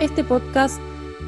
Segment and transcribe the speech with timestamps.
[0.00, 0.80] Este podcast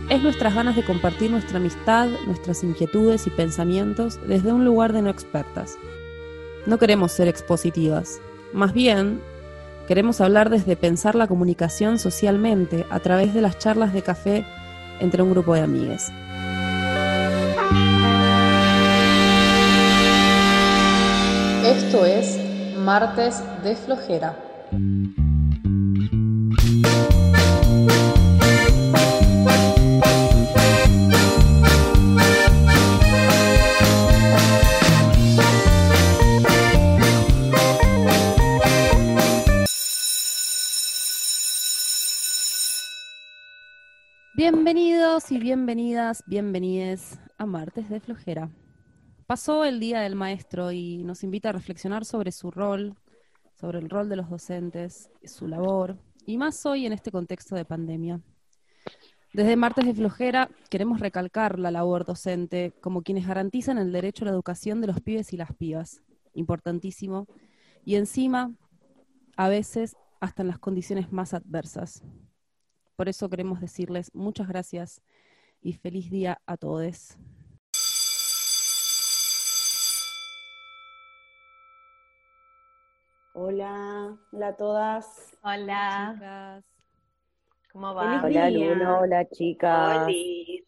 [0.09, 5.03] es nuestras ganas de compartir nuestra amistad, nuestras inquietudes y pensamientos desde un lugar de
[5.03, 5.77] no expertas.
[6.65, 8.23] No queremos ser expositivas,
[8.55, 9.21] más bien
[9.87, 14.47] queremos hablar desde pensar la comunicación socialmente a través de las charlas de café
[15.01, 16.11] entre un grupo de amigues.
[21.63, 22.41] Esto es
[22.79, 24.35] Martes de Flojera.
[45.13, 48.51] Bienvenidos y bienvenidas, bienvenides a Martes de Flojera.
[49.27, 52.97] Pasó el Día del Maestro y nos invita a reflexionar sobre su rol,
[53.61, 57.67] sobre el rol de los docentes, su labor, y más hoy en este contexto de
[57.67, 58.23] pandemia.
[59.35, 64.29] Desde Martes de Flojera queremos recalcar la labor docente como quienes garantizan el derecho a
[64.29, 66.01] la educación de los pibes y las pibas,
[66.33, 67.27] importantísimo,
[67.85, 68.51] y encima,
[69.37, 72.03] a veces, hasta en las condiciones más adversas.
[72.97, 75.03] Por eso queremos decirles muchas gracias
[75.61, 77.17] y feliz día a todos.
[83.35, 85.39] Hola, hola a todas.
[85.43, 86.13] Hola.
[86.15, 86.65] Chicas.
[87.73, 88.21] ¿Cómo va?
[88.21, 88.69] Feliz Hola día.
[88.69, 90.05] Luna, hola chicas.
[90.05, 90.65] Oli.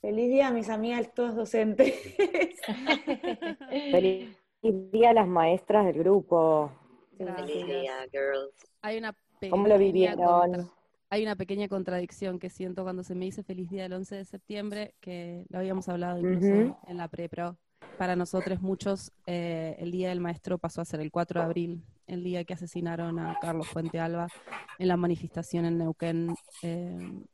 [0.00, 1.92] Feliz día, mis amigas, todas docentes.
[3.70, 6.72] Feliz día a las maestras del grupo.
[7.12, 7.46] Gracias.
[7.50, 8.54] Feliz día, girls.
[8.80, 9.14] Hay una
[9.50, 10.70] ¿Cómo lo vivieron?
[11.10, 14.24] Hay una pequeña contradicción que siento cuando se me dice feliz día del 11 de
[14.26, 17.56] septiembre, que lo habíamos hablado incluso en la pre-pro.
[17.96, 21.82] Para nosotros muchos, eh, el Día del Maestro pasó a ser el 4 de abril,
[22.06, 24.28] el día que asesinaron a Carlos Fuente Alba
[24.78, 26.34] en la manifestación en Neuquén.
[26.62, 27.24] eh.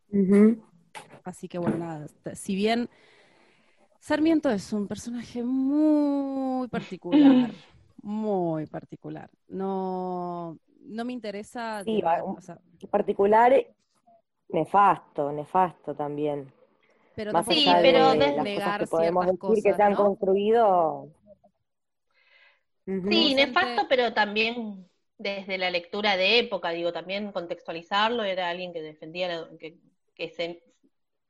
[1.24, 2.88] Así que bueno, nada, si bien
[3.98, 7.50] Sarmiento es un personaje muy particular,
[8.02, 13.66] muy particular, no, no me interesa, Sí, un- o sea, En particular,
[14.48, 16.52] nefasto, nefasto también.
[17.14, 19.82] pero Más Sí, allá pero de desde- las negar cosas que podemos decir que se
[19.82, 19.98] han ¿no?
[19.98, 21.08] construido.
[22.86, 28.82] Sí, nefasto, pero también desde la lectura de época, digo, también contextualizarlo, era alguien que
[28.82, 29.78] defendía, la- que,
[30.14, 30.62] que se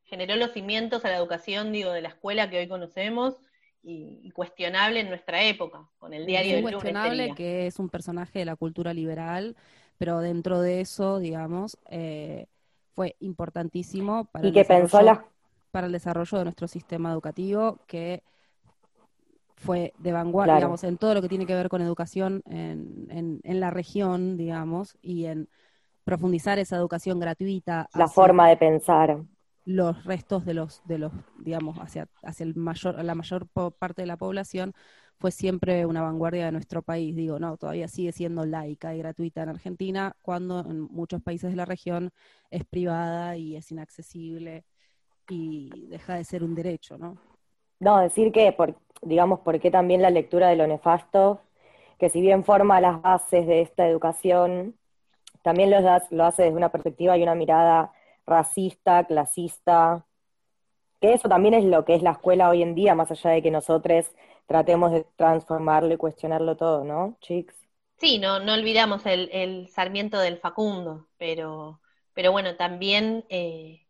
[0.05, 3.41] generó los cimientos a la educación, digo, de la escuela que hoy conocemos
[3.85, 7.35] y, cuestionable en nuestra época, con el diario es del lunes incuestionable sería.
[7.35, 9.57] que es un personaje de la cultura liberal,
[9.99, 12.47] pero dentro de eso, digamos, eh,
[12.95, 15.21] fue importantísimo para Y el que pensó
[15.71, 18.23] para el desarrollo de nuestro sistema educativo, que
[19.57, 20.59] fue de vanguardia, Claro.
[20.59, 24.37] digamos, en todo lo que tiene que ver con educación en, en- en la región,
[24.37, 25.49] digamos, y en
[26.05, 29.25] profundizar esa educación gratuita la hacia forma de pensar.
[29.65, 33.49] Los restos de los, de los, digamos, hacia, hacia el mayor, la mayor
[33.79, 34.75] parte de la población,
[35.19, 37.17] fue siempre una vanguardia de nuestro país.
[37.17, 41.57] Digo, no, todavía sigue siendo laica y gratuita en Argentina, cuando en muchos países de
[41.57, 42.11] la región
[42.51, 44.65] es privada y es inaccesible
[45.31, 47.17] y deja de ser un derecho, ¿no?
[47.81, 51.41] No, decir que, por, digamos, por qué también la lectura de lo nefasto,
[51.99, 54.75] que si bien forma las bases de esta educación,
[55.43, 57.94] también lo, lo hace desde una perspectiva y una mirada
[58.27, 60.07] racista, clasista,
[61.01, 63.43] que eso también es lo que es la escuela hoy en día, más allá de
[63.43, 64.13] que nosotros
[64.47, 67.57] tratemos de transformarlo y cuestionarlo todo, ¿no, chicos?
[67.99, 71.81] Sí, no, no olvidamos el, el Sarmiento del Facundo, pero,
[72.13, 73.87] pero bueno, también eh,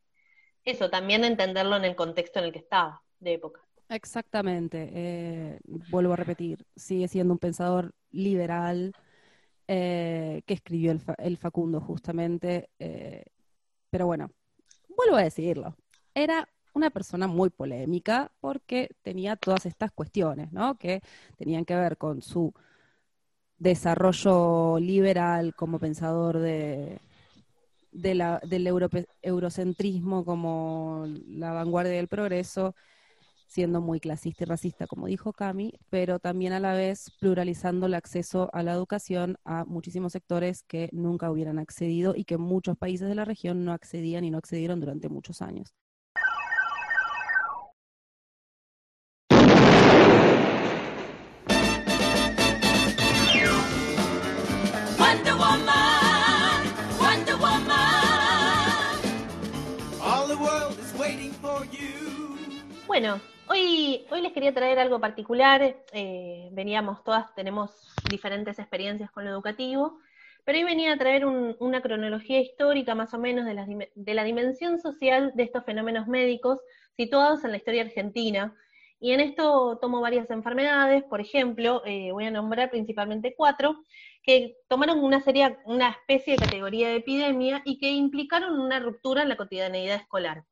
[0.65, 3.63] eso, también entenderlo en el contexto en el que estaba, de época.
[3.89, 8.95] Exactamente, eh, vuelvo a repetir, sigue siendo un pensador liberal
[9.69, 13.25] eh, que escribió el, Fa- el Facundo justamente, eh,
[13.95, 14.33] pero bueno,
[14.89, 15.77] vuelvo a decirlo,
[16.15, 20.77] era una persona muy polémica porque tenía todas estas cuestiones, ¿no?
[20.79, 21.01] Que
[21.37, 22.53] tenían que ver con su
[23.57, 26.99] desarrollo liberal como pensador de,
[27.93, 32.75] del eurocentrismo como la vanguardia del progreso,
[33.55, 37.95] siendo muy clasista y racista, como dijo Cami, pero también a la vez pluralizando el
[37.95, 43.09] acceso a la educación a muchísimos sectores que nunca hubieran accedido y que muchos países
[43.09, 45.73] de la región no accedían y no accedieron durante muchos años.
[54.99, 56.67] Wonder Woman,
[56.99, 57.79] Wonder Woman.
[60.03, 62.37] All the world is waiting for you.
[62.89, 65.77] Bueno, hoy, les quería traer algo particular.
[65.93, 67.71] eh, veníamos todas, tenemos
[68.09, 69.99] diferentes experiencias con lo educativo,
[70.45, 73.89] pero hoy venía a traer un- una cronología histórica más o menos de la, dim-
[73.95, 76.61] de la dimensión social de estos fenómenos médicos
[76.97, 78.55] situados en la historia argentina.
[79.01, 83.77] Y en esto tomo varias enfermedades, por ejemplo, eh, voy a nombrar principalmente cuatro,
[84.23, 89.23] que tomaron una serie, una especie de categoría de epidemia y que implicaron una ruptura
[89.23, 90.45] en la cotidianeidad escolar.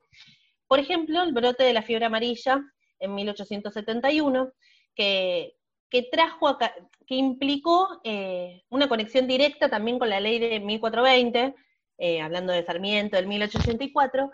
[0.69, 2.63] Por ejemplo, el brote de la fiebre amarilla
[3.03, 4.53] en 1871,
[4.95, 5.57] que,
[5.91, 6.75] que trajo acá-
[7.07, 11.55] que implicó eh, una conexión directa también con la ley de 1420,
[11.99, 14.31] eh, hablando de Sarmiento del 1884,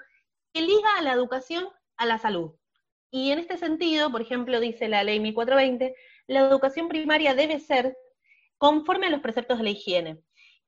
[0.53, 1.67] que liga a la educación
[1.97, 2.53] a la salud.
[3.11, 5.95] Y en este sentido, por ejemplo, dice la ley 1420,
[6.27, 7.97] la educación primaria debe ser
[8.59, 10.19] conforme a los preceptos de la higiene.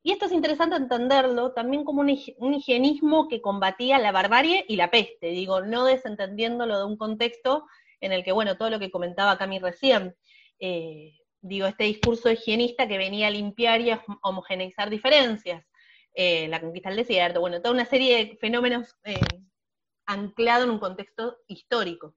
[0.02, 4.76] Y esto es interesante entenderlo también como un, un higienismo que combatía la barbarie y
[4.76, 7.66] la peste, digo, no desentendiéndolo de un contexto
[8.00, 10.14] en el que, bueno, todo lo que comentaba Cami recién,
[10.58, 15.64] eh, digo, este discurso higienista que venía a limpiar y a hom- homogeneizar diferencias,
[16.14, 19.20] eh, la conquista del desierto, bueno, toda una serie de fenómenos eh,
[20.06, 22.14] anclados en un contexto histórico.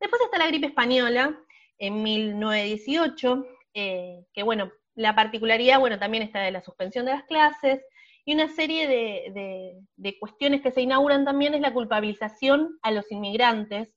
[0.00, 1.38] Después está la gripe española
[1.78, 7.24] en 1918, eh, que bueno, la particularidad, bueno, también está de la suspensión de las
[7.24, 7.80] clases,
[8.26, 13.94] y una serie de, cuestiones que se inauguran también es la culpabilización a los inmigrantes,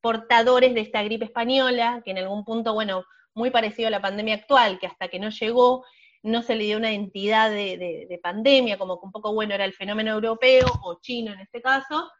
[0.00, 3.04] portadores de esta gripe española, que en algún punto, bueno,
[3.34, 5.84] muy parecido a la pandemia actual, que hasta que no llegó
[6.22, 9.54] no se le dio una entidad de, de- de pandemia, como que un poco, bueno,
[9.54, 12.10] era el fenómeno europeo o chino en este caso,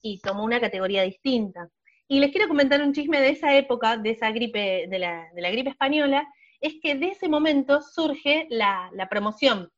[0.00, 1.68] y tomó una categoría distinta.
[2.08, 5.42] Y les quiero comentar un chisme de esa época, de esa gripe, de la, de
[5.42, 6.26] la gripe española,
[6.60, 9.70] es que de ese momento surge la promoción.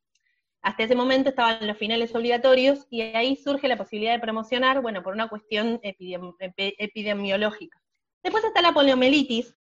[0.63, 5.03] Hasta ese momento estaban los finales obligatorios y ahí surge la posibilidad de promocionar, bueno,
[5.03, 7.79] por una cuestión epidem- epi- epidemiológica.
[8.23, 9.55] Después está la poliomielitis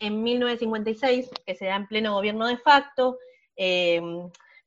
[0.00, 3.18] en 1956, que se da en pleno gobierno de facto,
[3.56, 4.00] eh,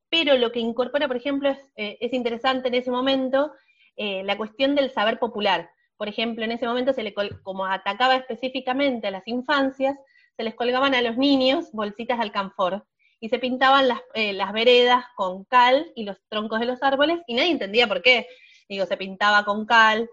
[0.09, 3.51] pero lo que incorpora, por ejemplo, es, eh, es interesante en ese momento
[3.97, 5.69] eh, la cuestión del saber popular.
[5.97, 9.97] Por ejemplo, en ese momento, se le como atacaba específicamente a las infancias,
[10.37, 12.85] se les colgaban a los niños bolsitas de alcanfor
[13.21, 17.19] y se pintaban las, eh, las veredas con cal y los troncos de los árboles
[17.27, 18.27] y nadie entendía por qué.
[18.67, 20.09] Digo, se pintaba con cal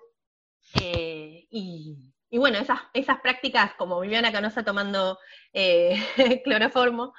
[0.81, 1.96] eh, y,
[2.28, 5.19] y bueno, esas, esas prácticas como Viviana Canosa tomando
[5.55, 5.96] eh,
[6.44, 7.14] cloroformo,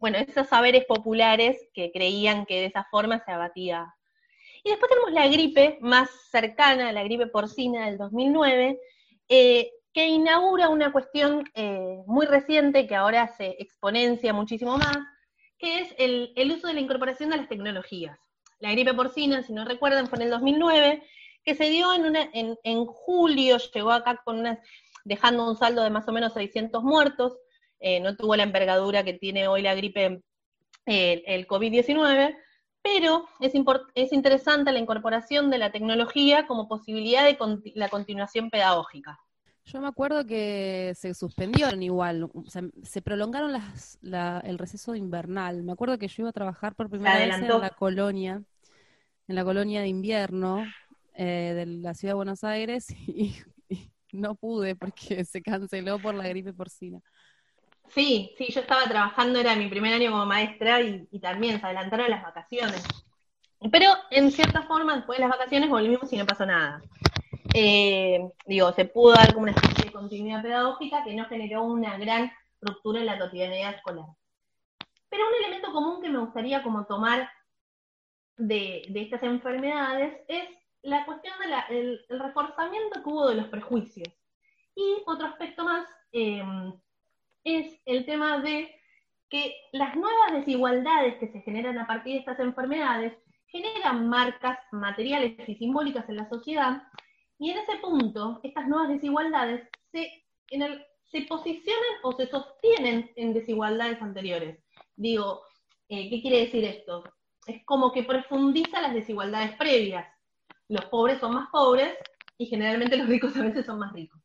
[0.00, 3.94] bueno, esos saberes populares que creían que de esa forma se abatía.
[4.64, 8.78] Y después tenemos la gripe más cercana, la gripe porcina del 2009,
[9.28, 14.96] eh, que inaugura una cuestión eh, muy reciente que ahora se exponencia muchísimo más,
[15.58, 18.16] que es el, uso de la incorporación de las tecnologías.
[18.60, 21.02] La gripe porcina, si no recuerdan, fue en el 2009,
[21.42, 24.60] que se dio en, julio, llegó acá con unas,
[25.02, 27.36] dejando un saldo de más o menos 600 muertos,
[27.80, 30.22] eh, no tuvo la envergadura que tiene hoy la gripe,
[30.86, 32.36] eh, el COVID-19,
[32.82, 37.36] pero es, interesante la incorporación de la tecnología como posibilidad de
[37.74, 39.18] la continuación pedagógica.
[39.70, 44.94] Yo me acuerdo que se suspendieron igual, o sea, se prolongaron las, la- el receso
[44.94, 45.62] invernal.
[45.62, 48.42] Me acuerdo que yo iba a trabajar por primera vez en la colonia,
[49.28, 50.64] en la colonia de invierno
[51.14, 53.36] eh, de la ciudad de Buenos Aires y,
[53.68, 57.00] y no pude porque se canceló por la gripe porcina.
[57.88, 61.66] Sí, sí, yo estaba trabajando, era mi primer año como maestra y, y también se
[61.66, 62.82] adelantaron las vacaciones.
[63.72, 66.82] Pero en cierta forma, después de las vacaciones volvimos y no pasó nada.
[67.60, 71.98] Eh, digo, se pudo dar como una especie de continuidad pedagógica que no generó una
[71.98, 74.04] gran ruptura en la cotidianidad escolar.
[75.08, 77.28] Pero un elemento común que me gustaría como tomar
[78.36, 80.48] de, de estas enfermedades es
[80.82, 84.08] la cuestión del el reforzamiento que hubo de los prejuicios.
[84.76, 86.44] Y otro aspecto más eh,
[87.42, 88.72] es el tema de
[89.28, 93.14] que las nuevas desigualdades que se generan a partir de estas enfermedades
[93.48, 96.84] generan marcas materiales y simbólicas en la sociedad,
[97.38, 104.58] y en ese punto, estas nuevas desigualdades se, posicionan o se sostienen en desigualdades anteriores.
[104.96, 105.42] Digo,
[105.88, 107.04] eh, ¿qué quiere decir esto?
[107.46, 110.06] Es como que profundiza las desigualdades previas.
[110.68, 111.96] Los pobres son más pobres
[112.36, 114.20] y generalmente los ricos a veces son más ricos.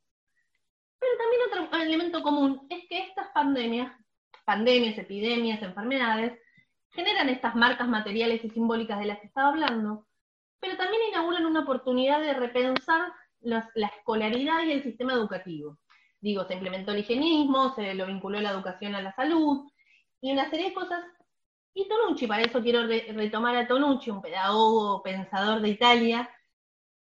[1.00, 3.96] Pero también otro elemento común es que estas pandemias,
[4.44, 6.40] pandemias, epidemias, enfermedades,
[6.90, 10.08] generan estas marcas materiales y simbólicas de las que estaba hablando,
[10.64, 15.80] pero también inauguran una oportunidad de repensar la escolaridad y el sistema educativo.
[16.22, 19.70] Digo, se implementó el higienismo, se lo vinculó la educación a la salud,
[20.22, 21.06] y una serie de cosas.
[21.76, 26.30] Y Tonucci, para eso quiero re- retomar a Tonucci, un pedagogo, pensador de Italia,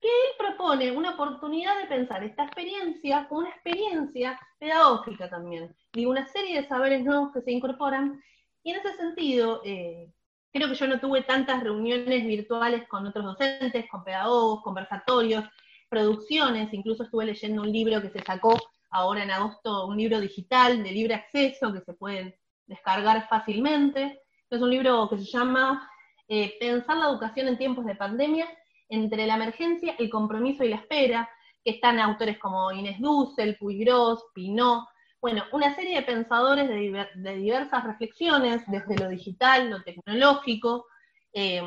[0.02, 5.76] que él propone una oportunidad de pensar esta experiencia como una experiencia pedagógica también.
[5.94, 8.22] Digo, una serie de saberes nuevos que se incorporan
[8.64, 10.14] Y en ese sentido, eh,
[10.52, 15.46] creo que yo no tuve tantas reuniones virtuales con otros docentes, con pedagogos, conversatorios,
[15.90, 18.58] producciones, incluso estuve leyendo un libro que se sacó
[18.92, 24.22] ahora en agosto, un libro digital de libre acceso que se puede descargar fácilmente.
[24.50, 25.90] Es un libro que se llama
[26.28, 28.48] eh, Pensar la educación en tiempos de pandemia,
[28.90, 31.30] entre la emergencia, el compromiso y la espera,
[31.64, 34.86] que están autores como Inés Dussel, Puigros, Pinot,
[35.22, 40.88] bueno, una serie de pensadores de, diver- de diversas reflexiones, desde lo digital, lo tecnológico.
[41.34, 41.62] eh,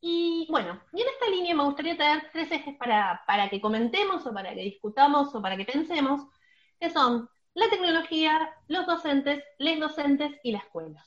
[0.00, 4.26] y bueno, y en esta línea me gustaría traer tres ejes para, para que comentemos
[4.26, 6.22] o para que discutamos o para que pensemos,
[6.78, 11.04] que son la tecnología, los docentes, les docentes y la escuela.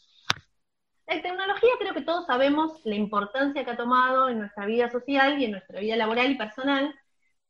[1.07, 5.39] La tecnología creo que todos sabemos la importancia que ha tomado en nuestra vida social
[5.39, 6.93] y en nuestra vida laboral y personal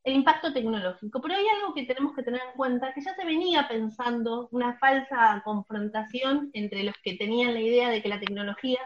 [0.03, 3.25] el impacto tecnológico, pero hay algo que tenemos que tener en cuenta, que ya se
[3.25, 8.79] venía pensando una falsa confrontación entre los que tenían la idea de que la tecnología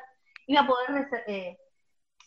[0.46, 1.58] iba a poder eh,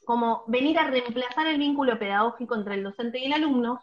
[0.04, 3.80] como venir a reemplazar el vínculo pedagógico entre el docente y el alumno,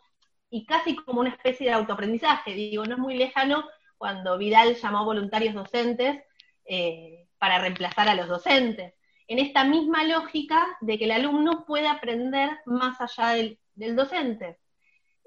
[0.49, 3.65] y casi como una especie de autoaprendizaje, digo, no es muy lejano
[3.97, 6.23] cuando Vidal llamó voluntarios docentes
[6.65, 8.93] eh, para reemplazar a los docentes,
[9.27, 13.33] en esta misma lógica de que el alumno puede aprender más allá
[13.75, 14.57] del docente.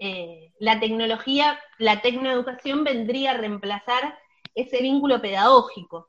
[0.02, 4.18] Eh, la tecnología, la tecnoeducación vendría a reemplazar
[4.54, 6.08] ese vínculo pedagógico.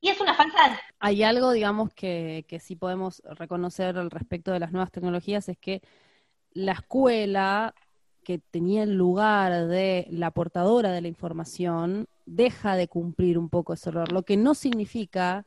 [0.00, 4.58] Y es una falsa Hay algo, digamos, que, que sí podemos reconocer al respecto de
[4.58, 5.80] las nuevas tecnologías, es que
[6.50, 7.72] la escuela,
[8.24, 13.74] que tenía el lugar de la portadora de la información, deja de cumplir un poco
[13.74, 15.46] ese rol, lo que no significa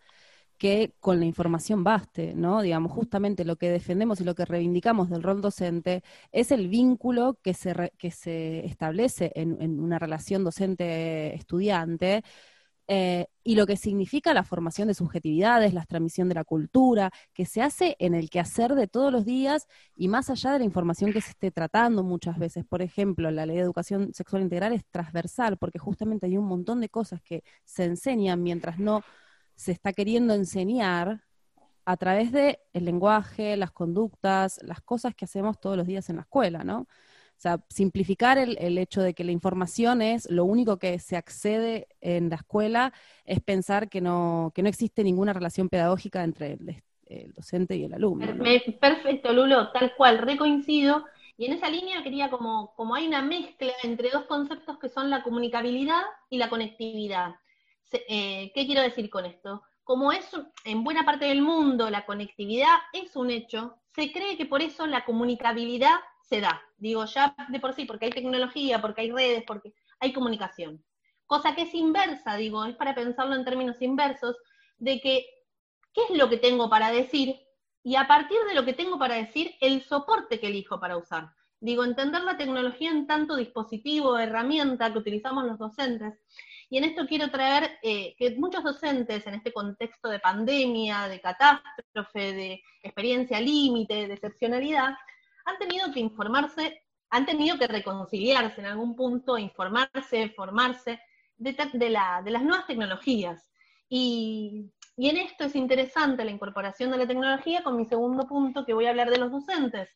[0.60, 2.62] que con la información baste, ¿no?
[2.62, 7.40] Digamos, justamente lo que defendemos y lo que reivindicamos del rol docente es el vínculo
[7.42, 12.24] que se, que se establece en, en una relación docente-estudiante
[12.92, 17.46] eh, y lo que significa la formación de subjetividades, la transmisión de la cultura, que
[17.46, 21.14] se hace en el quehacer de todos los días y más allá de la información
[21.14, 22.66] que se esté tratando muchas veces.
[22.66, 26.82] Por ejemplo, la ley de educación sexual integral es transversal porque justamente hay un montón
[26.82, 29.04] de cosas que se enseñan mientras no
[29.60, 31.20] se está queriendo enseñar
[31.84, 36.16] a través del el lenguaje, las conductas, las cosas que hacemos todos los días en
[36.16, 36.84] la escuela, ¿no?
[36.84, 41.18] O sea, simplificar el, el hecho de que la información es lo único que se
[41.18, 42.94] accede en la escuela
[43.26, 47.84] es pensar que no, que no existe ninguna relación pedagógica entre el, el docente y
[47.84, 48.28] el alumno.
[48.80, 51.04] Perfecto, Lulo, tal cual, recoincido.
[51.36, 55.10] Y en esa línea quería como, como hay una mezcla entre dos conceptos que son
[55.10, 57.36] la comunicabilidad y la conectividad.
[57.92, 59.64] Eh, ¿Qué quiero decir con esto?
[59.84, 60.30] Como es
[60.66, 64.86] en buena parte del mundo la conectividad es un hecho, se cree que por eso
[64.86, 66.62] la comunicabilidad se da.
[66.78, 70.84] Digo, ya de por sí, porque hay tecnología, porque hay redes, porque hay comunicación.
[71.26, 74.36] Cosa que es inversa, digo, es para pensarlo en términos inversos,
[74.78, 75.26] de que
[75.94, 77.40] qué es lo que tengo para decir
[77.84, 81.32] y a partir de lo que tengo para decir, el soporte que elijo para usar.
[81.62, 86.14] Digo, entender la tecnología en tanto dispositivo, herramienta que utilizamos los docentes.
[86.70, 91.20] Y en esto quiero traer eh, que muchos docentes en este contexto de pandemia, de
[91.20, 94.96] catástrofe, de experiencia límite, de excepcionalidad,
[95.46, 101.00] han tenido que informarse, han tenido que reconciliarse en algún punto, informarse, formarse
[101.38, 103.50] de, las nuevas tecnologías.
[103.90, 108.64] Y, y en esto es interesante la incorporación de la tecnología con mi segundo punto
[108.66, 109.90] que voy a hablar de los docentes.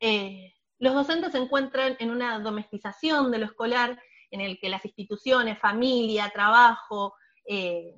[0.00, 3.98] Eh, los docentes se encuentran en una domestización de lo escolar
[4.30, 7.14] en el que las instituciones, familia, trabajo,
[7.46, 7.94] eh,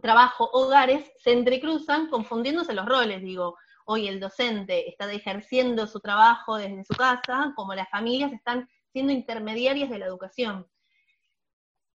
[0.00, 6.56] trabajo, hogares, se entrecruzan confundiéndose los roles, digo, hoy el docente está ejerciendo su trabajo
[6.56, 10.66] desde su casa, como las familias están siendo intermediarias de la educación.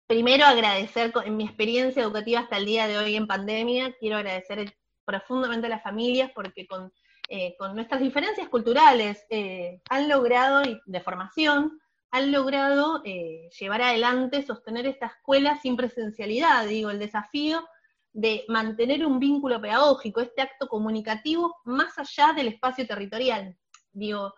[0.08, 4.74] Primero agradecer, en mi experiencia educativa hasta el día de hoy en pandemia, quiero agradecer
[5.06, 6.91] profundamente a las familias porque con,
[7.29, 11.79] eh, nuestras diferencias culturales eh, han logrado, de formación,
[12.12, 17.68] han logrado eh, llevar adelante, sostener esta escuela sin presencialidad, digo, el desafío
[18.12, 23.56] de mantener un vínculo pedagógico, este acto comunicativo más allá del espacio territorial.
[23.92, 24.34] Digo,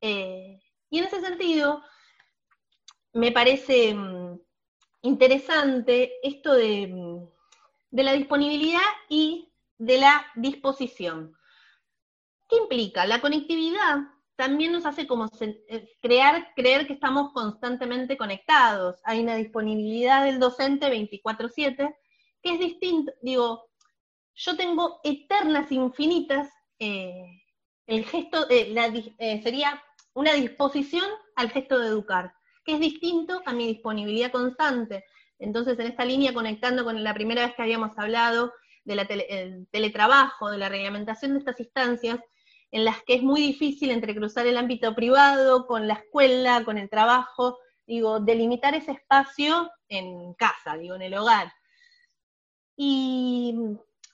[0.00, 1.82] eh, y en ese sentido,
[3.12, 4.40] me parece mm,
[5.02, 7.28] interesante esto de, mm,
[7.90, 11.36] de la disponibilidad y de la disposición.
[12.48, 13.06] ¿Qué implica?
[13.06, 13.98] La conectividad
[14.40, 18.98] también nos hace como eh, crear, creer que estamos constantemente conectados.
[19.04, 21.94] Hay una disponibilidad del docente 24/7
[22.42, 23.12] que es distinto.
[23.20, 23.66] Digo,
[24.34, 27.22] yo tengo eternas, infinitas, eh,
[27.86, 29.82] el gesto, eh, sería
[30.14, 31.04] una disposición
[31.36, 32.32] al gesto de educar,
[32.64, 35.04] que es distinto a mi disponibilidad constante.
[35.38, 38.54] Entonces, en esta línea, conectando con la primera vez que habíamos hablado
[38.84, 39.06] del
[39.70, 42.20] teletrabajo, de la reglamentación de estas instancias,
[42.70, 46.88] en las que es muy difícil entrecruzar el ámbito privado con la escuela, con el
[46.88, 51.52] trabajo, digo, delimitar ese espacio en casa, digo, en el hogar.
[52.76, 53.54] Y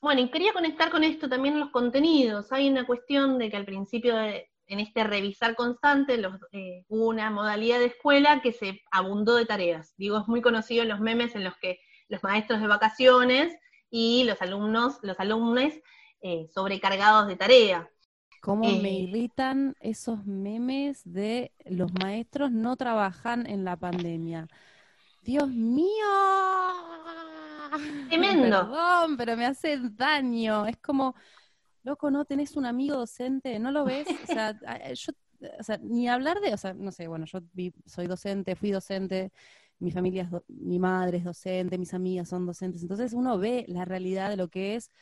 [0.01, 2.53] bueno, y quería conectar con esto también los contenidos.
[2.53, 6.21] Hay una cuestión de que al principio, en este revisar constante,
[6.53, 9.95] eh, hubo una modalidad de escuela que se abundó de tareas.
[9.97, 13.57] Digo, es muy conocido en los memes en los que los maestros de vacaciones
[13.91, 15.75] y los alumnos, los alumnos
[16.21, 17.91] eh, sobrecargados de tarea.
[18.47, 19.01] ¿Cómo me Eh.
[19.01, 24.47] irritan esos memes de los maestros no trabajan en la pandemia?
[25.21, 26.07] Dios mío.
[28.09, 28.71] Tremendo.
[28.71, 30.65] Perdón, pero me hace daño.
[30.67, 31.17] Es como,
[31.83, 34.07] loco, no tenés un amigo docente, ¿no lo ves?
[34.23, 35.13] O sea, a- yo,
[35.59, 38.71] o sea, ni hablar de, o sea, no sé, bueno, yo vi- soy docente, fui
[38.71, 39.33] docente,
[39.81, 43.65] mi familia es, do- mi madre es docente, mis amigas son docentes, entonces uno ve
[43.69, 44.93] la realidad de lo que es,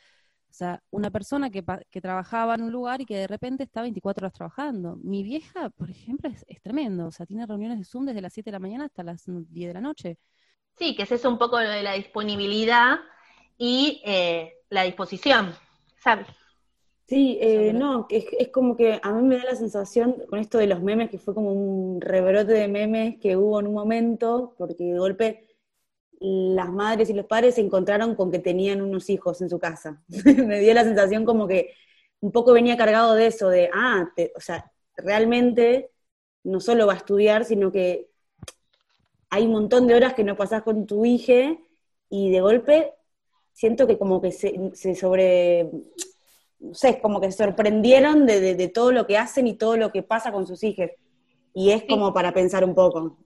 [0.54, 3.64] o sea, una persona que, pa- que trabajaba en un lugar y que de repente
[3.64, 4.96] está 24 horas trabajando.
[5.02, 8.32] Mi vieja, por ejemplo, es, es tremendo, o sea, tiene reuniones de Zoom desde las
[8.32, 10.18] 7 de la mañana hasta las 10 de la noche.
[10.76, 12.98] Sí, que es eso un poco lo de la disponibilidad
[13.58, 15.54] y eh, la disposición,
[15.98, 16.26] ¿sabes?
[17.06, 20.38] Sí, eh, no, que es, es como que a mí me da la sensación con
[20.38, 23.74] esto de los memes, que fue como un rebrote de memes que hubo en un
[23.74, 25.53] momento, porque de golpe
[26.20, 30.02] las madres y los padres se encontraron con que tenían unos hijos en su casa.
[30.46, 31.72] me dio la sensación como que
[32.20, 35.90] un poco venía cargado de eso, de, ah, te- o sea, realmente
[36.44, 38.08] no solo va a estudiar, sino que
[39.30, 41.56] hay un montón de horas que no pasás con tu hija
[42.08, 42.92] y de golpe
[43.52, 45.70] siento que como que se, se sobre
[46.60, 49.76] no sé, como que se sorprendieron de, de- de todo lo que hacen y todo
[49.76, 50.90] lo que pasa con sus hijos.
[51.52, 53.18] Y es como para pensar un poco.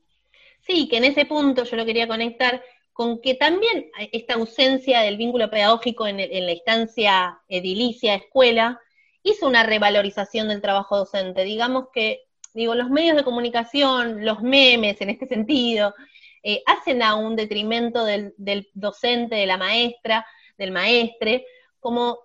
[0.66, 2.61] Sí, que en ese punto yo lo quería conectar
[2.99, 8.81] con que también esta ausencia del vínculo pedagógico en, el- en la instancia edilicia escuela
[9.23, 11.44] hizo una revalorización del trabajo docente.
[11.44, 12.23] Digamos que,
[12.55, 15.94] digo, los medios de comunicación, los memes en este sentido,
[16.42, 21.46] eh, hacen a un detrimento del, del docente, de la maestra, del maestre,
[21.79, 22.18] como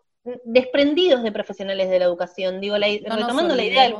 [0.43, 2.59] desprendidos de profesionales de la educación.
[2.59, 3.95] Digo, la- No nos retomando la idea del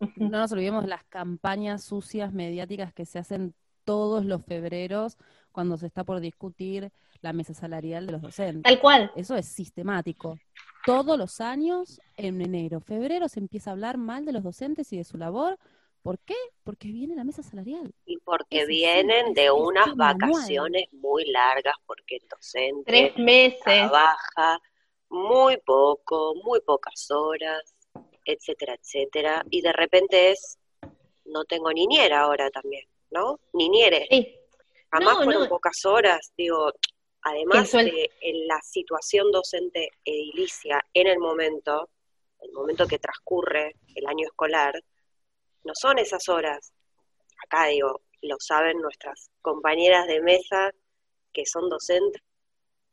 [0.16, 5.16] no nos olvidemos de las campañas sucias mediáticas que se hacen todos los febreros
[5.52, 8.62] cuando se está por discutir la mesa salarial de los docentes.
[8.64, 9.12] tal cual.
[9.14, 10.38] Eso es sistemático.
[10.84, 14.96] Todos los años, en enero, febrero, se empieza a hablar mal de los docentes y
[14.96, 15.56] de su labor.
[16.02, 16.34] ¿Por qué?
[16.64, 17.94] Porque viene la mesa salarial.
[18.06, 20.18] Y porque Es vienen de unas manual.
[20.32, 23.60] vacaciones muy largas, porque el docente Tres meses.
[23.62, 24.58] trabaja
[25.08, 27.62] muy poco, muy pocas horas,
[28.24, 29.44] etcétera, etcétera.
[29.50, 30.58] Y de repente es,
[31.24, 33.38] no tengo niñera ahora también, ¿no?
[33.52, 34.08] Niñere.
[34.10, 34.34] Sí.
[34.92, 35.48] Jamás No, fueron no.
[35.48, 36.70] pocas horas, digo,
[37.22, 41.88] además suel- de en la situación docente edilicia en el momento,
[42.40, 44.74] el momento que transcurre el año escolar,
[45.64, 46.72] no son esas horas.
[47.44, 50.70] Acá digo, lo saben nuestras compañeras de mesa
[51.32, 52.20] que son docentes,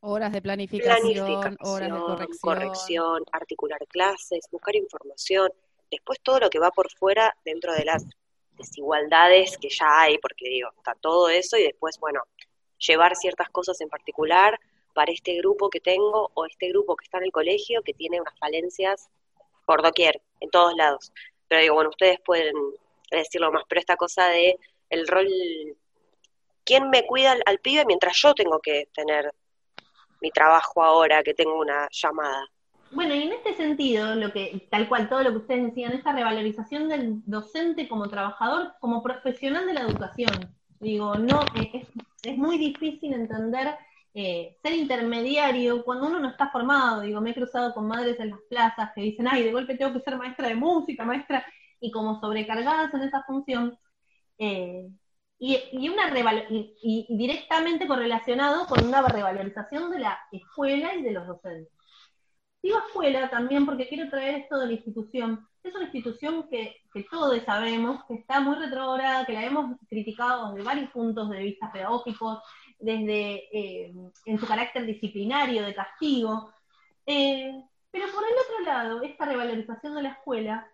[0.02, 2.38] Horas de planificación, planificación, horas de corrección.
[2.40, 5.52] corrección, articular clases, buscar información,
[5.90, 8.06] después todo lo que va por fuera dentro de las
[8.60, 12.22] desigualdades que ya hay, porque digo, está todo eso y después, bueno,
[12.78, 14.58] llevar ciertas cosas en particular
[14.94, 18.20] para este grupo que tengo o este grupo que está en el colegio que tiene
[18.20, 19.08] unas falencias
[19.66, 21.12] por doquier, en todos lados.
[21.48, 22.54] Pero digo, bueno, ustedes pueden
[23.10, 25.28] decirlo más, pero esta cosa de el rol,
[26.64, 29.32] ¿quién me cuida al, pibe mientras yo tengo que tener
[30.20, 32.48] mi trabajo ahora que tengo una llamada?
[32.92, 36.12] Bueno, y en este sentido, lo que, tal cual todo lo que ustedes decían, esta
[36.12, 40.30] revalorización del docente como trabajador, como profesional de la educación.
[40.80, 41.86] Digo, no, eh,
[42.24, 43.76] es, muy difícil entender
[44.14, 47.02] eh, ser intermediario cuando uno no está formado.
[47.02, 49.92] Digo, me he cruzado con madres en las plazas que dicen, ay, de golpe tengo
[49.92, 51.44] que ser maestra de música, maestra,
[51.80, 53.78] y como sobrecargadas en esa función.
[54.38, 54.88] eh,
[55.38, 56.12] y, una
[56.50, 61.79] y- y directamente correlacionado con una revalorización de la escuela y de los docentes.
[62.62, 65.48] Digo escuela también porque quiero traer esto de la institución.
[65.62, 66.76] Es una institución que,
[67.10, 71.72] todos sabemos que está muy retrógrada, que la hemos criticado desde varios puntos de vista
[71.72, 72.40] pedagógicos,
[72.78, 73.92] desde eh,
[74.26, 76.52] en su carácter disciplinario, de castigo.
[77.06, 77.50] Eh,
[77.90, 80.70] pero por el otro lado, esta revalorización de la escuela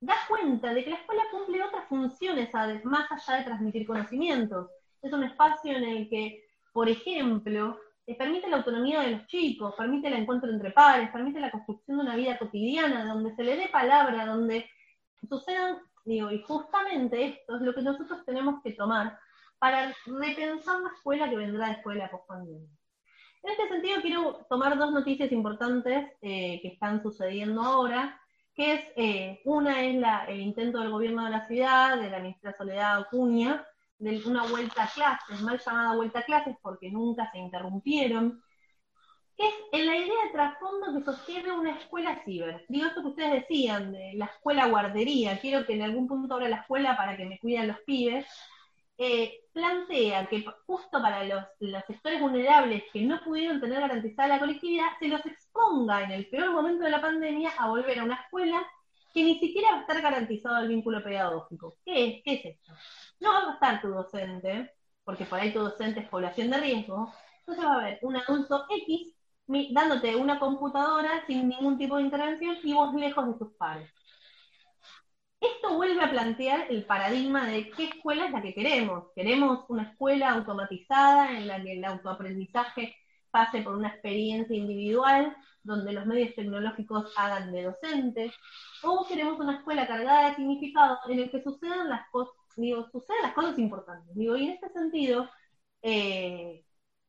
[0.00, 2.50] da cuenta de que la escuela cumple otras funciones
[2.84, 4.70] más allá de transmitir conocimientos.
[5.02, 7.78] Es un espacio en el que, por ejemplo,
[8.14, 12.04] permite la autonomía de los chicos, permite el encuentro entre pares, permite la construcción de
[12.04, 14.70] una vida cotidiana, donde se le dé palabra, donde
[15.28, 19.18] sucedan, digo, y justamente esto es lo que nosotros tenemos que tomar
[19.58, 22.68] para repensar la escuela que vendrá después de la pospandemia.
[23.42, 28.20] En este sentido, quiero tomar dos noticias importantes eh, que están sucediendo ahora,
[28.54, 32.56] que es, eh, una es el intento del gobierno de la ciudad, de la ministra
[32.56, 33.66] Soledad Acuña,
[33.98, 38.42] de una vuelta a clases, mal llamada vuelta a clases porque nunca se interrumpieron,
[39.36, 42.64] que es en la idea de trasfondo que sostiene una escuela ciber.
[42.68, 46.48] Digo esto que ustedes decían, de la escuela guardería, quiero que en algún punto abra
[46.48, 48.26] la escuela para que me cuiden los pibes,
[48.98, 54.38] eh, plantea que justo para los, los sectores vulnerables que no pudieron tener garantizada la
[54.38, 58.22] colectividad, se los exponga en el peor momento de la pandemia a volver a una
[58.22, 58.66] escuela
[59.12, 61.76] que ni siquiera va a estar garantizado el vínculo pedagógico.
[61.84, 62.72] ¿Qué es, qué es esto?
[63.20, 64.72] No va a estar tu docente,
[65.04, 68.66] porque por ahí tu docente es población de riesgo, entonces va a haber un adulto
[68.68, 69.14] X
[69.72, 73.90] dándote una computadora sin ningún tipo de intervención y vos lejos de tus padres.
[75.40, 79.12] Esto vuelve a plantear el paradigma de qué escuela es la que queremos.
[79.14, 82.96] Queremos una escuela automatizada en la que el autoaprendizaje
[83.30, 88.32] pase por una experiencia individual, donde los medios tecnológicos hagan de docente,
[88.82, 93.22] o queremos una escuela cargada de significado en el que sucedan las cosas, digo, sucedan
[93.22, 94.14] las cosas importantes.
[94.14, 95.28] Digo, y en este sentido,
[95.82, 96.64] eh,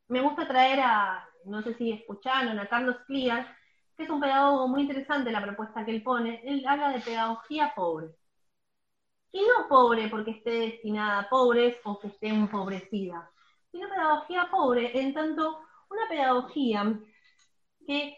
[0.10, 3.48] me gusta traer a, no sé si escucharon, a Carlos Clear,
[3.96, 6.42] que es un pedagogo muy interesante la propuesta que él pone.
[6.46, 8.10] Él habla de pedagogía pobre.
[9.32, 13.30] Y no pobre porque esté destinada a pobres o que esté empobrecida,
[13.72, 17.00] sino pedagogía pobre en tanto una pedagogía
[17.86, 18.18] que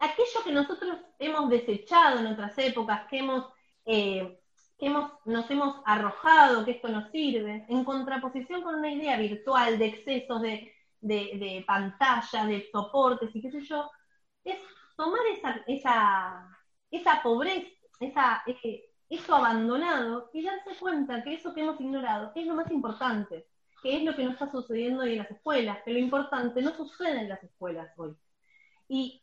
[0.00, 3.46] aquello que nosotros hemos desechado en otras épocas, que hemos,
[3.84, 4.40] eh,
[4.78, 9.78] que hemos, nos hemos arrojado, que esto nos sirve, en contraposición con una idea virtual
[9.78, 13.90] de excesos de, de, de pantallas, de soportes y qué sé yo,
[14.44, 14.58] es
[14.96, 16.58] tomar esa, esa,
[16.90, 17.68] esa pobreza,
[18.00, 18.44] esa,
[19.08, 23.46] eso abandonado y darse cuenta que eso que hemos ignorado es lo más importante,
[23.82, 26.74] que es lo que no está sucediendo hoy en las escuelas, que lo importante no
[26.74, 28.14] sucede en las escuelas hoy.
[28.88, 29.22] Y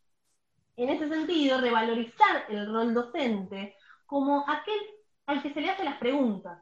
[0.78, 4.80] en ese sentido, revalorizar el rol docente como aquel
[5.26, 6.62] al que se le hace las preguntas,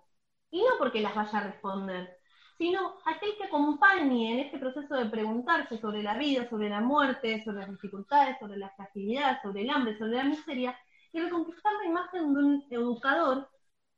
[0.51, 2.17] y no porque las vaya a responder,
[2.57, 7.43] sino aquel que acompañe en este proceso de preguntarse sobre la vida, sobre la muerte,
[7.43, 10.77] sobre las dificultades, sobre la fragilidad, sobre el hambre, sobre la miseria,
[11.11, 13.49] y reconquistar la imagen de un educador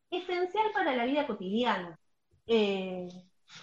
[0.10, 2.00] esencial para la vida cotidiana.
[2.48, 3.08] Eh,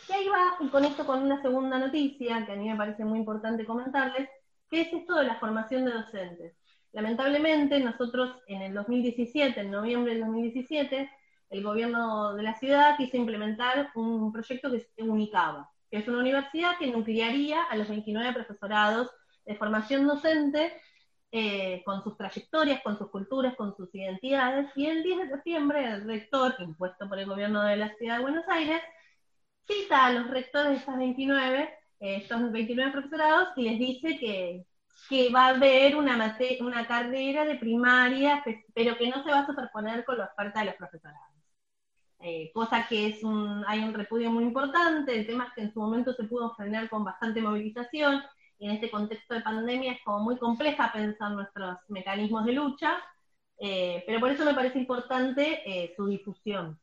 [0.09, 3.05] y ahí va, y con esto con una segunda noticia, que a mí me parece
[3.05, 4.29] muy importante comentarles,
[4.71, 6.60] que es esto de la formación de docentes.
[6.93, 11.11] Lamentablemente, nosotros en el 2017, en noviembre del 2017,
[11.51, 16.19] el gobierno de la ciudad quiso implementar un proyecto que es Unicaba, que es una
[16.19, 19.11] universidad que nuclearía a los 29 profesorados
[19.45, 20.73] de formación docente
[21.33, 25.85] eh, con sus trayectorias, con sus culturas, con sus identidades, y el 10 de septiembre
[25.85, 28.81] el rector, impuesto por el gobierno de la ciudad de Buenos Aires,
[29.67, 31.63] cita a los rectores de estas 29,
[32.01, 34.67] eh, estos 29 profesorados, y les dice que,
[35.09, 39.47] que va a haber una, una carrera de primaria, pero que no se va a
[39.47, 41.31] superponer con la oferta de los profesorados.
[42.23, 45.73] Eh, cosa que es un, hay un repudio muy importante, el tema es que en
[45.73, 48.23] su momento se pudo frenar con bastante movilización,
[48.59, 52.99] y en este contexto de pandemia es como muy compleja pensar nuestros mecanismos de lucha,
[53.59, 56.79] eh, pero por eso me parece importante eh, su difusión.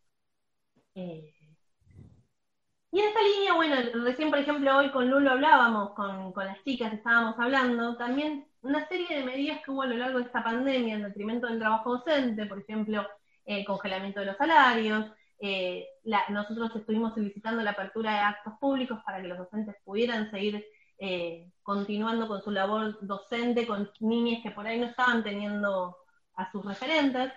[2.92, 6.64] Y en esta línea, bueno, recién por ejemplo hoy con Lulo hablábamos, con, con las
[6.64, 10.44] chicas estábamos hablando, también una serie de medidas que hubo a lo largo de esta
[10.44, 13.08] pandemia en detrimento del trabajo docente, por ejemplo,
[13.46, 15.06] el congelamiento de los salarios,
[15.40, 15.86] eh,
[16.30, 20.66] nosotros estuvimos solicitando la apertura de actos públicos para que los docentes pudieran seguir
[21.00, 25.96] eh, continuando con su labor docente con niñas que por ahí no estaban teniendo
[26.36, 27.32] a sus referentes,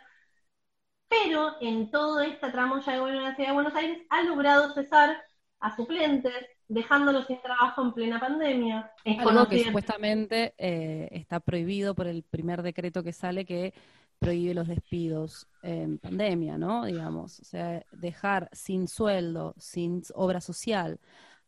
[1.08, 5.22] pero en toda esta tramoya de la Ciudad de Buenos Aires ha logrado cesar
[5.60, 6.32] a suplentes,
[6.68, 8.90] dejándolos sin trabajo en plena pandemia.
[9.04, 13.74] Es Algo que conocido- supuestamente eh, está prohibido por el primer decreto que sale que
[14.18, 16.84] prohíbe los despidos en pandemia, ¿no?
[16.84, 20.98] Digamos, o sea, dejar sin sueldo, sin obra social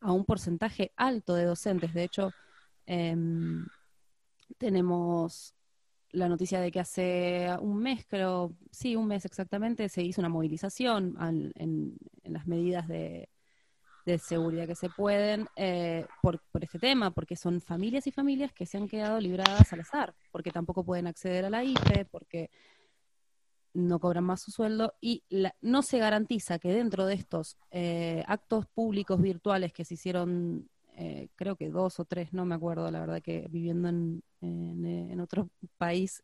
[0.01, 1.93] a un porcentaje alto de docentes.
[1.95, 2.33] De hecho,
[2.87, 3.67] em,
[4.59, 5.55] tenemos
[6.13, 10.29] la noticia de que hace un mes, creo, sí, un mes exactamente, se hizo una
[10.29, 13.29] movilización al- en, en las medidas de,
[14.05, 18.53] de seguridad que se pueden eh, por, por este tema, porque son familias y familias
[18.53, 22.51] que se han quedado libradas al azar, porque tampoco pueden acceder a la IFE, porque
[23.75, 28.23] no cobran más su sueldo y la- no se garantiza que dentro de estos eh,
[28.27, 32.91] actos públicos virtuales que se hicieron, eh, creo que dos o tres, no me acuerdo,
[32.91, 36.23] la verdad que viviendo en, en, eh, en otro país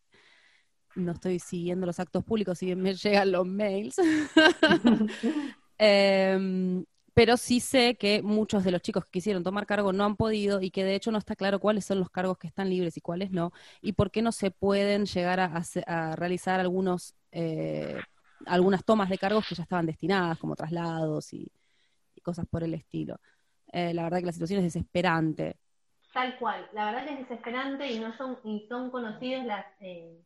[0.95, 3.97] no estoy siguiendo los actos públicos, si bien me llegan los mails.
[5.81, 6.85] Em,
[7.19, 10.63] pero sí sé que muchos de los chicos que quisieron tomar cargo no han podido
[10.63, 13.01] y que de hecho no está claro cuáles son los cargos que están libres y
[13.01, 13.53] cuáles no,
[13.83, 18.01] y por qué no se pueden llegar a, realizar algunos, eh,
[18.47, 21.51] algunas tomas de cargos que ya estaban destinadas, como traslados y,
[22.15, 23.19] y cosas por el estilo.
[23.73, 25.57] Eh, la verdad que la situación es desesperante.
[26.13, 30.23] Tal cual, la verdad que es desesperante y no son, y son conocidas las, eh,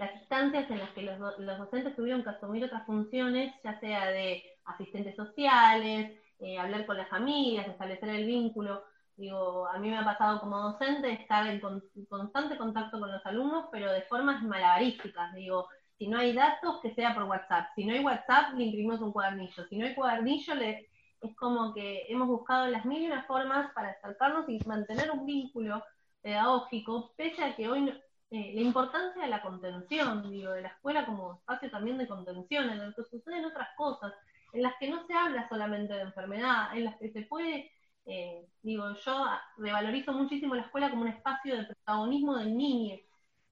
[0.00, 4.10] las instancias en las que los, los docentes tuvieron que asumir otras funciones, ya sea
[4.10, 8.82] de asistentes sociales, eh, hablar con las familias, establecer el vínculo.
[9.16, 13.24] Digo, a mí me ha pasado como docente estar en con- constante contacto con los
[13.26, 15.34] alumnos, pero de formas malabarísticas.
[15.34, 17.68] Digo, si no hay datos, que sea por WhatsApp.
[17.74, 19.66] Si no hay WhatsApp, le imprimimos un cuadernillo.
[19.68, 20.88] Si no hay cuadernillo, le,
[21.20, 25.26] es como que hemos buscado las mil y una formas para acercarnos y mantener un
[25.26, 25.84] vínculo
[26.22, 27.92] pedagógico, pese a que hoy
[28.30, 32.70] eh, la importancia de la contención, digo, de la escuela como espacio también de contención,
[32.70, 34.12] en el que suceden otras cosas,
[34.52, 37.70] en las que no se habla solamente de enfermedad, en las que se puede,
[38.06, 39.26] eh, digo, yo
[39.58, 42.96] revalorizo muchísimo la escuela como un espacio de protagonismo del niño.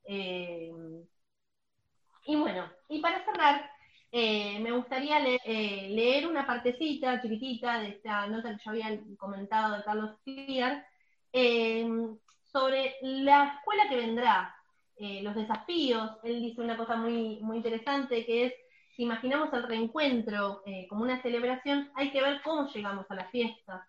[0.05, 0.73] Eh,
[2.27, 3.71] y bueno, y para cerrar,
[4.13, 9.85] me gustaría le- leer una partecita chiquitita de esta nota que yo había comentado de
[9.85, 10.85] Carlos Clear,
[12.53, 14.55] sobre la escuela que vendrá,
[15.01, 16.11] eh, los desafíos.
[16.25, 18.55] Él dice una cosa muy, muy interesante que es,
[18.97, 23.29] si imaginamos el reencuentro eh, como una celebración, hay que ver cómo llegamos a la
[23.31, 23.87] fiesta.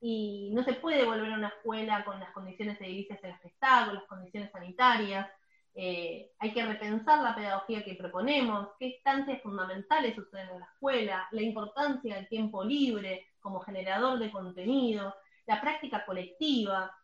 [0.00, 3.48] Y no se puede volver a una escuela con las condiciones edilicias en las que
[3.48, 5.28] está, las condiciones sanitarias.
[5.74, 11.28] Eh, hay que repensar la pedagogía que proponemos, qué instancias fundamentales suceden en la escuela,
[11.32, 15.14] la importancia del tiempo libre como generador de contenido,
[15.46, 16.94] la práctica colectiva,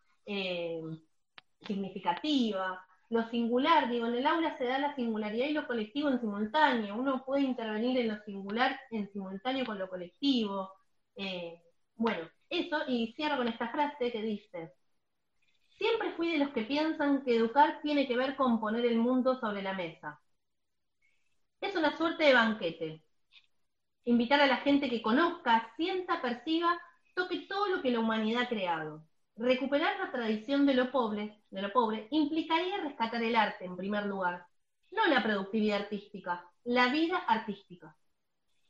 [1.65, 6.19] significativa, lo singular, digo, en el aula se da la singularidad y lo colectivo en
[6.19, 10.71] simultáneo, uno puede intervenir en lo singular en simultáneo con lo colectivo.
[11.15, 11.61] Eh,
[11.95, 14.73] bueno, eso, y cierro con esta frase que dice,
[15.79, 19.39] Siempre fui de los que piensan que educar tiene que ver con poner el mundo
[19.39, 20.21] sobre la mesa.
[21.61, 23.03] Es una suerte de banquete.
[24.03, 26.77] Invitar a la gente que conozca, sienta, perciba,
[27.15, 29.05] toque todo lo que la humanidad ha creado.
[29.39, 34.05] Recuperar la tradición de lo pobre, de lo pobre implicaría rescatar el arte en primer
[34.05, 34.45] lugar,
[34.91, 37.95] no la productividad artística, la vida artística.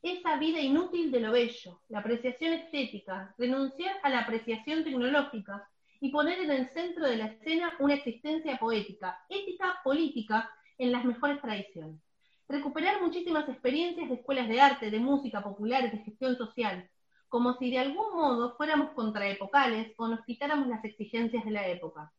[0.00, 5.68] Esa vida inútil de lo bello, la apreciación estética, renunciar a la apreciación tecnológica,
[6.00, 11.04] y poner en el centro de la escena una existencia poética, ética, política, en las
[11.04, 12.00] mejores tradiciones.
[12.48, 16.88] Recuperar muchísimas experiencias de escuelas de arte, de música populares, de gestión social,
[17.30, 22.12] como si de algún modo fuéramos contraepocales o nos quitáramos las exigencias de la época.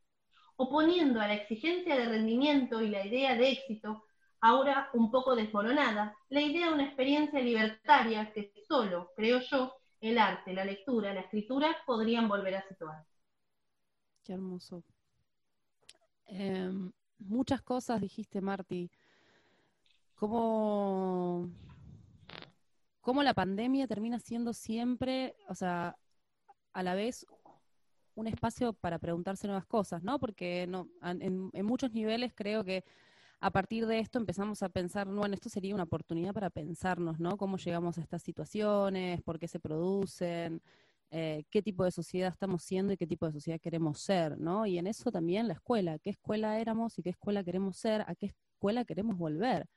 [0.56, 4.06] Oponiendo a la exigencia de rendimiento y la idea de éxito,
[4.39, 10.17] ahora un poco desmoronada, la idea de una experiencia libertaria que solo, creo yo, el
[10.17, 13.06] arte, la lectura, la escritura podrían volver a situar.
[14.24, 14.84] Qué hermoso.
[16.26, 18.89] Em, muchas cosas dijiste, Marti.
[20.15, 21.50] ¿Cómo,
[23.02, 25.98] cómo la pandemia termina siendo siempre, o sea,
[26.74, 27.26] a la vez
[28.16, 30.20] un espacio para preguntarse nuevas cosas, ¿no?
[30.20, 32.84] Porque en muchos niveles creo que
[33.42, 37.38] a partir de esto empezamos a pensar, bueno, esto sería una oportunidad para pensarnos, ¿no?
[37.38, 40.62] Cómo llegamos a estas situaciones, por qué se producen,
[41.10, 44.68] eh, qué tipo de sociedad estamos siendo y qué tipo de sociedad queremos ser, ¿no?
[44.68, 48.14] Y en eso también la escuela, qué escuela éramos y qué escuela queremos ser, a
[48.16, 49.68] qué escuela queremos volver.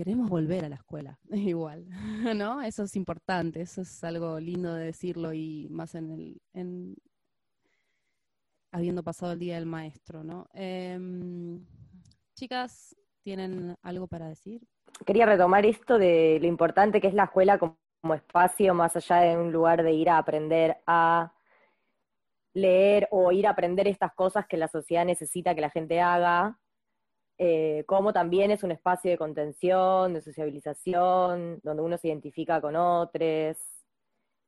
[0.00, 1.86] Queremos volver a la escuela, igual,
[2.34, 2.62] ¿no?
[2.62, 6.96] Eso es importante, eso es algo lindo de decirlo y más en el, en,
[8.72, 10.48] habiendo pasado el día del maestro, ¿no?
[10.54, 11.66] Em,
[12.34, 14.62] chicas, ¿tienen algo para decir?
[15.04, 19.36] Quería retomar esto de lo importante que es la escuela como espacio, más allá de
[19.36, 21.30] un lugar de ir a aprender a
[22.54, 26.58] leer o ir a aprender estas cosas que la sociedad necesita que la gente haga,
[27.42, 32.76] eh, como también es un espacio de contención, de sociabilización, donde uno se identifica con
[32.76, 33.56] otros,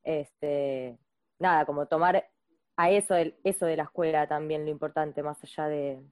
[0.03, 0.99] este,
[1.39, 2.29] nada, como tomar
[2.77, 6.03] a eso, del- eso de la escuela también lo importante, más allá de,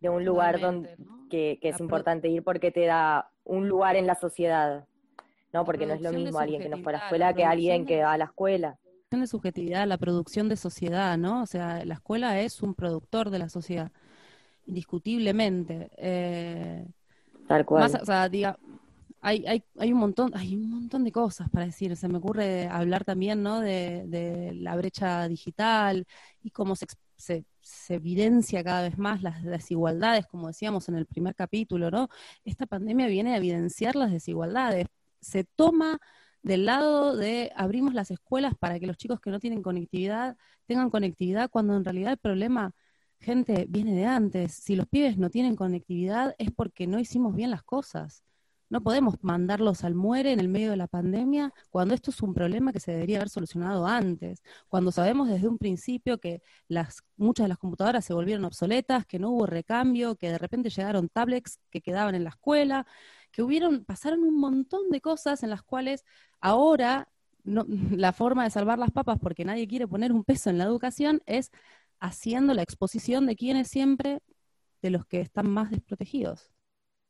[0.00, 0.96] de un lugar donde,
[1.30, 4.86] que, que La es importante ir porque te da un lugar en la sociedad,
[5.52, 5.60] ¿no?
[5.60, 7.34] La Porque no es lo producción mismo alguien que no fue a la escuela la
[7.34, 8.78] que alguien producción que va a la escuela.
[9.10, 11.42] de subjetividad, la producción de sociedad, ¿no?
[11.42, 13.90] O sea, la escuela es un productor de la sociedad,
[14.68, 15.90] indiscutiblemente.
[15.96, 16.86] Eh,
[17.48, 17.82] Tal cual.
[17.82, 18.58] más, o sea, diga,
[19.20, 21.96] hay, hay, hay un montón, hay un montón de cosas para decir.
[21.96, 23.60] Se me ocurre hablar también, ¿no?
[23.60, 26.06] De, de la brecha digital
[26.42, 31.06] y cómo se, se, se evidencia cada vez más las desigualdades, como decíamos en el
[31.06, 32.08] primer capítulo, ¿no?
[32.44, 34.86] Esta pandemia viene a evidenciar las desigualdades.
[35.20, 35.98] Se toma
[36.42, 40.90] del lado de abrimos las escuelas para que los chicos que no tienen conectividad tengan
[40.90, 42.72] conectividad, cuando en realidad el problema,
[43.20, 44.54] gente, viene de antes.
[44.54, 48.22] Si los pibes no tienen conectividad es porque no hicimos bien las cosas.
[48.70, 52.34] No podemos mandarlos al muere en el medio de la pandemia cuando esto es un
[52.34, 57.44] problema que se debería haber solucionado antes, cuando sabemos desde un principio que las, muchas
[57.44, 61.58] de las computadoras se volvieron obsoletas, que no hubo recambio, que de repente llegaron tablets
[61.70, 62.86] que quedaban en la escuela,
[63.30, 66.04] que hubieron, pasaron un montón de cosas en las cuales
[66.40, 67.08] ahora
[67.44, 70.64] no- la forma de salvar las papas, porque nadie quiere poner un peso en la
[70.64, 71.50] educación, es
[72.00, 74.20] haciendo la exposición de quienes siempre,
[74.82, 76.50] de los que están más desprotegidos.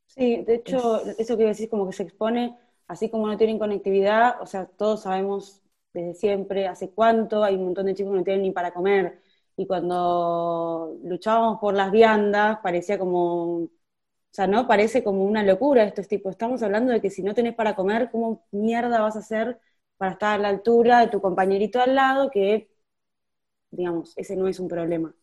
[0.06, 2.56] Sí, de hecho, eso que decís como que se expone,
[2.88, 7.64] así como no tienen conectividad, o sea, todos sabemos desde siempre, hace cuánto, hay un
[7.66, 9.20] montón de chicos que no tienen ni para comer,
[9.56, 13.70] y cuando luchábamos por las viandas, parecía como, o
[14.30, 14.66] sea, ¿no?
[14.68, 17.76] Parece como una locura esto, es tipo, estamos hablando de que si no tenés para
[17.76, 19.60] comer, ¿cómo mierda vas a hacer
[19.98, 22.30] para estar a la altura de tu compañerito al lado?
[22.30, 22.70] Que,
[23.70, 25.14] digamos, ese no es un problema.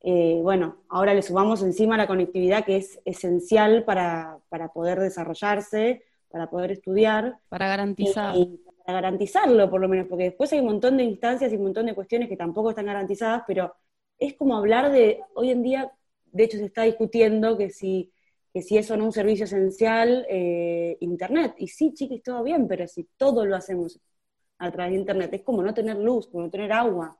[0.00, 6.04] Eh, bueno, ahora le sumamos encima la conectividad que es esencial para, para poder desarrollarse,
[6.28, 8.36] para poder estudiar Para garantizar.
[8.36, 11.62] y para garantizarlo por lo menos, porque después hay un montón de instancias y un
[11.62, 13.74] montón de cuestiones que tampoco están garantizadas, pero
[14.18, 15.90] es como hablar de, hoy en día,
[16.26, 18.12] de hecho se está discutiendo que si,
[18.52, 22.68] que si eso no es un servicio esencial, eh, Internet, y sí, chiquis, todo bien,
[22.68, 23.98] pero si todo lo hacemos
[24.58, 27.18] a través de Internet, es como no tener luz, como no tener agua,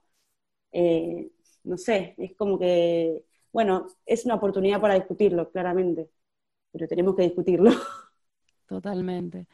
[0.75, 1.31] Eh,
[1.65, 6.11] no sé, es como que, bueno, es una oportunidad para discutirlo, claramente,
[6.73, 7.71] pero tenemos que discutirlo.
[8.67, 9.47] Totalmente.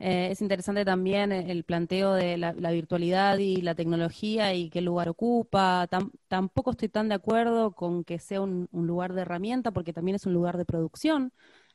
[0.00, 4.80] Eh, es interesante también el el planteo de la, virtualidad y la tecnología y qué
[4.82, 5.88] lugar ocupa.
[5.90, 9.92] Tam- tampoco estoy tan de acuerdo con que sea un, un lugar de herramienta, porque
[9.94, 11.32] también es un lugar de producción.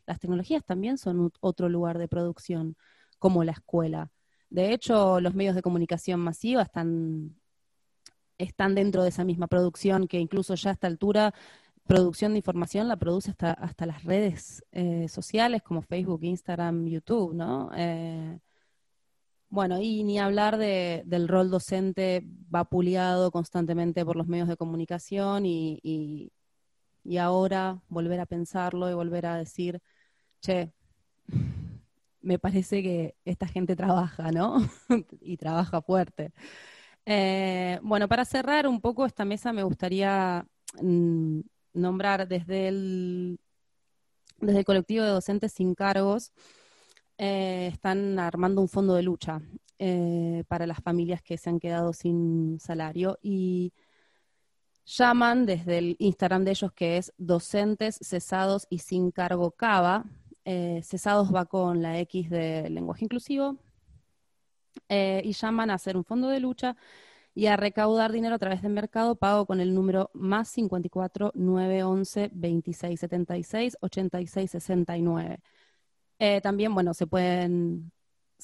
[0.07, 2.77] Las tecnologías también son otro lugar de producción,
[3.19, 4.11] como la escuela.
[4.49, 7.38] De hecho, los medios de comunicación masiva están,
[8.39, 11.33] están dentro de esa misma producción, que incluso ya a esta altura
[11.85, 17.33] producción de información la produce hasta, hasta las redes eh, sociales como Facebook, Instagram, YouTube,
[17.35, 17.71] ¿no?
[17.75, 18.39] Eh,
[19.49, 25.45] bueno, y ni hablar de, del rol docente vapuleado constantemente por los medios de comunicación
[25.45, 26.31] y,
[27.03, 29.81] y ahora volver a pensarlo y volver a decir,
[30.41, 30.71] che,
[32.21, 34.57] me parece que esta gente trabaja, ¿no?
[35.21, 36.33] y trabaja fuerte.
[37.11, 40.45] Eh, bueno, para cerrar un poco esta mesa me gustaría
[40.79, 41.39] mm,
[41.73, 43.39] nombrar desde el,
[44.63, 46.31] colectivo de docentes sin cargos,
[47.17, 49.41] eh, están armando un fondo de lucha
[49.79, 53.73] eh, para las familias que se han quedado sin salario y
[54.85, 60.05] llaman desde el Instagram de ellos que es docentes cesados y sin cargo cava.
[60.83, 63.57] Cesados va con la X de lenguaje inclusivo
[64.89, 66.75] eh, y llaman a hacer un fondo de lucha
[67.35, 72.29] y a recaudar dinero a través del mercado pago con el número más 54 911
[72.33, 75.39] 26 76 86 69.
[76.19, 77.91] Eh, también, bueno, se pueden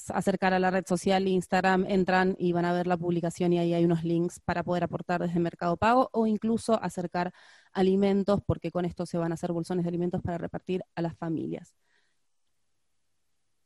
[0.08, 3.74] acercar a la red social Instagram, entran y van a ver la publicación y ahí
[3.74, 7.32] hay unos links para poder aportar desde Mercado Pago o incluso acercar
[7.72, 11.16] alimentos, porque con esto se van a hacer bolsones de alimentos para repartir a las
[11.16, 11.74] familias.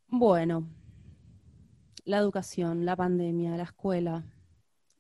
[0.09, 0.69] Bueno,
[2.11, 4.25] la educación, la pandemia, la escuela,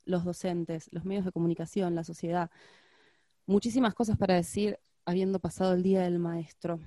[0.05, 2.51] los docentes, los medios de comunicación, la sociedad.
[3.47, 6.79] Muchísimas cosas para decir habiendo pasado el Día del Maestro.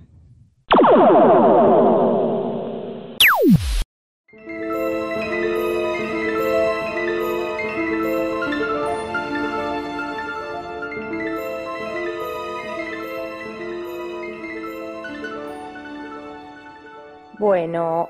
[17.38, 18.08] Bueno,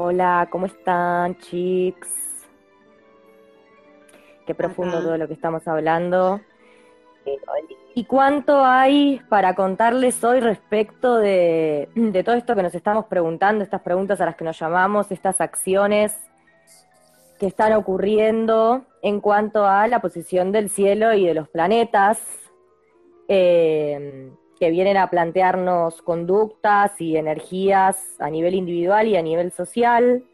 [0.00, 2.08] hola, ¿cómo están, chicos?
[4.46, 6.40] Qué profundo todo lo que estamos hablando.
[7.96, 13.64] ¿Y cuánto hay para contarles hoy respecto de, de todo esto que nos estamos preguntando,
[13.64, 16.16] estas preguntas a las que nos llamamos, estas acciones
[17.40, 22.22] que están ocurriendo en cuanto a la posición del cielo y de los planetas,
[23.26, 30.24] eh, que vienen a plantearnos conductas y energías a nivel individual y a nivel social?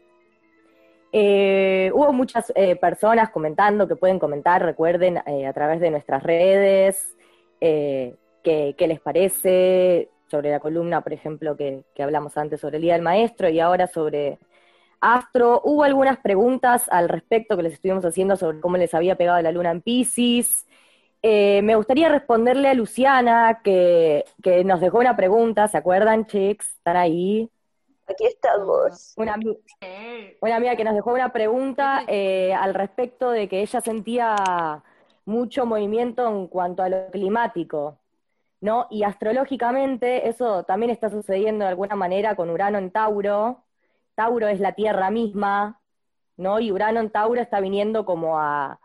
[1.17, 6.21] Eh, hubo muchas eh, personas comentando que pueden comentar, recuerden, eh, a través de nuestras
[6.23, 7.15] redes,
[7.59, 12.81] qué, qué les parece sobre la columna, por ejemplo, que, que hablamos antes sobre el
[12.81, 14.39] Día del Maestro y ahora sobre
[14.99, 15.61] Astro.
[15.63, 19.51] Hubo algunas preguntas al respecto que les estuvimos haciendo sobre cómo les había pegado la
[19.51, 20.65] luna en Pisces.
[21.27, 26.67] Eh, me gustaría responderle a Luciana, que, que nos dejó una pregunta, ¿se acuerdan, chicos?
[26.67, 27.49] ¿Están ahí?
[28.07, 29.15] Aquí estamos.
[29.17, 29.35] Una,
[30.39, 34.83] una amiga que nos dejó una pregunta eh, al respecto de que ella sentía
[35.25, 37.97] mucho movimiento en cuanto a lo climático,
[38.61, 38.85] ¿no?
[38.91, 43.63] Y astrológicamente eso también está sucediendo de alguna manera con Urano en Tauro.
[44.13, 45.81] Tauro es la Tierra misma,
[46.37, 46.59] ¿no?
[46.59, 48.79] Y Urano en Tauro está viniendo como a,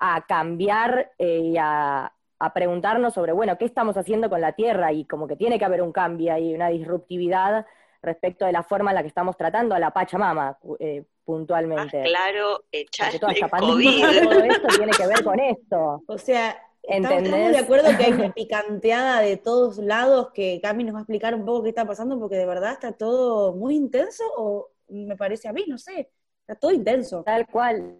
[0.00, 4.92] a cambiar eh, y a, a preguntarnos sobre, bueno, ¿qué estamos haciendo con la Tierra?
[4.92, 7.66] Y como que tiene que haber un cambio y una disruptividad
[8.02, 12.02] respecto de la forma en la que estamos tratando a la Pachamama eh, puntualmente.
[12.02, 14.22] claro, Porque echarle toda esta el pandemia, COVID.
[14.22, 16.02] todo esto tiene que ver con esto.
[16.06, 20.94] O sea, estamos de acuerdo que hay una picanteada de todos lados que Cami nos
[20.94, 24.24] va a explicar un poco qué está pasando, porque de verdad está todo muy intenso,
[24.36, 27.22] o me parece a mí, no sé, está todo intenso.
[27.22, 27.98] Tal cual.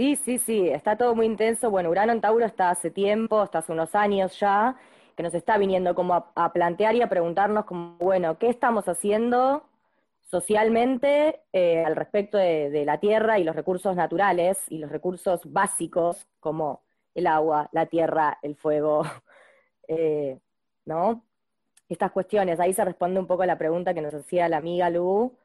[0.00, 1.70] Sí, sí, sí, está todo muy intenso.
[1.70, 4.74] Bueno, Urano en Tauro está hace tiempo, hasta hace unos años ya,
[5.14, 9.68] que nos está viniendo como a, plantear y a preguntarnos como, bueno, ¿qué estamos haciendo
[10.22, 16.26] socialmente eh, al respecto de, la tierra y los recursos naturales y los recursos básicos
[16.40, 16.82] como
[17.14, 19.02] el agua, la tierra, el fuego,
[19.88, 20.40] eh,
[20.86, 21.26] ¿no?
[21.90, 24.88] Estas cuestiones, ahí se responde un poco a la pregunta que nos hacía la amiga
[24.88, 25.36] Lu.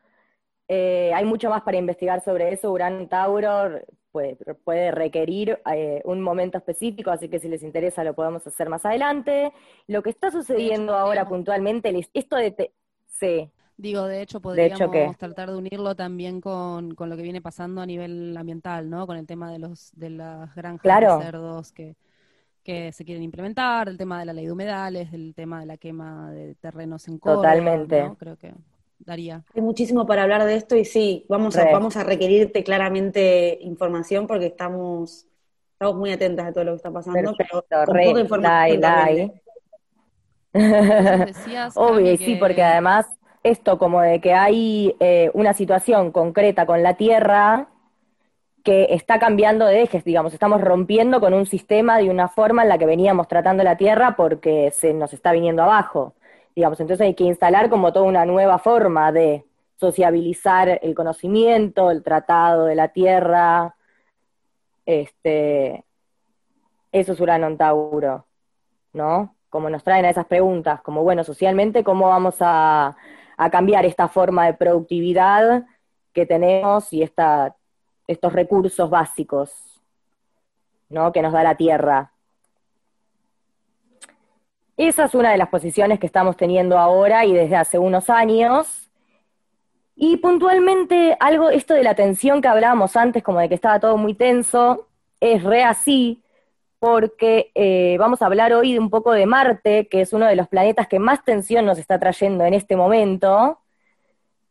[0.69, 2.71] Eh, hay mucho más para investigar sobre eso.
[2.71, 3.81] Urano Tauro
[4.15, 8.69] puede, puede requerir eh, un momento específico, así que si les interesa lo podemos hacer
[8.69, 9.51] más adelante.
[9.87, 12.51] Lo que está sucediendo ahora podríamos- puntualmente, esto de...
[12.51, 12.71] te-
[13.07, 17.23] sí, Digo, de hecho, De hecho, podríamos tratar de unirlo también con, con lo que
[17.23, 19.05] viene pasando a nivel ambiental, ¿no?
[19.05, 21.17] Con el tema de los de las granjas Claro.
[21.17, 21.97] de cerdos que,
[22.63, 25.75] que se quieren implementar, el tema de la ley de humedales, el tema de la
[25.75, 28.01] quema de terrenos en Córdoba, Totalmente.
[28.01, 28.15] ¿no?
[28.15, 28.53] Creo que
[28.99, 29.45] daría.
[29.53, 34.27] Hay muchísimo para hablar de esto y sí, vamos a, vamos a requerirte claramente información
[34.27, 35.27] porque estamos,
[35.73, 38.59] estamos muy atentas a todo lo que está pasando, perfecto, pero con re, poca información
[38.59, 39.17] dai, también.
[39.17, 39.41] dai.
[40.97, 43.05] Entonces decías, Obvio, y sí, que- porque además
[43.43, 47.67] esto como de que hay eh, una situación concreta con la Tierra
[48.63, 52.69] que está cambiando de ejes, digamos, estamos rompiendo con un sistema de una forma en
[52.69, 56.15] la que veníamos tratando la Tierra porque se nos está viniendo abajo,
[56.55, 59.45] digamos, entonces hay que instalar como toda una nueva forma de
[59.75, 63.75] sociabilizar el conocimiento, el tratado de la Tierra,
[64.85, 65.83] este,
[66.91, 68.25] eso es Urano en Tauro,
[68.93, 69.35] ¿no?
[69.49, 72.95] Como nos traen a esas preguntas, como bueno, socialmente, ¿cómo vamos a,
[73.37, 75.65] a cambiar esta forma de productividad
[76.13, 77.55] que tenemos y esta,
[78.07, 79.81] estos recursos básicos,
[80.89, 81.11] ¿no?
[81.11, 82.13] Que nos da la tierra.
[84.77, 88.89] Esa es una de las posiciones que estamos teniendo ahora y desde hace unos años.
[89.95, 93.95] Y puntualmente algo, esto de la tensión que hablábamos antes, como de que estaba todo
[93.95, 94.87] muy tenso,
[95.21, 96.21] es re así,
[96.79, 100.35] porque eh, vamos a hablar hoy de un poco de Marte, que es uno de
[100.35, 103.59] los planetas que más tensión nos está trayendo en este momento.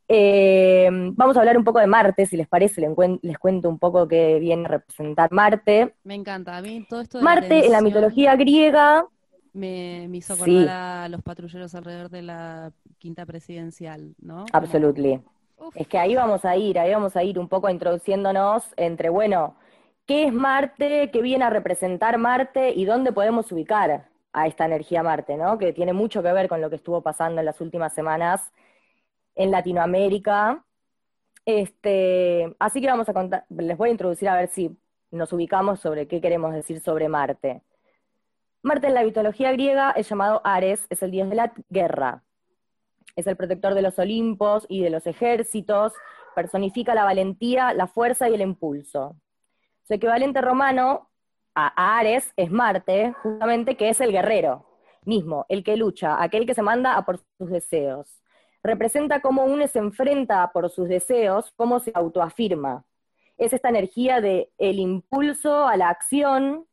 [0.08, 3.68] Eh, vamos a hablar un poco de Marte, si les parece, les, cuen- les cuento
[3.68, 5.94] un poco qué viene a representar Marte.
[6.04, 6.56] Me encanta.
[6.56, 9.06] A mí todo esto de la Marte en la mitología griega,
[9.54, 10.42] me, me hizo Sí.
[10.42, 14.44] acordar a los patrulleros alrededor de la quinta presidencial, ¿no?
[14.52, 15.22] Absolutely.
[15.74, 19.56] Es que ahí vamos a ir, ahí vamos a ir un poco introduciéndonos entre, bueno,
[20.06, 21.10] ¿qué es Marte?
[21.12, 22.70] ¿Qué viene a representar Marte?
[22.74, 25.56] ¿Y dónde podemos ubicar a esta energía Marte, ¿no?
[25.58, 28.52] Que tiene mucho que ver con lo que estuvo pasando en las últimas semanas
[29.36, 30.64] en Latinoamérica.
[31.46, 34.76] Este, así que vamos a contar, les voy a introducir a ver si
[35.10, 37.62] nos ubicamos sobre qué queremos decir sobre Marte.
[38.64, 42.24] Marte en la mitología griega es llamado Ares, es el dios de la guerra.
[43.14, 45.92] Es el protector de los Olimpos y de los ejércitos,
[46.34, 49.16] personifica la valentía, la fuerza y el impulso.
[49.86, 51.10] Su equivalente romano
[51.54, 54.64] a Ares es Marte, justamente que es el guerrero
[55.04, 58.22] mismo, el que lucha, aquel que se manda a por sus deseos.
[58.62, 62.86] Representa cómo uno se enfrenta por sus deseos, cómo se autoafirma.
[63.36, 66.66] Es esta energía de el impulso a la acción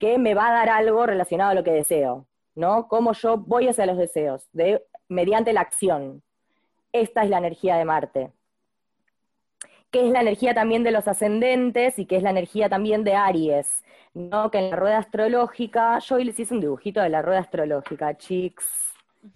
[0.00, 2.26] que me va a dar algo relacionado a lo que deseo,
[2.56, 2.88] ¿no?
[2.88, 6.24] Cómo yo voy hacia los deseos, de, mediante la acción.
[6.92, 8.32] Esta es la energía de Marte
[9.90, 13.14] que es la energía también de los ascendentes y que es la energía también de
[13.14, 13.84] Aries,
[14.14, 14.50] ¿no?
[14.50, 18.16] Que en la rueda astrológica, yo hoy les hice un dibujito de la rueda astrológica,
[18.16, 18.66] chicos,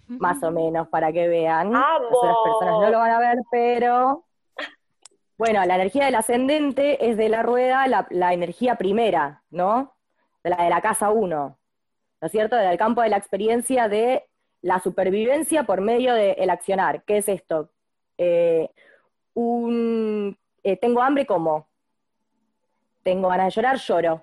[0.07, 1.71] más o menos, para que vean.
[1.73, 4.23] Las personas no lo van a ver, pero...
[5.37, 9.94] Bueno, la energía del ascendente es de la rueda la, la energía primera, ¿no?
[10.45, 11.27] De la de la casa 1,
[12.21, 12.55] ¿no es cierto?
[12.55, 14.25] Del campo de la experiencia de
[14.61, 17.03] la supervivencia por medio del accionar.
[17.03, 17.71] ¿Qué es esto?
[18.19, 18.69] Eh,
[19.33, 21.67] un, eh, tengo hambre, como.
[23.01, 24.21] Tengo ganas de llorar, lloro.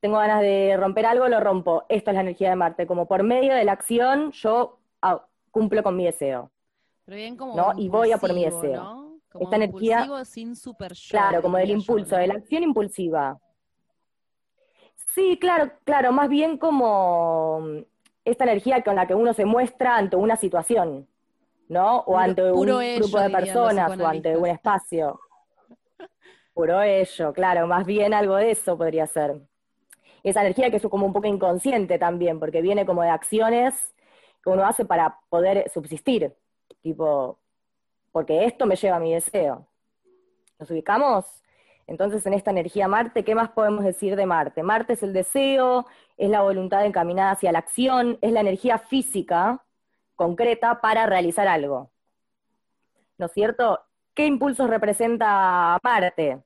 [0.00, 1.84] Tengo ganas de romper algo, lo rompo.
[1.90, 2.86] Esto es la energía de Marte.
[2.86, 6.50] Como por medio de la acción, yo ah, cumplo con mi deseo.
[7.04, 7.72] Pero bien como ¿no?
[7.76, 8.82] Y voy a por mi deseo.
[8.82, 9.18] ¿no?
[9.30, 12.20] Como Esta energía- impulsivo sin super yo, Claro, como del yo, impulso, ¿no?
[12.22, 13.38] de la acción impulsiva.
[15.14, 17.62] Sí, claro, claro, más bien como
[18.24, 21.08] esta energía con la que uno se muestra ante una situación,
[21.68, 21.98] ¿no?
[22.00, 25.20] O Puro- ante un ello, grupo de personas o ante un espacio.
[26.54, 29.40] Puro ello, claro, más bien algo de eso podría ser.
[30.22, 33.94] Esa energía que es como un poco inconsciente también, porque viene como de acciones
[34.42, 36.34] que uno hace para poder subsistir,
[36.82, 37.38] tipo,
[38.12, 39.66] porque esto me lleva a mi deseo.
[40.58, 41.39] ¿Nos ubicamos?
[41.90, 44.62] Entonces, en esta energía Marte, ¿qué más podemos decir de Marte?
[44.62, 45.86] Marte es el deseo,
[46.16, 49.64] es la voluntad encaminada hacia la acción, es la energía física
[50.14, 51.90] concreta para realizar algo.
[53.18, 53.80] ¿No es cierto?
[54.14, 56.40] ¿Qué impulsos representa Marte?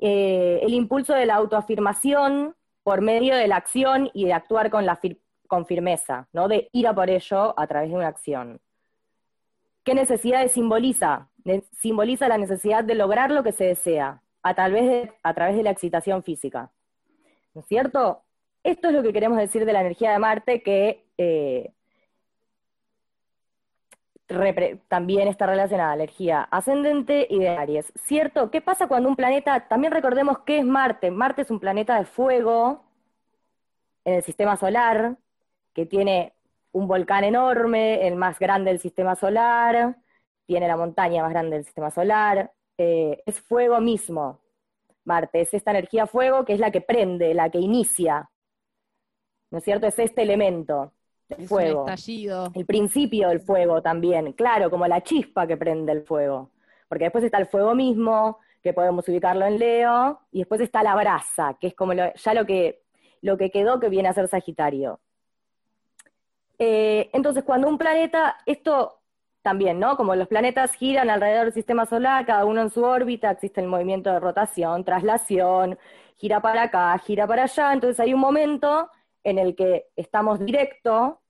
[0.00, 5.66] Eh, el impulso de la autoafirmación por medio de la acción y de actuar con,
[5.66, 6.48] firmeza, ¿no?
[6.48, 8.62] De ir a por ello a través de una acción.
[9.84, 11.28] ¿Qué necesidades simboliza?
[11.72, 15.62] Simboliza la necesidad de lograr lo que se desea a través de, a través de
[15.62, 16.70] la excitación física.
[17.54, 18.22] ¿No es cierto?
[18.62, 21.72] Esto es lo que queremos decir de la energía de Marte, que eh,
[24.88, 27.92] también está relacionada a la energía ascendente y de Aries.
[28.04, 28.50] ¿Cierto?
[28.50, 31.10] ¿Qué pasa cuando un planeta, también recordemos qué es Marte?
[31.10, 32.84] Marte es un planeta de fuego
[34.04, 35.16] en el sistema solar,
[35.72, 36.34] que tiene
[36.72, 39.96] un volcán enorme, el más grande del sistema solar,
[40.46, 44.40] tiene la montaña más grande del sistema solar, eh, es fuego mismo.
[45.04, 48.30] Marte es esta energía fuego que es la que prende, la que inicia.
[49.50, 49.86] ¿No es cierto?
[49.86, 50.92] Es este elemento
[51.28, 51.82] Es fuego.
[51.84, 52.50] un estallido.
[52.54, 56.50] El principio del fuego también, claro, como la chispa que prende el fuego.
[56.88, 60.94] Porque después está el fuego mismo, que podemos ubicarlo en Leo, y después está la
[60.96, 62.82] brasa, que es como lo- ya lo que,
[63.20, 65.00] lo que quedó que viene a ser Sagitario.
[66.58, 69.00] Eh, entonces, cuando un planeta, esto
[69.44, 69.98] también, ¿no?
[69.98, 73.68] Como los planetas giran alrededor del sistema solar, cada uno en su órbita, existe el
[73.68, 75.78] movimiento de rotación, traslación,
[76.16, 78.90] gira para acá, gira para allá, entonces hay un momento
[79.22, 81.20] en el que estamos directo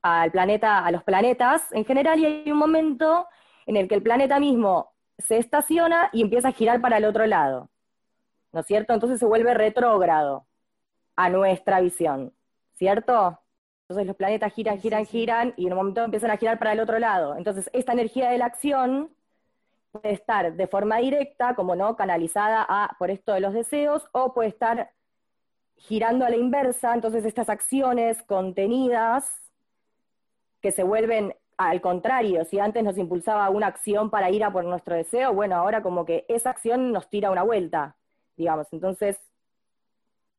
[0.00, 3.26] al planeta, a los planetas en general, y hay un momento
[3.66, 7.26] en el que el planeta mismo se estaciona y empieza a girar para el otro
[7.26, 7.68] lado.
[8.52, 8.94] ¿No es cierto?
[8.94, 10.46] Entonces se vuelve retrógrado
[11.14, 12.32] a nuestra visión,
[12.72, 13.38] ¿cierto?
[13.90, 16.78] Entonces los planetas giran, giran, giran y en un momento empiezan a girar para el
[16.78, 17.34] otro lado.
[17.34, 19.10] Entonces esta energía de la acción
[19.90, 24.32] puede estar de forma directa, como no, canalizada a, por esto de los deseos, o
[24.32, 24.92] puede estar
[25.74, 29.28] girando a la inversa, entonces estas acciones contenidas
[30.62, 34.64] que se vuelven al contrario, si antes nos impulsaba una acción para ir a por
[34.64, 37.96] nuestro deseo, bueno, ahora como que esa acción nos tira una vuelta,
[38.36, 39.18] digamos, entonces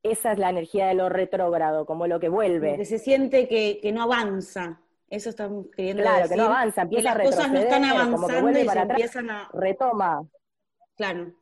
[0.03, 2.75] esa es la energía de lo retrógrado, como lo que vuelve.
[2.77, 4.81] que se siente que, que no avanza.
[5.09, 6.31] Eso estamos queriendo Claro, decir.
[6.31, 8.63] que no avanza, empieza a las cosas no están retroceder, como que avanzando vuelve y
[8.63, 8.97] se para atrás.
[8.99, 9.49] empiezan a...
[9.53, 10.23] Retoma.
[10.95, 11.33] Claro.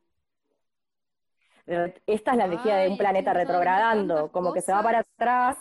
[2.07, 5.57] Esta es la energía de un planeta retrogradando, como que se va para atrás.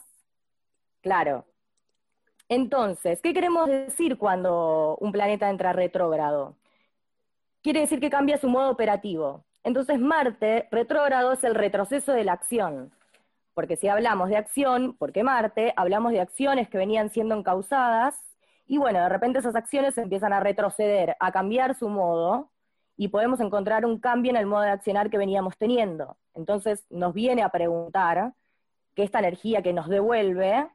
[1.03, 1.45] Claro.
[2.49, 6.57] Entonces, ¿qué queremos decir cuando un planeta entra retrógrado?
[7.63, 9.45] Quiere decir que cambia su modo operativo.
[9.69, 12.91] Entonces, Marte retrógrado es el retroceso de la acción.
[13.53, 18.19] Porque si hablamos de acción, porque Marte, hablamos de acciones que venían siendo encausadas,
[18.67, 22.51] y bueno, de repente esas acciones empiezan a retroceder, a cambiar su modo,
[22.97, 26.17] y podemos encontrar un cambio en el modo de accionar que veníamos teniendo.
[26.35, 28.33] Entonces nos viene a preguntar
[28.95, 30.67] que esta energía que nos devuelve,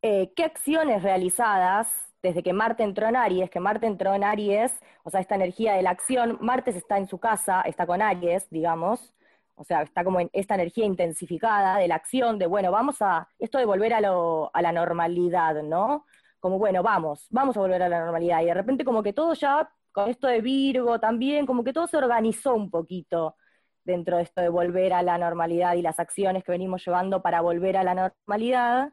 [0.00, 4.72] eh, qué acciones realizadas desde que Marte entró en Aries, que Marte entró en Aries,
[5.02, 8.48] o sea, esta energía de la acción, Marte está en su casa, está con Aries,
[8.48, 9.14] digamos,
[9.56, 13.28] o sea, está como en esta energía intensificada de la acción, de bueno, vamos a,
[13.38, 16.06] esto de volver a, a la normalidad, ¿no?
[16.40, 18.40] Como bueno, vamos, vamos a volver a la normalidad.
[18.40, 21.86] Y de repente como que todo ya, con esto de Virgo también, como que todo
[21.86, 23.36] se organizó un poquito
[23.84, 27.42] dentro de esto de volver a la normalidad y las acciones que venimos llevando para
[27.42, 28.92] volver a la normalidad,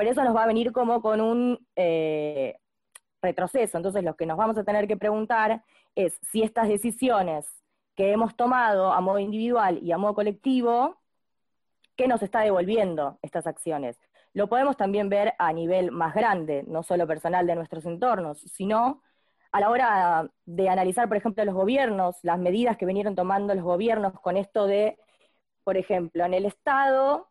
[0.00, 2.56] pero eso nos va a venir como con un eh,
[3.20, 3.76] retroceso.
[3.76, 5.62] Entonces lo que nos vamos a tener que preguntar
[5.94, 7.46] es si estas decisiones
[7.96, 10.96] que hemos tomado a modo individual y a modo colectivo,
[11.96, 14.00] ¿qué nos está devolviendo estas acciones?
[14.32, 19.02] Lo podemos también ver a nivel más grande, no solo personal de nuestros entornos, sino
[19.52, 23.64] a la hora de analizar, por ejemplo, los gobiernos, las medidas que vinieron tomando los
[23.64, 24.96] gobiernos con esto de,
[25.62, 27.29] por ejemplo, en el Estado,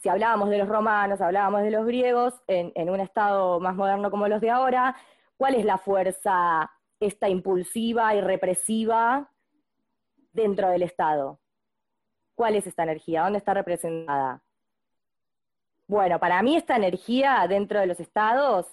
[0.00, 4.10] si hablábamos de los romanos, hablábamos de los griegos, en, en un Estado más moderno
[4.10, 4.96] como los de ahora,
[5.36, 6.70] ¿cuál es la fuerza
[7.00, 9.30] esta impulsiva y represiva
[10.32, 11.38] dentro del Estado?
[12.34, 13.22] ¿Cuál es esta energía?
[13.22, 14.42] ¿Dónde está representada?
[15.86, 18.66] Bueno, para mí esta energía dentro de los estados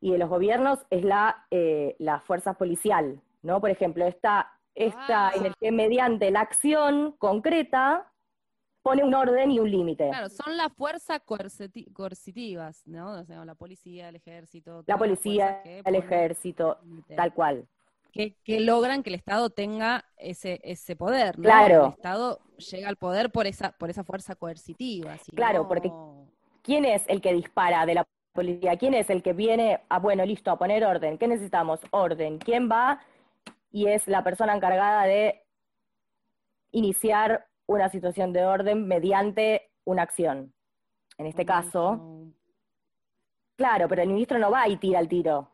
[0.00, 3.60] y de los gobiernos es la, eh, la fuerza policial, ¿no?
[3.60, 5.32] Por ejemplo, esta, esta Ah.
[5.34, 8.09] en el que mediante la acción concreta
[8.82, 10.08] pone un orden y un límite.
[10.08, 13.12] Claro, son las fuerzas coerciti- coercitivas, ¿no?
[13.20, 14.82] O sea, la policía, el ejército.
[14.86, 16.78] La policía, el ponen ejército,
[17.16, 17.66] tal cual.
[18.12, 21.44] que, que logran que el Estado tenga ese, ese poder, ¿no?
[21.44, 21.84] Claro.
[21.86, 25.16] El Estado llega al poder por esa, por esa fuerza coercitiva.
[25.18, 25.92] si Claro, no- porque-
[26.62, 28.76] ¿Quién es el que dispara de la policía?
[28.76, 31.16] ¿Quién es el que viene a, bueno, listo, a poner orden?
[31.18, 31.80] ¿Qué necesitamos?
[31.90, 32.38] Orden.
[32.38, 33.00] ¿Quién va?
[33.72, 35.42] Y es la persona encargada de
[36.72, 40.52] iniciar una situación de orden mediante una acción.
[41.18, 42.26] En este caso,
[43.56, 45.48] claro, pero el ministro no va y tira el tiro.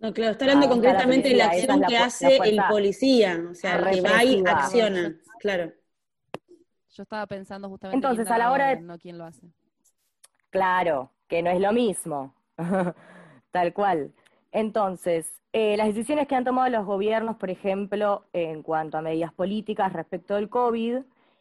[0.00, 3.54] No, claro, está hablando Ah, concretamente de la acción la que hace el policía, o
[3.54, 5.72] sea, que va y acciona, claro.
[6.90, 9.46] Yo estaba pensando justamente Entonces, quién a la hora de- no quién lo hace.
[10.50, 12.34] Claro, que no es lo mismo.
[13.52, 14.12] Tal cual.
[14.50, 19.32] Entonces, eh, las decisiones que han tomado los gobiernos, por ejemplo, en cuanto a medidas
[19.32, 20.98] políticas respecto del COVID,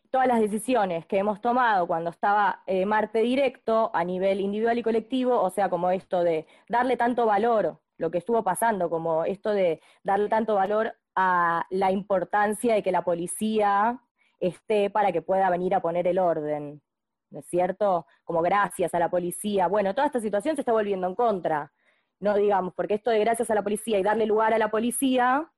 [0.10, 4.84] todas las decisiones que hemos tomado cuando estaba eh, Marte directo a nivel individual y
[4.84, 9.52] colectivo, o sea, como esto de darle tanto valor, lo que estuvo pasando, como esto
[9.52, 14.00] de darle tanto valor a la importancia de que la policía
[14.40, 16.82] esté para que pueda venir a poner el orden.
[17.30, 18.06] ¿no es cierto?
[18.24, 19.68] Como gracias a la policía.
[19.68, 21.72] Bueno, toda esta situación se está volviendo en contra,
[22.20, 25.52] no digamos, porque esto de gracias a la policía y darle lugar a la policía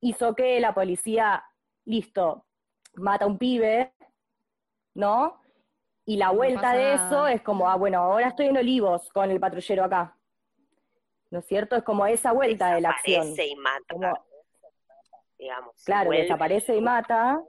[0.00, 1.44] hizo que la policía,
[1.84, 2.44] listo,
[2.94, 3.92] mata a un pibe,
[4.94, 5.40] ¿no?
[6.04, 7.06] Y la vuelta de nada.
[7.06, 10.16] eso es como, ah, bueno, ahora estoy en Olivos con el patrullero acá.
[11.30, 11.76] ¿No es cierto?
[11.76, 13.22] Es como esa vuelta de la acción.
[13.34, 14.24] Desaparece y mata, Como-
[15.38, 15.84] digamos.
[15.84, 16.22] Claro, vuelve.
[16.24, 17.42] desaparece y mata.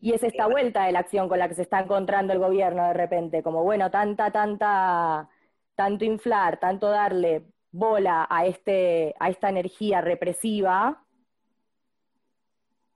[0.00, 2.86] Y es esta vuelta de la acción con la que se está encontrando el gobierno
[2.86, 5.28] de repente, como bueno, tanta, tanta,
[5.74, 11.03] tanto inflar, tanto darle bola a este, a esta energía represiva,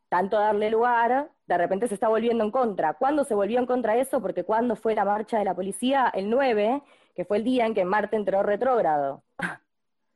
[0.09, 2.95] tanto darle lugar, de repente se está volviendo en contra.
[2.95, 4.21] ¿Cuándo se volvió en contra eso?
[4.21, 6.83] Porque cuando fue la marcha de la policía, el 9,
[7.15, 9.23] que fue el día en que Marte entró retrógrado.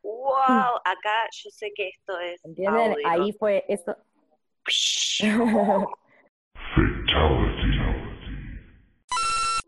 [0.03, 0.81] ¡Wow!
[0.85, 2.45] Acá yo sé que esto es.
[2.45, 2.93] ¿Entienden?
[2.93, 3.09] audio.
[3.09, 3.97] Ahí fue eso.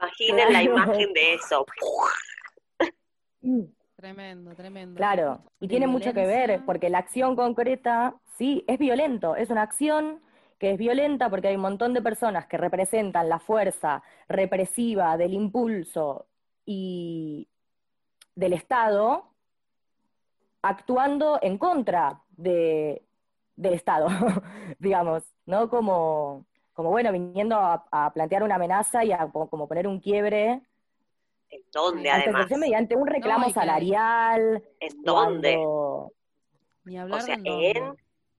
[0.00, 1.64] Imaginen la imagen de eso.
[3.96, 4.96] Tremendo, tremendo.
[4.96, 9.62] Claro, y tiene mucho que ver, porque la acción concreta, sí, es violento, es una
[9.62, 10.20] acción
[10.58, 15.34] que es violenta porque hay un montón de personas que representan la fuerza represiva del
[15.34, 16.26] impulso
[16.64, 17.48] y
[18.34, 19.30] del Estado
[20.62, 23.02] actuando en contra de,
[23.56, 24.08] del Estado,
[24.78, 25.68] digamos, ¿no?
[25.68, 30.62] Como, como bueno, viniendo a, a plantear una amenaza y a como poner un quiebre
[31.50, 32.50] ¿En dónde, a además?
[32.58, 35.54] mediante un reclamo salarial, ¿En dónde?
[35.54, 36.12] cuando-
[36.84, 37.96] Ni hablar O sea, en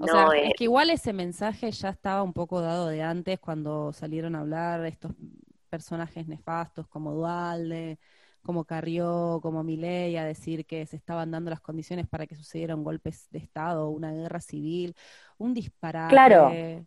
[0.00, 3.02] O no sea, es- es que igual ese mensaje ya estaba un poco dado de
[3.02, 5.12] antes cuando salieron a hablar estos
[5.70, 7.98] personajes nefastos como Dualde,
[8.42, 12.84] como Carrió, como Milei, a decir que se estaban dando las condiciones para que sucedieran
[12.84, 14.96] golpes de Estado, una guerra civil,
[15.38, 16.36] un disparate.
[16.36, 16.86] Claro.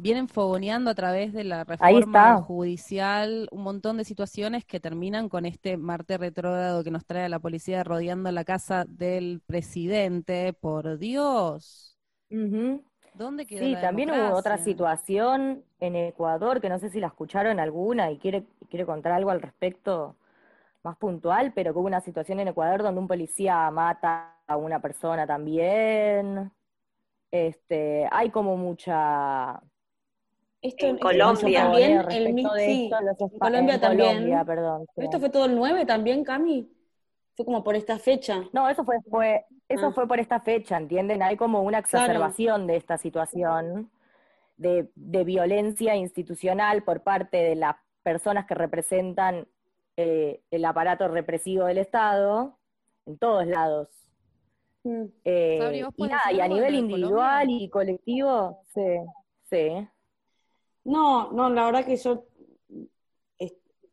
[0.00, 5.44] Vienen fogoneando a través de la reforma judicial un montón de situaciones que terminan con
[5.44, 10.52] este Marte retrógrado que nos trae a la policía rodeando la casa del presidente.
[10.52, 11.98] Por Dios.
[13.14, 17.08] ¿dónde quedó Sí, la también hubo otra situación en Ecuador, que no sé si la
[17.08, 20.14] escucharon alguna y quiere, quiere contar algo al respecto
[20.84, 24.80] más puntual, pero que hubo una situación en Ecuador donde un policía mata a una
[24.80, 26.52] persona también.
[27.30, 29.60] Este, hay como mucha
[30.60, 31.62] Esto En esto Colombia.
[31.62, 34.08] también, el, sí, esto, los en Colombia en también.
[34.08, 35.02] Colombia, perdón, sí.
[35.04, 36.68] ¿Esto fue todo el 9 también, Cami?
[37.36, 38.42] Fue como por esta fecha.
[38.52, 39.92] No, eso fue, fue, eso Ah.
[39.92, 41.22] fue por esta fecha, ¿entienden?
[41.22, 43.90] Hay como una exacerbación de esta situación
[44.56, 49.46] de, de violencia institucional por parte de las personas que representan
[49.96, 52.58] eh, el aparato represivo del Estado,
[53.06, 53.88] en todos lados.
[54.82, 55.04] Mm.
[55.24, 57.64] Eh, Sabri, ¿vos y nada, y a nivel individual Colombia?
[57.64, 58.96] y colectivo, sí,
[59.50, 59.88] sí.
[60.94, 62.24] No, no, la verdad que yo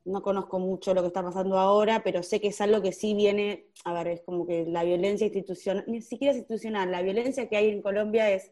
[0.06, 3.14] no conozco mucho lo que está pasando ahora, pero sé que es algo que sí
[3.16, 7.50] viene, a ver, es como que la violencia institucional, ni siquiera es institucional, la violencia
[7.50, 8.52] que hay en Colombia es,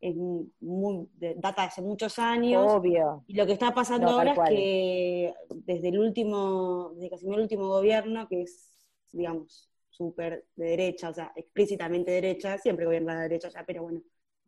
[0.00, 0.14] es
[0.60, 3.24] muy, de- data de hace muchos años, Obvio.
[3.26, 7.42] y lo que está pasando No, ahora es que desde el último, desde asumió el
[7.42, 8.72] último gobierno, que es,
[9.12, 14.02] digamos, súper de derecha, o sea, explícitamente derecha, siempre gobierna la derecha ya, pero bueno,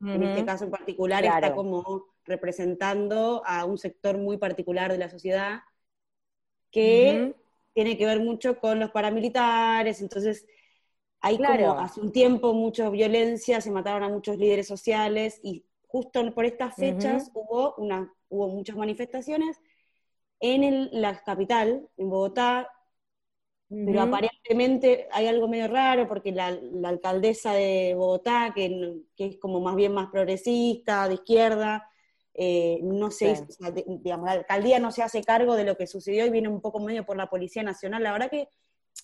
[0.06, 1.36] en este caso en particular Claro.
[1.46, 5.60] está como representando a un sector muy particular de la sociedad
[6.70, 7.34] que
[7.72, 10.46] tiene que ver mucho con los paramilitares, entonces
[11.20, 11.68] hay Claro.
[11.68, 16.44] como hace un tiempo mucha violencia, se mataron a muchos líderes sociales y justo por
[16.44, 19.60] estas fechas hubo, una, hubo muchas manifestaciones
[20.40, 22.68] en el- la capital, en Bogotá,
[23.68, 29.60] pero aparentemente hay algo medio raro porque la, la alcaldesa de Bogotá, que, es como
[29.60, 31.88] más bien más progresista, de izquierda,
[32.34, 33.42] eh, no sé, Sí.
[33.48, 36.30] o sea, de- digamos, la alcaldía no se hace cargo de lo que sucedió y
[36.30, 38.02] viene un poco medio por la Policía Nacional.
[38.02, 38.48] La verdad que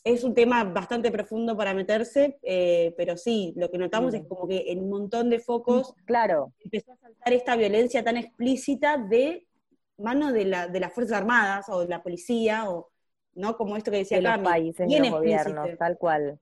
[0.05, 4.47] es un tema bastante profundo para meterse, eh, pero sí, lo que notamos es como
[4.47, 9.47] que en un montón de focos Claro, empezó a saltar esta violencia tan explícita de
[9.99, 12.91] mano de, la, de las Fuerzas Armadas o de la policía, o
[13.35, 16.39] no como esto que decía de los Cami, países, los gobiernos, tal cual.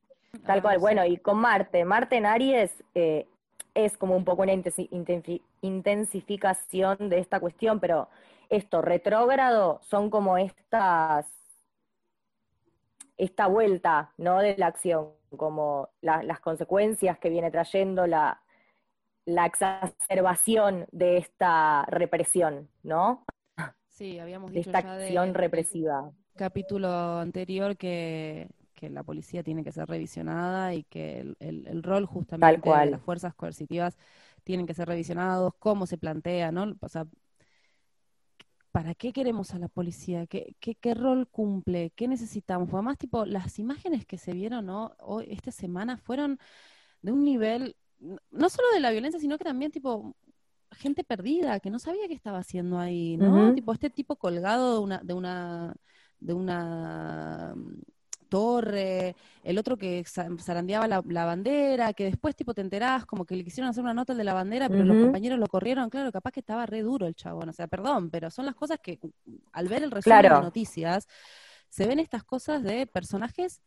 [0.47, 0.77] Tal Ah, cual.
[0.77, 0.81] sí.
[0.81, 3.27] Bueno, y con Marte, Marte en Aries eh,
[3.75, 8.09] es como un poco una intensi- intensi- intensificación de esta cuestión, pero
[8.49, 11.27] esto, retrógrado, son como estas,
[13.17, 14.39] esta vuelta, ¿no?
[14.41, 18.41] De la acción, como la- las consecuencias que viene trayendo la,
[19.25, 23.25] la exacerbación de esta represión, ¿no?
[23.89, 26.13] Sí, habíamos De dicho esta ya acción represiva.
[26.39, 31.85] Capítulo anterior que, que la policía tiene que ser revisionada y que el, el- el
[31.85, 32.89] rol justamente de cual.
[32.89, 33.99] las fuerzas coercitivas
[34.45, 36.75] tienen que ser revisionados, cómo se plantea, ¿no?
[36.83, 37.07] O sea,
[38.73, 40.27] ¿para qué queremos a la policía?
[40.27, 41.91] ¿Qué, qué, qué rol cumple?
[41.97, 42.67] ¿Qué necesitamos?
[42.69, 44.95] Porque además, tipo, las imágenes que se vieron ¿no?
[45.01, 46.39] hoy, esta semana fueron
[47.03, 47.77] de un nivel,
[48.31, 50.17] no solo de la violencia, sino que también, tipo,
[50.73, 53.53] gente perdida, que no sabía qué estaba haciendo ahí, ¿no?
[53.53, 53.53] Ujú.
[53.53, 55.77] Tipo, este tipo colgado de una, de una,
[56.21, 57.81] de una mm,
[58.29, 63.25] torre, el otro que za- zarandeaba la, la bandera, que después, tipo, te enterás como
[63.25, 65.89] que le quisieron hacer una nota al de la bandera, pero los compañeros lo corrieron,
[65.91, 68.79] claro, capaz que estaba re duro el chabón, o sea, perdón, pero son las cosas
[68.83, 68.99] que
[69.53, 70.37] al ver el resumen Claro.
[70.37, 71.07] de noticias,
[71.71, 73.63] se ven estas cosas de personajes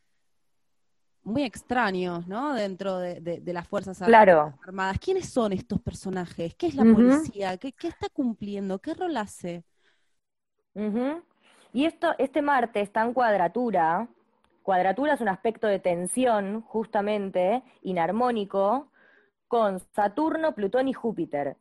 [1.24, 2.54] muy extraños, ¿no?
[2.54, 4.58] Dentro de, de- de las Fuerzas Ar- Claro.
[4.64, 4.98] Armadas.
[5.00, 6.56] ¿Quiénes son estos personajes?
[6.56, 7.58] ¿Qué es la policía?
[7.58, 8.80] ¿Qué, qué está cumpliendo?
[8.80, 9.64] ¿Qué rol hace?
[11.74, 14.08] Y esto, este Marte está en cuadratura.
[14.64, 18.92] Cuadratura es un aspecto de tensión, justamente, inarmónico,
[19.48, 21.58] con Saturno, Plutón y Júpiter.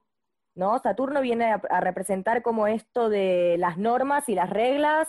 [0.54, 0.78] ¿No?
[0.80, 5.08] Saturno viene a, representar como esto de las normas y las reglas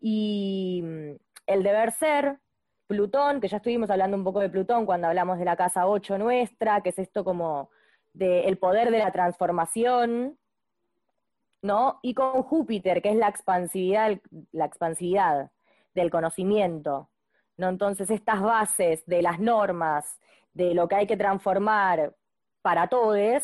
[0.00, 1.16] y mm,
[1.46, 2.38] el deber ser.
[2.86, 6.18] Plutón, que ya estuvimos hablando un poco de Plutón cuando hablamos de la casa 8
[6.18, 7.70] nuestra, que es esto como
[8.12, 10.38] del poder de la transformación,
[11.64, 11.98] ¿no?
[12.02, 14.18] Y con Júpiter, que es la expansividad,
[14.52, 15.50] la expansividad
[15.94, 17.08] del conocimiento,
[17.56, 17.70] ¿no?
[17.70, 20.20] Entonces, estas bases de las normas,
[20.52, 22.14] de lo que hay que transformar
[22.60, 23.42] para todos,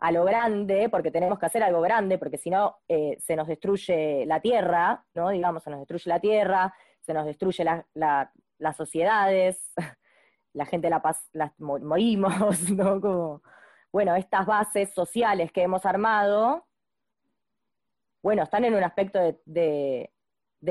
[0.00, 3.46] a lo grande, porque tenemos que hacer algo grande, porque si no, eh, se nos
[3.46, 5.28] destruye la tierra, ¿no?
[5.30, 9.72] Digamos, se nos destruye la tierra, se nos destruye la- la- las sociedades,
[10.54, 12.34] la gente la pas- las mo- morimos,
[12.70, 13.00] ¿no?
[13.00, 13.42] Como,
[13.92, 16.66] bueno, estas bases sociales que hemos armado,
[18.24, 20.10] bueno, están en un aspecto de,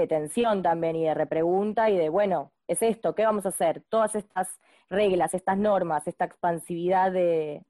[0.09, 3.83] tensión también y de repregunta y de, bueno, es esto, ¿qué vamos a hacer?
[3.89, 7.63] Todas estas reglas, estas normas, esta expansividad de,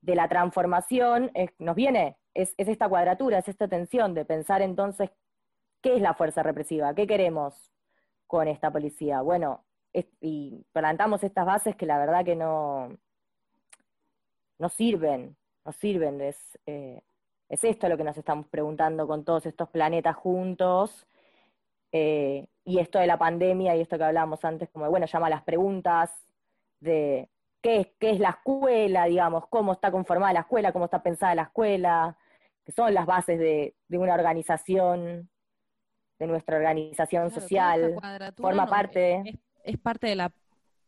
[0.00, 5.10] la transformación, nos viene, es, es esta cuadratura, es esta tensión de pensar entonces,
[5.82, 6.94] ¿qué es la fuerza represiva?
[6.94, 7.70] ¿Qué queremos
[8.26, 9.20] con esta policía?
[9.20, 12.96] Bueno, y plantamos estas bases que la verdad que no,
[14.58, 17.02] no sirven, no sirven, es, eh,
[17.50, 21.06] es esto lo que nos estamos preguntando con todos estos planetas juntos,
[21.92, 25.26] eh, y esto de la pandemia y esto que hablábamos antes, como de, bueno, llama
[25.26, 26.10] a las preguntas
[26.78, 27.28] de
[27.60, 31.34] qué es, qué es la escuela, digamos, cómo está conformada la escuela, cómo está pensada
[31.34, 32.16] la escuela,
[32.64, 35.28] que son las bases de, de una organización,
[36.20, 37.94] de nuestra organización Claro, social,
[38.36, 40.30] forma no- parte, Es, es parte de la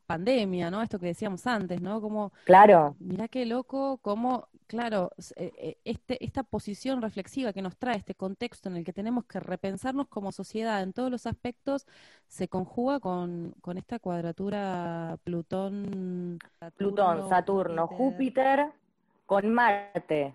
[0.03, 0.83] pandemia, ¿no?
[0.83, 2.01] Esto que decíamos antes, ¿no?
[2.01, 7.77] Como claro, Mirá qué loco, cómo, claro, eh, eh, este, esta posición reflexiva que nos
[7.77, 11.87] trae este contexto en el que tenemos que repensarnos como sociedad en todos los aspectos,
[12.29, 16.39] se conjuga con, con esta cuadratura Plutón,
[16.77, 18.71] Plutón, Saturno, Júpiter,
[19.27, 20.35] con Marte,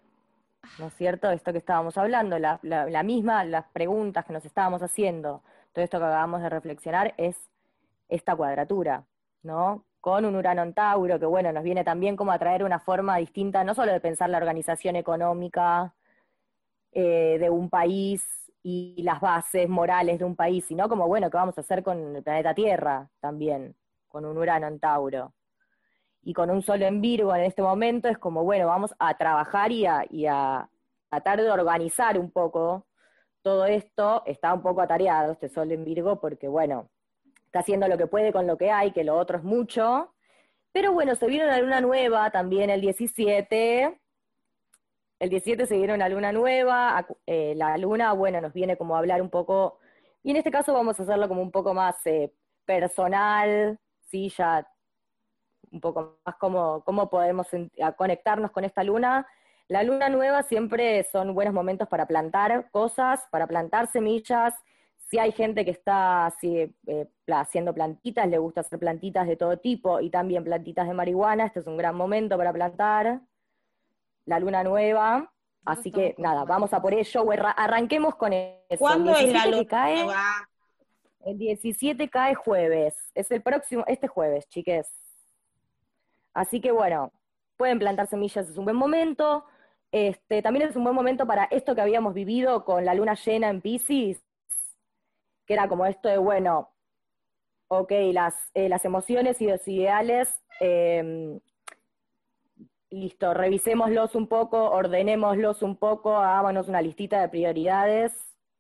[0.78, 1.30] ¿no es cierto?
[1.32, 5.44] Esto que estábamos hablando, la, la- la misma, las preguntas que nos estábamos haciendo,
[5.74, 7.38] todo esto que acabamos de reflexionar es
[8.10, 9.06] esta cuadratura,
[9.44, 9.86] ¿no?
[10.02, 13.18] Con un Urano en Tauro, que bueno, nos viene también como a traer una forma
[13.18, 15.94] distinta, no solo de pensar la organización económica
[16.92, 18.26] eh, de un país
[18.64, 22.16] y las bases morales de un país, sino como, bueno, qué vamos a hacer con
[22.16, 23.76] el planeta Tierra también,
[24.08, 25.34] con un Urano en Tauro.
[26.22, 29.72] y con un sol en Virgo en este momento es como, bueno, vamos a trabajar
[29.72, 30.70] y a, y a
[31.10, 32.86] tratar de organizar un poco
[33.42, 34.24] todo esto.
[34.26, 36.90] Está un poco atareado este sol en Virgo porque, bueno,
[37.48, 40.14] está haciendo lo que puede con lo que hay, que lo otro es mucho.
[40.72, 44.00] Pero bueno, se viene una luna nueva también el 17.
[45.20, 47.08] El 17 se viene una luna nueva.
[47.26, 49.80] eh, la luna, bueno, nos viene como a hablar un poco,
[50.24, 52.34] y en este caso vamos a hacerlo como un poco más eh,
[52.66, 54.30] personal, ¿sí?
[54.30, 54.68] Ya
[55.72, 57.48] un poco más cómo, cómo podemos
[57.98, 59.28] conectarnos con esta luna.
[59.68, 64.54] La luna nueva siempre son buenos momentos para plantar cosas, para plantar semillas.
[65.10, 69.58] Si hay gente que está así, eh, haciendo plantitas, le gusta hacer plantitas de todo
[69.58, 73.22] tipo y también plantitas de marihuana, este es un gran momento para plantar.
[74.26, 75.32] La luna nueva.
[75.66, 77.26] Así que nada, vamos a por ello.
[77.56, 78.58] Arranquemos con eso.
[78.78, 80.04] ¿Cuándo es la 17 que luna cae?
[80.04, 80.50] nueva?
[81.26, 82.96] El 17 cae jueves.
[83.14, 84.90] Es el próximo, este jueves, chiques.
[86.34, 87.12] Así que bueno,
[87.58, 89.46] pueden plantar semillas, es un buen momento.
[89.92, 93.50] Este, también es un buen momento para esto que habíamos vivido con la luna llena
[93.50, 94.22] en Pisces,
[95.48, 96.70] que era como esto de, bueno,
[97.70, 100.30] ok, las, eh, emociones y los ideales,
[100.60, 101.40] eh,
[102.90, 108.14] listo, revisémoslos un poco, ordenémoslos un poco, hagámonos una listita de prioridades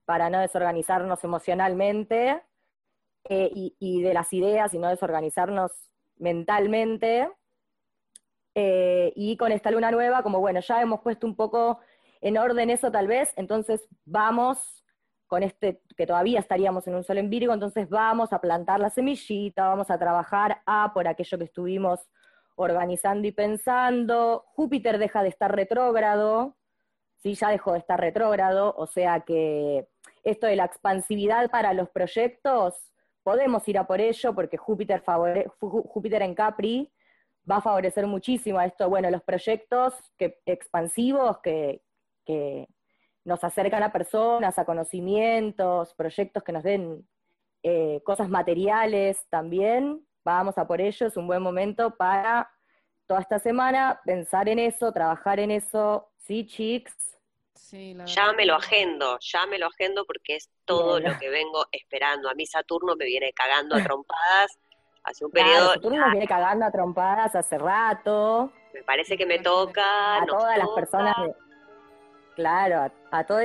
[0.06, 2.42] para no desorganizarnos emocionalmente
[3.26, 5.72] eh, y, y de las ideas y no desorganizarnos
[6.18, 7.30] mentalmente.
[8.56, 11.80] Eh, y con esta luna nueva, como bueno, ya hemos puesto un poco
[12.22, 14.84] en orden eso tal vez, entonces vamos
[15.28, 18.90] con este, que todavía estaríamos en un sol en Virgo, entonces vamos a plantar la
[18.90, 22.00] semillita, vamos a trabajar a por aquello que estuvimos
[22.56, 24.46] organizando y pensando.
[24.56, 26.56] Júpiter deja de estar retrógrado,
[27.18, 29.88] sí, ya dejó de estar retrógrado, o sea que
[30.24, 32.76] esto de la expansividad para los proyectos,
[33.24, 36.90] podemos ir a por ello porque Júpiter, favore- Jú- Júpiter en Capri
[37.50, 41.82] va a favorecer muchísimo a esto, bueno, los proyectos que, expansivos que,
[42.26, 42.68] que
[43.28, 47.06] nos acercan a personas, a conocimientos, proyectos que nos den
[47.62, 52.50] eh, cosas materiales también, vamos a por ello, es un buen momento para
[53.06, 56.94] toda esta semana pensar en eso, trabajar en eso, ¿sí, chicos?
[57.54, 61.12] Sí, la Ya me lo agendo, ya me lo agendo porque es todo Bien.
[61.12, 62.30] lo que vengo esperando.
[62.30, 64.58] A mí Saturno me viene cagando a trompadas
[65.04, 65.74] hace un Claro, periodo.
[65.74, 70.16] Saturno nos viene cagando a trompadas hace rato, Me parece que me toca.
[70.22, 71.47] a todas las personas, de-
[72.38, 73.44] claro, a, a todos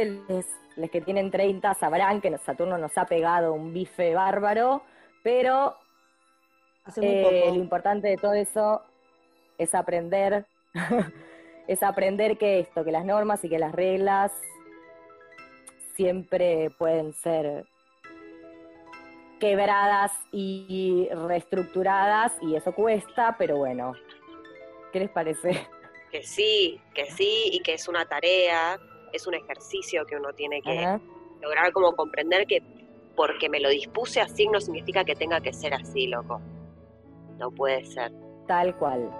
[0.77, 4.83] los, que tienen 30 sabrán que Saturno nos ha pegado un bife bárbaro,
[5.25, 5.77] pero
[7.01, 8.83] eh, lo importante de todo eso
[9.57, 10.45] es aprender,
[11.67, 14.31] es aprender que esto, que las normas y que las reglas
[15.95, 17.65] siempre pueden ser
[19.41, 23.95] quebradas y reestructuradas y eso cuesta, pero bueno,
[24.93, 25.67] ¿qué les parece?
[26.13, 28.79] Que sí, que sí, y que es una tarea,
[29.15, 31.01] es un ejercicio que uno tiene que Ajá.
[31.41, 32.63] lograr como comprender que
[33.17, 36.39] porque me lo dispuse así no significa que tenga que ser así, loco.
[37.39, 38.13] No puede ser.
[38.47, 39.11] Tal cual.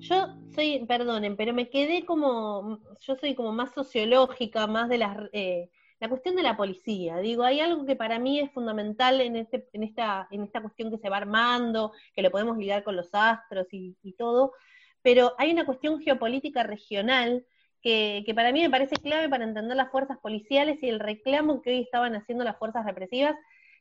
[0.00, 5.16] Yo soy, perdonen, pero me quedé como, yo soy como más sociológica, más de las,
[5.32, 5.70] eh,
[6.04, 7.16] la cuestión de la policía.
[7.18, 10.90] Digo, hay algo que para mí es fundamental en, este, en, esta, en esta cuestión
[10.90, 14.52] que se va armando, que lo podemos ligar con los astros y, y todo,
[15.00, 17.44] pero hay una cuestión geopolítica regional
[17.80, 21.62] que, que para mí me parece clave para entender las fuerzas policiales y el reclamo
[21.62, 23.34] que hoy estaban haciendo las fuerzas represivas,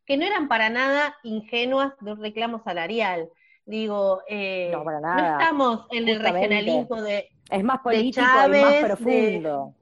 [0.05, 3.27] que no eran para nada ingenuas de un reclamo salarial.
[3.65, 5.31] Digo, eh, No, para no nada.
[5.41, 7.29] estamos en el regionalismo de...
[7.49, 9.73] Es más De político y Chávez, más de- profundo.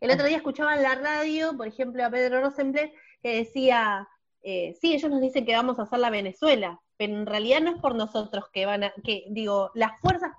[0.00, 2.92] El otro día escuchaba en la radio, por ejemplo, a Pedro Rosenblatt,
[3.22, 4.08] que decía,
[4.42, 7.70] eh, sí, ellos nos dicen que vamos a hacer la Venezuela, pero en realidad no
[7.70, 10.32] es por nosotros que van a, que digo, las fuerzas,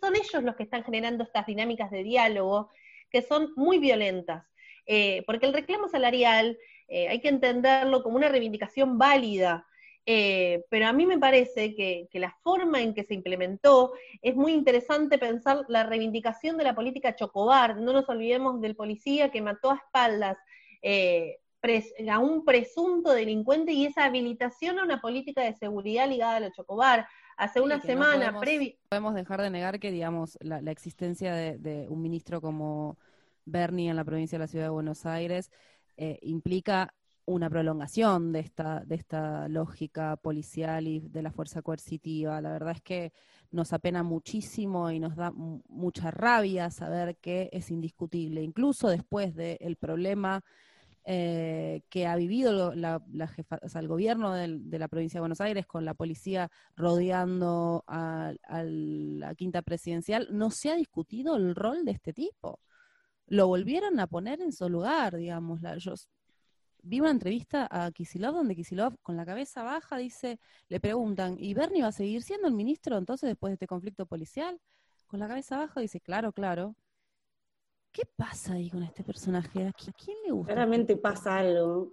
[0.00, 2.70] son ellos los que están generando estas dinámicas de diálogo
[3.10, 4.44] que son muy violentas.
[4.86, 9.66] Eh, porque el reclamo salarial eh, hay que entenderlo como una reivindicación válida,
[10.04, 14.34] eh, pero a mí me parece que, que la forma en que se implementó es
[14.34, 17.76] muy interesante pensar la reivindicación de la política chocobar.
[17.76, 20.36] No nos olvidemos del policía que mató a espaldas
[20.82, 26.36] eh, pres- a un presunto delincuente y esa habilitación a una política de seguridad ligada
[26.36, 27.06] a la chocobar.
[27.36, 28.74] Hace una no semana podemos- previa.
[28.88, 32.98] podemos dejar de negar que, digamos, la, la existencia de, de un ministro como
[33.44, 35.50] Bernie en la provincia de la Ciudad de Buenos Aires
[35.96, 36.92] eh, implica
[37.24, 42.40] una prolongación de esta, de esta lógica policial y de la fuerza coercitiva.
[42.40, 43.12] La verdad es que
[43.50, 49.34] nos apena muchísimo y nos da mu- mucha rabia saber que es indiscutible, incluso después
[49.34, 50.42] del problema
[51.04, 53.02] eh, que ha vivido la,
[53.74, 59.34] el gobierno de la provincia de Buenos Aires con la policía rodeando a, a la
[59.34, 62.60] quinta presidencial, no se ha discutido el rol de este tipo.
[63.26, 65.62] Lo volvieron a poner en su lugar, digamos.
[65.62, 65.94] La, yo
[66.82, 71.54] vi una entrevista a Kisilov donde Kisilov con la cabeza baja dice, le preguntan, ¿y
[71.54, 74.60] Bernie va a seguir siendo el ministro entonces después de este conflicto policial?
[75.06, 76.74] Con la cabeza baja dice, claro, claro.
[77.92, 79.66] ¿Qué pasa ahí con este personaje?
[79.66, 80.52] ¿A qui- a quién le gusta?
[80.54, 81.92] Claramente pasa algo.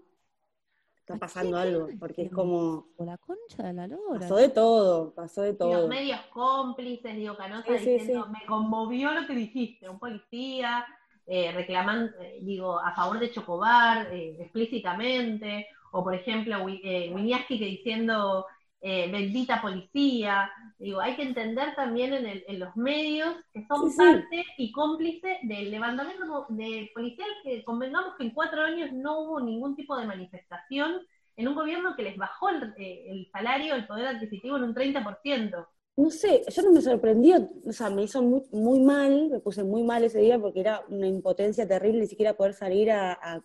[0.97, 2.87] Está ¿A pasando quién algo, porque es como.
[2.97, 4.19] O la concha de la lora.
[4.19, 5.87] Pasó de todo, pasó de Y los todo.
[5.87, 8.31] medios cómplices, digo, Canosa Sí, sí, diciendo, sí.
[8.31, 10.85] me conmovió lo que dijiste, un policía
[11.29, 17.59] eh, reclamando, eh, digo, a favor de Chocobar eh, explícitamente, o por ejemplo, eh, Winiarski
[17.59, 18.45] que diciendo,
[18.81, 23.81] eh, bendita policía, digo, hay que entender también en, el- en los medios que son
[23.81, 24.29] Sí, sí.
[24.29, 29.41] parte y cómplice del levantamiento de policial que convengamos que en cuatro años no hubo
[29.41, 31.01] ningún tipo de manifestación
[31.35, 34.73] en un gobierno que les bajó el, eh, el salario, el poder adquisitivo en un
[34.73, 35.67] 30%.
[35.99, 39.65] No sé, yo no me sorprendió, o sea, me hizo muy, muy mal, me puse
[39.65, 43.43] muy mal ese día porque era una impotencia terrible ni siquiera poder salir a, a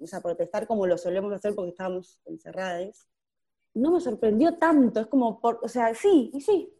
[0.00, 3.06] o sea, protestar como lo solemos hacer porque estábamos encerradas.
[3.72, 6.74] No me sorprendió tanto, es como, por, o sea, sí, y sí.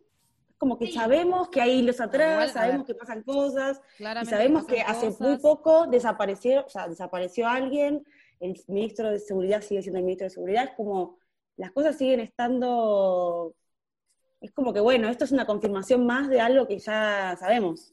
[0.51, 0.93] Es como que Sí.
[0.95, 5.07] sabemos que hay hilos atrás, igual, a sabemos que pasan cosas, y sabemos que hace
[5.07, 5.21] cosas.
[5.21, 8.05] muy poco desapareció, o sea, desapareció alguien,
[8.41, 11.19] el ministro de Seguridad sigue siendo el ministro de Seguridad, es como,
[11.57, 13.55] las cosas siguen estando,
[14.43, 17.93] es como que bueno, esto es una confirmación más de algo que ya sabemos,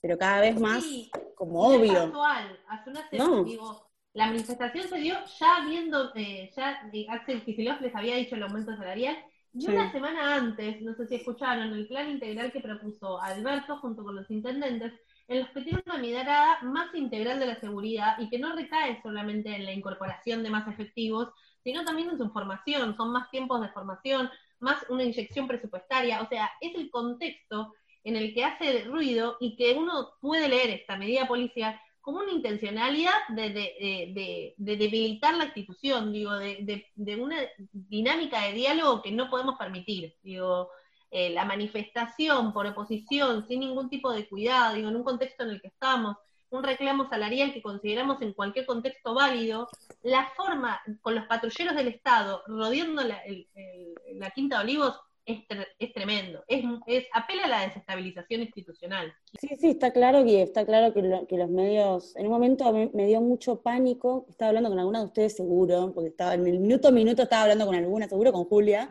[0.00, 1.92] pero cada vez más Sí, como obvio.
[1.94, 2.58] casual.
[2.68, 3.44] Hace una semana, No.
[3.44, 8.34] digo, la manifestación se dio ya viendo, eh, ya eh, Axel Kicillof les había dicho
[8.36, 9.16] el aumento salarial,
[9.52, 9.68] y Sí.
[9.68, 14.16] una semana antes, no sé si escucharon, el plan integral que propuso Alberto junto con
[14.16, 14.92] los intendentes,
[15.28, 19.00] en los que tiene una mirada más integral de la seguridad y que no recae
[19.02, 21.28] solamente en la incorporación de más efectivos,
[21.62, 24.28] sino también en su formación, son más tiempos de formación,
[24.64, 29.56] más una inyección presupuestaria, o sea, es el contexto en el que hace ruido y
[29.56, 34.76] que uno puede leer esta medida policial como una intencionalidad de, de, de- de- de
[34.76, 37.38] debilitar la institución, digo, de una
[37.72, 40.70] dinámica de diálogo que no podemos permitir, digo,
[41.10, 45.50] eh, la manifestación por oposición sin ningún tipo de cuidado, digo, en un contexto en
[45.50, 46.16] el que estamos,
[46.56, 49.68] un reclamo salarial que consideramos en cualquier contexto válido,
[50.02, 55.00] la forma con los patrulleros del Estado rodeando la, el- el- la Quinta de Olivos
[55.26, 59.12] es, tre- es tremendo, es, es- apela a la desestabilización institucional.
[59.40, 62.70] Sí, sí, está claro que está claro que, lo- que los medios, en un momento
[62.72, 66.46] me, me dio mucho pánico, estaba hablando con alguna de ustedes seguro, porque estaba en
[66.46, 68.90] el minuto a minuto estaba hablando con alguna, seguro con Julia,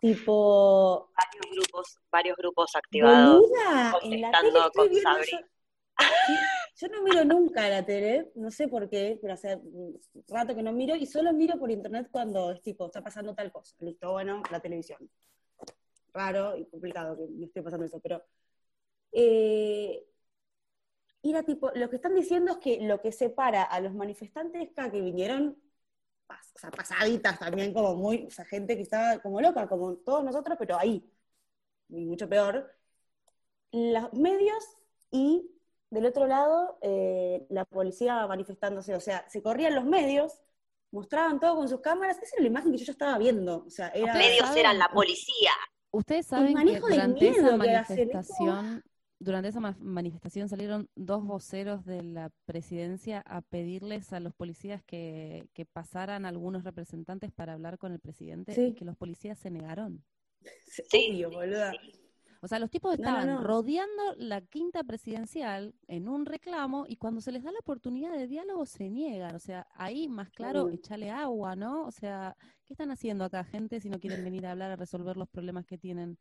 [0.00, 3.40] tipo, Varios grupos, varios grupos activados.
[3.42, 5.30] boluda, en la tele estoy con viendo Sabri.
[5.30, 5.38] yo,
[5.98, 6.34] Sí,
[6.78, 9.60] yo no miro nunca la tele, no sé por qué, pero hace
[10.28, 13.52] rato que no miro, y solo miro por internet cuando es tipo, está pasando tal
[13.52, 14.98] cosa, listo, bueno, la televisión.
[16.12, 18.22] Raro y complicado que me esté pasando eso, pero
[19.12, 20.04] eh,
[21.22, 24.90] era tipo, lo que están diciendo es que lo que separa a los manifestantes acá
[24.90, 25.56] que vinieron,
[26.28, 29.96] pas- o sea, pasaditas también, como muy, o sea, gente que estaba como loca, como
[29.98, 31.04] todos nosotros, pero ahí,
[31.90, 32.74] y mucho peor,
[33.72, 34.64] los medios
[35.10, 35.50] y
[35.90, 40.32] del otro lado eh, la policía manifestándose, o sea, se corrían los medios,
[40.90, 43.70] mostraban todo con sus cámaras, esa era la imagen que yo ya estaba viendo, o
[43.70, 44.06] sea, era...
[44.14, 44.58] Los medios ¿saben?
[44.58, 45.50] eran la policía.
[45.90, 48.82] Ustedes saben que durante esa manifestación,
[49.18, 54.82] durante esa ma- manifestación salieron dos voceros de la presidencia a pedirles a los policías
[54.84, 58.62] que, que pasaran algunos representantes para hablar con el presidente Sí.
[58.66, 60.04] y que los policías se negaron.
[60.90, 61.72] Sí, Obvio, boluda.
[62.40, 63.42] O sea, los tipos No, no, estaban no.
[63.42, 68.26] rodeando la quinta presidencial en un reclamo y cuando se les da la oportunidad de
[68.28, 69.34] diálogo se niegan.
[69.34, 71.84] O sea, ahí más claro, echarle agua, ¿no?
[71.86, 75.16] O sea, ¿qué están haciendo acá, gente, si no quieren venir a hablar a resolver
[75.16, 76.18] los problemas que tienen?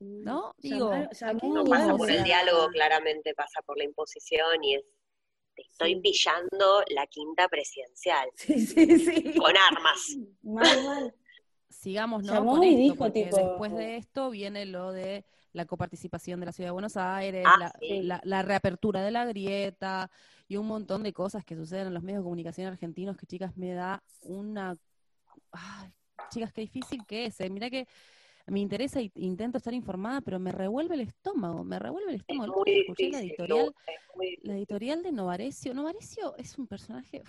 [0.00, 0.54] ¿No?
[0.58, 4.64] Digo, Llamar- ¿a llamó qué No pasa por el diálogo, claramente pasa por la imposición
[4.64, 4.82] y es,
[5.54, 9.34] te estoy pillando la quinta presidencial, Sí, sí, sí.
[9.38, 10.16] con armas.
[10.42, 11.14] Mal, mal.
[11.82, 12.32] Sigamos ¿no?
[12.32, 16.38] Llamó con y esto, dijo, porque tipo- después de esto viene lo de la coparticipación
[16.40, 18.02] de la Ciudad de Buenos Aires, Ah, la, sí.
[18.02, 20.10] la- la reapertura de la grieta
[20.48, 23.56] y un montón de cosas que suceden en los medios de comunicación argentinos que, chicas,
[23.56, 24.76] me da una...
[25.50, 25.90] Ay,
[26.30, 27.40] chicas, qué difícil que es.
[27.40, 27.50] eh.
[27.50, 27.86] Mirá que
[28.46, 32.20] me interesa e intento estar informada, pero me revuelve el estómago, me revuelve el Es
[32.22, 32.62] estómago.
[32.64, 35.74] Escuché la editorial Lu, es muy la editorial de Novarecio.
[35.74, 37.22] Novarecio es un personaje.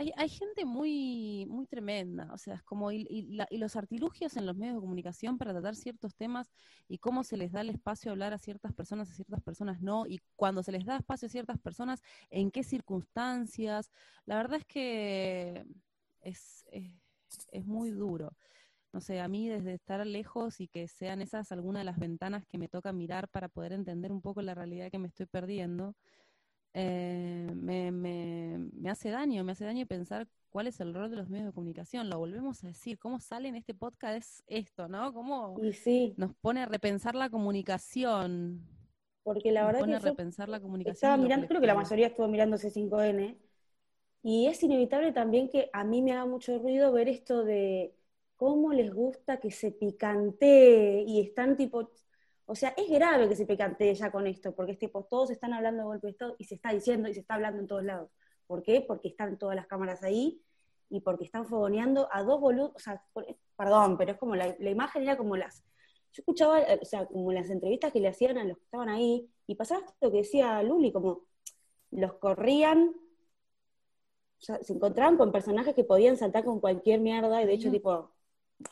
[0.00, 4.56] Hay, hay gente muy, muy tremenda, o sea, es como, y, los artilugios en los
[4.56, 6.50] medios de comunicación para tratar ciertos temas
[6.88, 9.82] y cómo se les da el espacio a hablar a ciertas personas, a ciertas personas
[9.82, 13.90] no, y cuando se les da espacio a ciertas personas, en qué circunstancias.
[14.24, 15.66] La verdad es que
[16.22, 16.94] es, es,
[17.52, 18.34] es muy duro.
[18.92, 22.46] No sé, a mí desde estar lejos y que sean esas algunas de las ventanas
[22.46, 25.94] que me toca mirar para poder entender un poco la realidad que me estoy perdiendo,
[26.74, 31.16] eh, me, me, me hace daño, me hace daño pensar cuál es el rol de
[31.16, 32.08] los medios de comunicación.
[32.10, 35.12] Lo volvemos a decir, cómo sale en este podcast es esto, ¿no?
[35.12, 38.66] Cómo Y sí, nos pone a repensar la comunicación.
[39.22, 40.94] porque la nos verdad pone que a repensar la comunicación.
[40.94, 43.38] estaba mirando, creo que la mayoría estuvo mirando C5N,
[44.22, 47.94] y es inevitable también que a mí me haga mucho ruido ver esto de
[48.36, 51.92] cómo les gusta que se picantee y están tipo,
[52.50, 55.52] o sea, es grave que se picantee ya con esto, porque es tipo, todos están
[55.52, 57.84] hablando de golpe de Estado y se está diciendo y se está hablando en todos
[57.84, 58.10] lados.
[58.48, 58.80] ¿Por qué?
[58.80, 60.42] Porque están todas las cámaras ahí
[60.88, 63.04] y porque están fogoneando a dos boludos, o sea,
[63.56, 65.62] perdón, pero es como la, la imagen era como las,
[66.12, 68.88] yo escuchaba, eh, o sea, como las entrevistas que le hacían a los que estaban
[68.88, 71.26] ahí, y pasaba esto que decía Luli, como
[71.92, 77.46] los corrían, o sea, se encontraban con personajes que podían saltar con cualquier mierda, y
[77.46, 78.10] de hecho, tipo,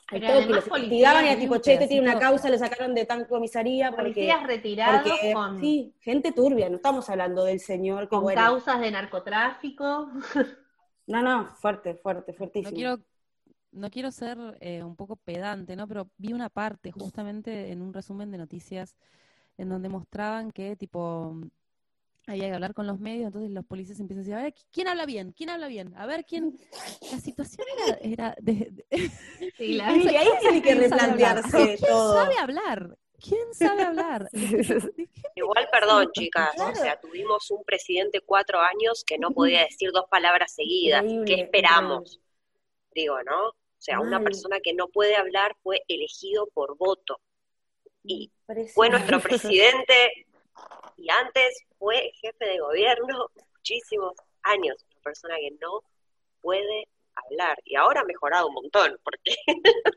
[0.09, 2.95] al Pero toque los investigaban y y tipo, che, este tiene una causa, lo sacaron
[2.95, 7.61] de tal comisaría, porque, Policías retirados porque con, sí, gente turbia, no estamos hablando del
[7.61, 8.41] señor que con bueno.
[8.41, 10.11] causas de narcotráfico.
[11.09, 12.70] No, no, fuerte, fuerte, fuertísimo.
[12.70, 12.99] No quiero,
[13.72, 15.89] no quiero ser eh, un poco pedante, ¿no?
[15.89, 18.95] Pero vi una parte justamente en un resumen de noticias
[19.57, 21.34] en donde mostraban que tipo
[22.29, 24.89] había que hablar con los medios, entonces los policías empiezan a decir, a ver, ¿quién
[24.89, 25.33] habla bien?
[25.33, 25.95] ¿Quién habla bien?
[25.97, 26.59] A ver, ¿quién?
[27.12, 29.11] La situación era, era de, de-
[29.57, 32.14] Sí, la Y ahí tiene que ¿quién replantearse ¿Quién todo.
[32.14, 32.99] sabe hablar?
[33.20, 34.29] ¿Quién sabe hablar?
[35.35, 36.12] Igual, perdón, Claro.
[36.12, 41.03] chicas, o sea, tuvimos un presidente cuatro años que no podía decir dos palabras seguidas.
[41.03, 42.20] Increíble, ¿Qué esperamos?
[42.95, 43.49] Digo, ¿no?
[43.49, 47.20] O sea, una persona que no puede hablar fue elegido por voto.
[48.05, 48.33] Y
[48.74, 50.26] fue nuestro presidente
[50.99, 54.85] y antes fue jefe de gobierno muchísimos años.
[54.91, 55.83] Una persona que no
[56.41, 57.57] puede hablar.
[57.65, 59.37] Y ahora ha mejorado un montón, porque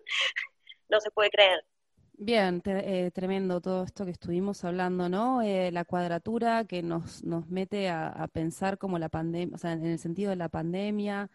[0.90, 1.66] no se puede creer.
[2.14, 5.42] Bien, eh, tremendo todo esto que estuvimos hablando, ¿no?
[5.42, 9.74] Eh, la cuadratura que nos, nos mete a, a pensar como la pandemia, o sea,
[9.74, 11.32] en el sentido de la pandemia,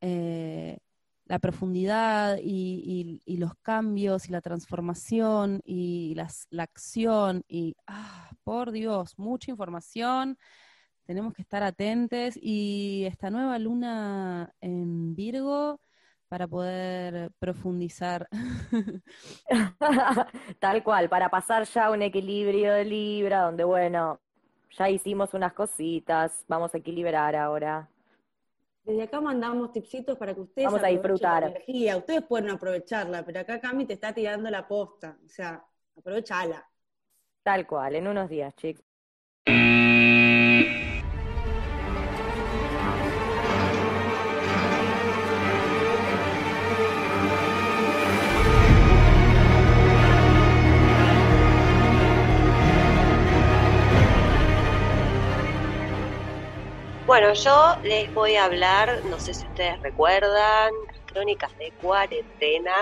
[0.00, 0.78] eh,
[1.26, 8.70] la profundidad y, los cambios y la transformación y las, la acción y, ah, por
[8.70, 10.38] Dios, mucha información,
[11.04, 15.80] tenemos que estar atentes y esta nueva luna en Virgo
[16.28, 18.28] para poder profundizar.
[20.60, 24.20] Tal cual, para pasar ya un equilibrio de Libra, donde bueno,
[24.76, 27.88] ya hicimos unas cositas, vamos a equilibrar ahora.
[28.86, 31.42] Desde acá mandamos tipsitos para que ustedes Vamos a disfrutar.
[31.42, 31.96] la energía.
[31.96, 35.18] Ustedes pueden aprovecharla, pero acá Cami te está tirando la posta.
[35.26, 35.66] O sea,
[35.98, 36.64] aprovechala.
[37.42, 38.85] Tal cual, en unos días, chicos.
[57.18, 62.74] Bueno, yo les voy a hablar, no sé si ustedes recuerdan, las crónicas de cuarentena.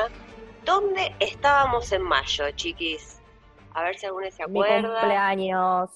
[0.64, 3.22] ¿Dónde estábamos en mayo, chiquis?
[3.74, 4.99] A ver si alguno se Mi acuerda.
[4.99, 5.91] cumpleaños.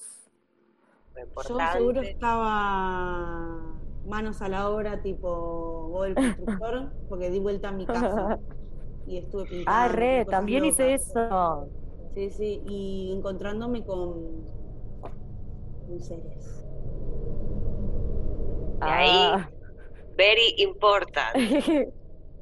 [1.17, 3.75] Lo Yo seguro estaba
[4.05, 8.39] manos a la obra, tipo Bob el constructor, porque di vuelta a mi casa
[9.05, 9.69] y estuve pintando.
[9.69, 11.67] Ah, re, también hice eso.
[12.13, 14.47] Sí, sí, y encontrándome con,
[15.01, 16.63] con seres.
[18.79, 19.49] De ahí, Ah.
[20.15, 21.35] very important.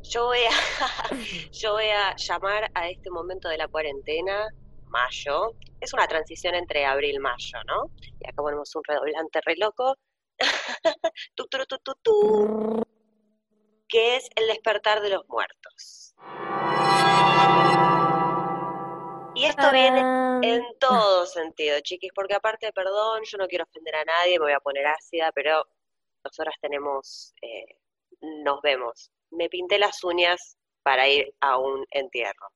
[0.10, 0.50] Yo voy a,
[1.52, 4.48] yo voy a llamar a este momento de la cuarentena
[4.86, 5.52] mayo.
[5.82, 7.92] Es una transición entre abril y mayo, ¿no?
[8.02, 9.96] Y acá ponemos un redoblante re loco.
[11.36, 12.84] Tu, tu, tu, tu, tu,
[13.90, 16.14] que es el despertar de los muertos.
[19.36, 20.00] Y esto viene
[20.44, 24.54] en todo sentido, chiquis, porque aparte, perdón, yo no quiero ofender a nadie, me voy
[24.54, 25.64] a poner ácida, pero
[26.28, 27.78] nosotras tenemos, eh,
[28.44, 29.12] nos vemos.
[29.32, 32.48] Me pinté las uñas para ir a un entierro.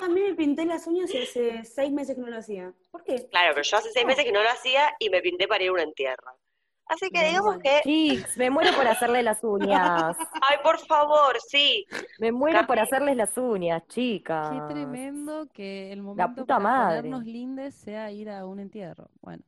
[0.00, 2.72] También me pinté las uñas y hace seis meses que no lo hacía.
[2.90, 3.28] ¿Por qué?
[3.30, 5.70] Claro, pero yo hace seis meses que no lo hacía y me pinté para ir
[5.70, 6.32] a un entierro.
[6.88, 10.16] Así que digamos que, Chicos, me muero por hacerle las uñas.
[10.42, 11.84] ay, por favor, sí,
[12.20, 14.50] Me muero por hacerles las uñas, chicas.
[14.52, 16.96] Qué tremendo que el momento puta para madre.
[16.98, 19.08] ponernos lindes sea ir a un entierro.
[19.20, 19.42] Bueno,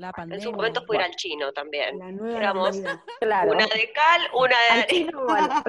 [0.00, 1.98] La En su momento fue ir al chino también.
[1.98, 2.70] La nueva Éramos.
[3.20, 3.52] Claro.
[3.52, 4.86] Una de cal, una de Al arena.
[4.86, 5.62] chino, bueno.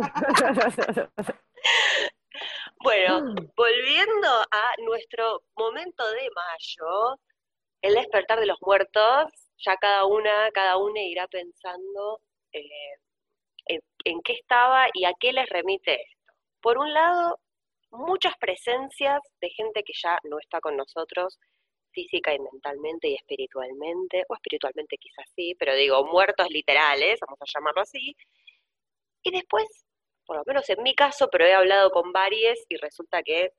[2.81, 7.19] Bueno, volviendo a nuestro momento de mayo,
[7.81, 9.25] el despertar de los muertos,
[9.57, 12.21] ya cada una, cada una irá pensando
[12.53, 12.63] eh,
[13.65, 16.33] en, en qué estaba y a qué les remite esto.
[16.61, 17.37] Por un lado,
[17.91, 21.37] muchas presencias de gente que ya no está con nosotros
[21.91, 27.45] física y mentalmente y espiritualmente, o espiritualmente quizás sí, pero digo, muertos literales, vamos a
[27.45, 28.15] llamarlo así.
[29.23, 29.65] Y después,
[30.25, 33.51] por lo menos en mi caso, pero he hablado con varios y resulta que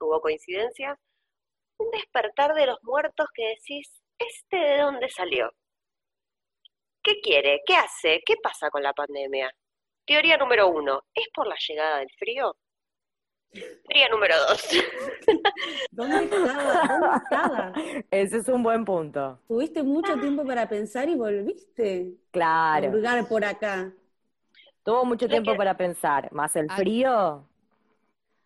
[0.00, 0.98] hubo coincidencias,
[1.78, 5.52] un despertar de los muertos que decís, ¿este de dónde salió?
[7.02, 7.62] ¿Qué quiere?
[7.66, 8.22] ¿Qué hace?
[8.26, 9.50] ¿Qué pasa con la pandemia?
[10.04, 12.56] Teoría número uno, ¿es por la llegada del frío?
[13.52, 14.62] Teoría número dos,
[15.90, 16.82] ¿Dónde estaba?
[16.86, 17.72] ¿Dónde estaba?
[18.10, 19.38] Ese es un buen punto.
[19.48, 22.90] Tuviste mucho tiempo para pensar y volviste a Claro.
[22.90, 23.92] hurgar por acá.
[24.84, 26.32] Tuvo mucho tiempo para pensar.
[26.32, 26.76] Más el Ah.
[26.76, 27.47] frío.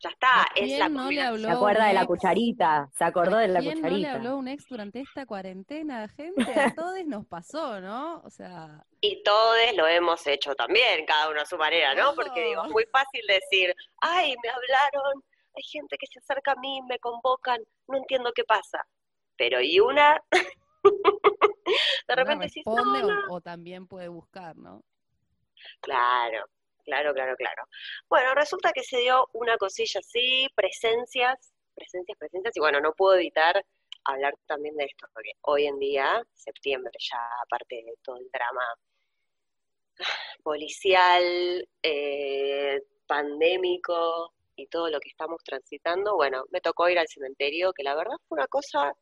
[0.02, 1.26] Ya está, ¿A es quién la no le combinación.
[1.26, 2.06] habló ¿Se acuerda de la ex?
[2.06, 2.88] cucharita?
[2.92, 4.12] ¿Se acordó de la ¿Quién no le cucharita?
[4.12, 6.58] habló un ex durante esta cuarentena, gente?
[6.60, 8.20] A todos nos pasó, ¿no?
[8.24, 12.14] O sea, Y todos lo hemos hecho también, cada uno a su manera, ¿no?
[12.14, 15.22] Porque digo, es muy fácil decir, ay, me hablaron,
[15.56, 18.84] hay gente que se acerca a mí, me convocan, no entiendo qué pasa.
[19.36, 20.20] Pero y una,
[22.08, 23.34] de repente decís, no, responde no.
[23.34, 24.82] o, también puede buscar, ¿no?
[25.80, 26.44] Claro,
[26.84, 27.64] claro, claro, claro.
[28.08, 33.16] Bueno, resulta que se dio una cosilla así, presencias, presencias, presencias, y bueno, no puedo
[33.16, 33.64] evitar
[34.04, 38.64] hablar también de esto, porque hoy en día, septiembre ya, aparte de todo el drama
[40.42, 47.72] policial, eh, pandémico y todo lo que estamos transitando, bueno, me tocó ir al cementerio,
[47.72, 48.92] que la verdad fue una cosa,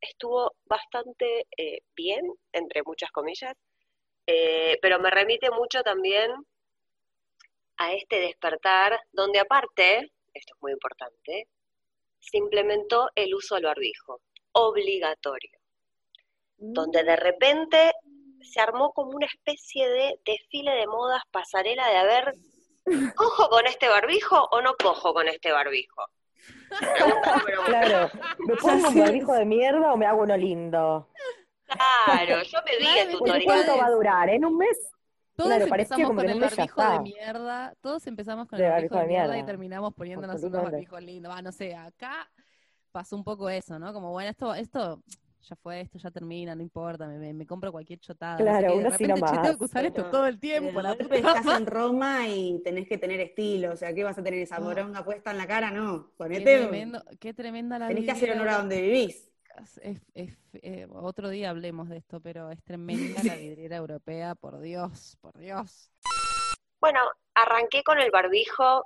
[0.00, 3.54] estuvo bastante eh, bien, entre muchas comillas,
[4.26, 6.30] eh, pero me remite mucho también
[7.76, 11.48] a este despertar, donde aparte, esto es muy importante,
[12.18, 14.20] se implementó el uso del barbijo,
[14.52, 15.58] obligatorio,
[16.56, 17.92] donde de repente
[18.42, 22.34] se armó como una especie de desfile de modas, pasarela de a ver,
[23.16, 26.04] ¿cojo con este barbijo o no cojo con este barbijo?
[27.66, 28.10] Claro.
[28.38, 31.08] ¿Me pongo un barbijo de mierda o me hago uno lindo?
[31.66, 33.44] Claro, yo me vi el Tutoriales.
[33.44, 34.28] ¿cuánto va a durar?
[34.30, 34.78] ¿En un mes?
[35.42, 38.94] Todos Claro, empezamos como con el barbijo de mierda, todos empezamos con De el barbijo
[38.94, 41.32] de barbijo de mierda y terminamos poniéndonos unos barbijos lindos.
[41.32, 42.30] Va, no sé, acá
[42.92, 43.92] pasó un poco eso, ¿no?
[43.92, 45.02] Como, bueno, esto, esto
[45.42, 48.38] ya fue, esto ya termina, no importa, me, me- me compro cualquier chotada.
[48.38, 50.80] no sé Claro, qué, y de repente, che, tengo que usar esto todo el tiempo,
[50.80, 54.22] la puta estás en Roma y tenés que tener estilo, o sea, ¿qué vas a
[54.22, 54.60] tener esa Ah.
[54.60, 55.72] moronga puesta en la cara?
[55.72, 59.31] No, Qué, ponete, tremendo, qué tremenda la tenés que hacer honor a donde vivís.
[59.58, 59.80] Es-
[60.14, 65.16] es- eh, otro día hablemos de esto, pero es tremenda la vidriera europea, por Dios,
[65.20, 65.90] por Dios.
[66.80, 67.00] Bueno,
[67.34, 68.84] arranqué con el barbijo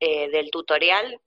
[0.00, 1.20] eh, del tutorial.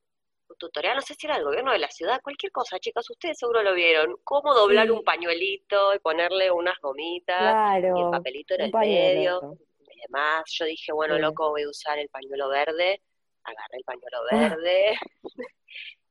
[0.47, 3.39] Un tutorial, no sé si era del gobierno de la ciudad, cualquier cosa, chicas, ustedes
[3.39, 4.15] seguro lo vieron.
[4.23, 4.91] Cómo doblar Sí.
[4.91, 7.41] un pañuelito y ponerle unas gomitas
[7.81, 8.11] y el Claro.
[8.11, 10.43] papelito en el medio y demás.
[10.51, 11.21] Yo dije, bueno, Sí.
[11.21, 13.01] loco, voy a usar el pañuelo verde.
[13.43, 14.97] Agarré el pañuelo verde.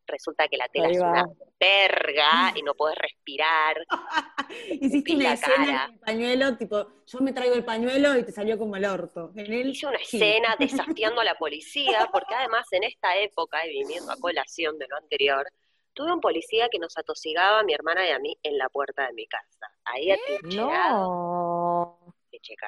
[0.07, 1.25] Resulta que la tela es una
[1.59, 3.77] verga y no podés respirar.
[4.81, 8.77] Hiciste una escena el pañuelo, tipo, yo me traigo el pañuelo y te salió como
[8.77, 9.33] el orto.
[9.35, 10.17] En él, Hice una sí.
[10.19, 14.87] escena desafiando a la policía, porque además en esta época, y viniendo a colación de
[14.89, 15.47] lo anterior,
[15.95, 19.07] tuve un policía que nos atosigaba a mi hermana y a mí en la puerta
[19.07, 19.71] de mi casa.
[19.85, 22.15] Ahí atrincherado, No.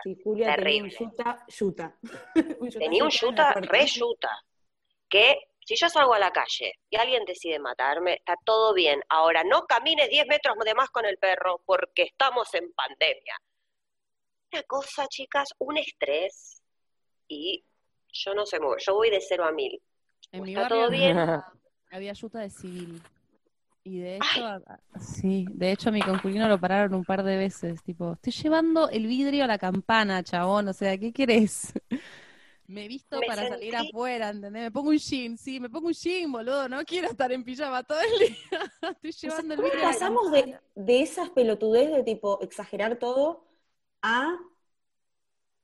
[0.03, 0.91] sí, Julia Terrible.
[0.91, 1.97] tenía un yuta, yuta.
[2.79, 4.31] Tenía un yuta re yuta,
[5.09, 5.37] que
[5.67, 9.01] si yo salgo a la calle y alguien decide matarme, está todo bien.
[9.09, 13.37] Ahora, no camines 10 metros de más con el perro porque estamos en pandemia.
[14.53, 16.63] Una cosa, chicas, un estrés
[17.27, 17.65] y
[18.13, 19.83] yo no sé, yo voy de cero a mil.
[20.31, 21.19] En mi ¿Está barrio todo bien?
[21.91, 23.03] había, yuta de civil.
[23.83, 24.63] Y de hecho,
[25.01, 28.89] sí, de hecho a mi concubino lo pararon un par de veces, tipo, estoy llevando
[28.89, 31.73] el vidrio a la campana, chabón, o sea, ¿qué querés?
[32.69, 34.65] Me he visto Me para salir afuera, ¿entendés?
[34.65, 37.83] Me pongo un jean, sí, me pongo un jean, boludo, no quiero estar en pijama
[37.85, 38.39] todo el día.
[38.83, 42.03] Estoy O sea, llevando el ¿Cómo vidrio a la pasamos de, de esas pelotudez de
[42.05, 43.45] tipo exagerar todo
[44.03, 44.39] a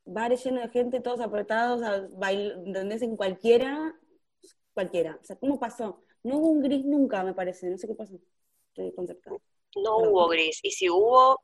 [0.05, 3.03] bares llenos de gente, todos apretados, a bail, ¿entendés?
[3.03, 3.95] En cualquiera,
[4.75, 5.19] cualquiera.
[5.23, 6.05] O sea, ¿cómo pasó?
[6.23, 8.21] No hubo un gris nunca, me parece, no sé qué pasó.
[8.69, 9.39] Estoy concertada.
[9.77, 10.13] No Perdón.
[10.13, 10.61] hubo gris.
[10.63, 11.43] Y si hubo,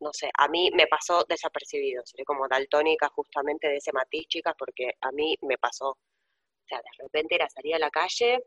[0.00, 2.02] no sé, a mí me pasó desapercibido.
[2.04, 5.90] Seré como daltónica justamente de ese matiz, chicas, porque a mí me pasó.
[5.90, 8.44] O sea, de repente era salir a la calle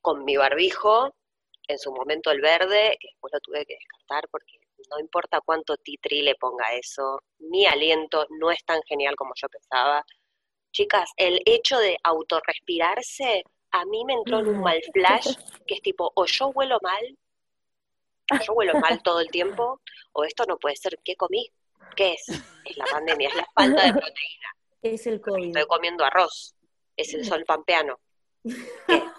[0.00, 1.14] con mi barbijo,
[1.68, 4.58] en su momento el verde, que después lo tuve que descartar porque
[4.90, 9.48] no importa cuánto titri le ponga eso, mi aliento no es tan genial como yo
[9.48, 10.04] pensaba.
[10.72, 15.36] Chicas, el hecho de autorrespirarse a mí me entró en un mal flash
[15.66, 17.18] que es tipo, o yo huelo mal,
[18.46, 19.80] yo huelo mal todo el tiempo,
[20.12, 21.50] o esto no puede ser, ¿qué comí?
[21.96, 22.28] ¿Qué es?
[22.64, 24.48] Es la pandemia, es la falta de proteína.
[24.82, 25.46] Es el COVID.
[25.48, 26.54] Estoy comiendo arroz,
[26.96, 27.98] es el sol pampeano.
[28.44, 28.52] ¿Qué?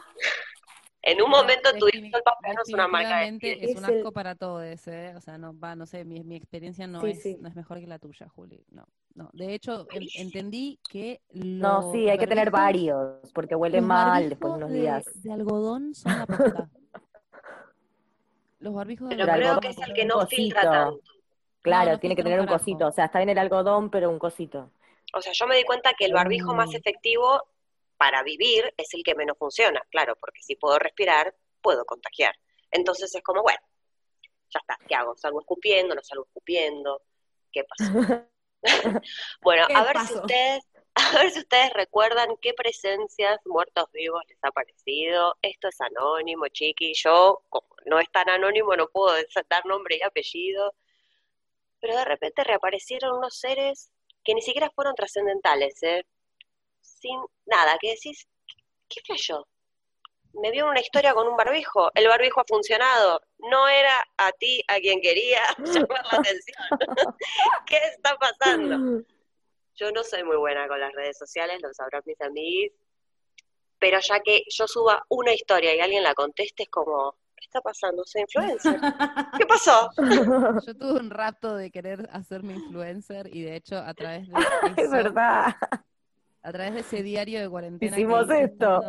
[1.03, 4.63] En un momento tu sol pampeano es una marca de es un asco para todos,
[4.87, 5.15] ¿eh?
[5.17, 7.37] O sea, no va, no sé, mi, mi experiencia no, Sí, es, sí.
[7.41, 8.63] no es mejor que la tuya, Juli.
[8.69, 8.85] No,
[9.15, 9.27] no.
[9.33, 14.53] De hecho, en- entendí que No, sí, hay que tener varios, porque huele mal después
[14.53, 15.03] de unos de- días.
[15.23, 16.69] De, algodón son la posta.
[18.61, 20.35] Los barbijos de Pero Pero creo algodón que es el que no cosito.
[20.35, 21.01] filtra tanto.
[21.61, 22.63] Claro, no tiene que tener un carajo.
[22.63, 22.87] cosito.
[22.87, 24.71] O sea, está bien el algodón, pero un cosito.
[25.13, 26.75] O sea, yo me di cuenta que el barbijo más Mm.
[26.77, 27.43] efectivo
[27.97, 32.33] para vivir es el que menos funciona, claro, porque si puedo respirar, puedo contagiar.
[32.71, 33.59] Entonces es como, bueno,
[34.49, 35.15] ya está, ¿qué hago?
[35.17, 35.93] ¿Salgo escupiendo?
[35.93, 37.03] ¿No salgo escupiendo?
[37.51, 37.83] ¿Qué pasó?
[39.41, 40.63] bueno, ¿Qué a ver si ustedes,
[40.95, 45.35] a ver si ustedes recuerdan qué presencias muertos vivos les ha parecido.
[45.41, 46.93] Esto es anónimo, chiqui.
[46.93, 49.15] Yo, como no es tan anónimo, no puedo
[49.49, 50.73] dar nombre y apellido.
[51.79, 53.91] Pero de repente reaparecieron unos seres
[54.23, 56.05] que ni siquiera fueron trascendentales, ¿eh?
[56.81, 58.27] Sin nada, que decís,
[58.87, 59.47] ¿qué flashó?
[60.33, 64.63] Me vio una historia con un barbijo, el barbijo ha funcionado, no era a ti
[64.67, 66.57] a quien quería llamar la atención.
[67.65, 69.03] ¿Qué está pasando?
[69.75, 72.75] Yo no soy muy buena con las redes sociales, lo sabrán mis amigos,
[73.79, 77.61] pero ya que yo suba una historia y alguien la conteste, es como, ¿qué está
[77.61, 78.03] pasando?
[78.05, 78.79] Soy influencer.
[79.37, 79.89] ¿Qué pasó?
[80.67, 84.33] Yo tuve un rapto de querer hacerme influencer y de hecho a través de
[84.77, 85.55] Es verdad.
[86.43, 87.97] a través de ese diario de cuarentena.
[87.97, 88.81] Hicimos esto.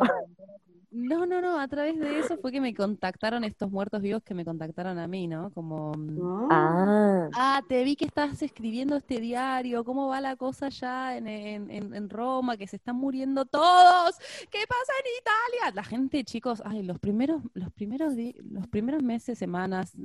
[0.92, 4.34] No, no, no, a través de eso fue que me contactaron estos muertos vivos que
[4.34, 5.50] me contactaron a mí, ¿no?
[5.52, 6.48] Como, ¿No?
[6.50, 11.26] Ah, ah, te vi que estás escribiendo este diario, ¿cómo va la cosa ya en,
[11.28, 12.58] en, en- Roma?
[12.58, 14.18] Que se están muriendo todos,
[14.50, 15.74] ¿qué pasa en Italia?
[15.74, 18.12] La gente, chicos, ay, los primeros, los primeros,
[18.44, 19.96] los primeros meses, semanas,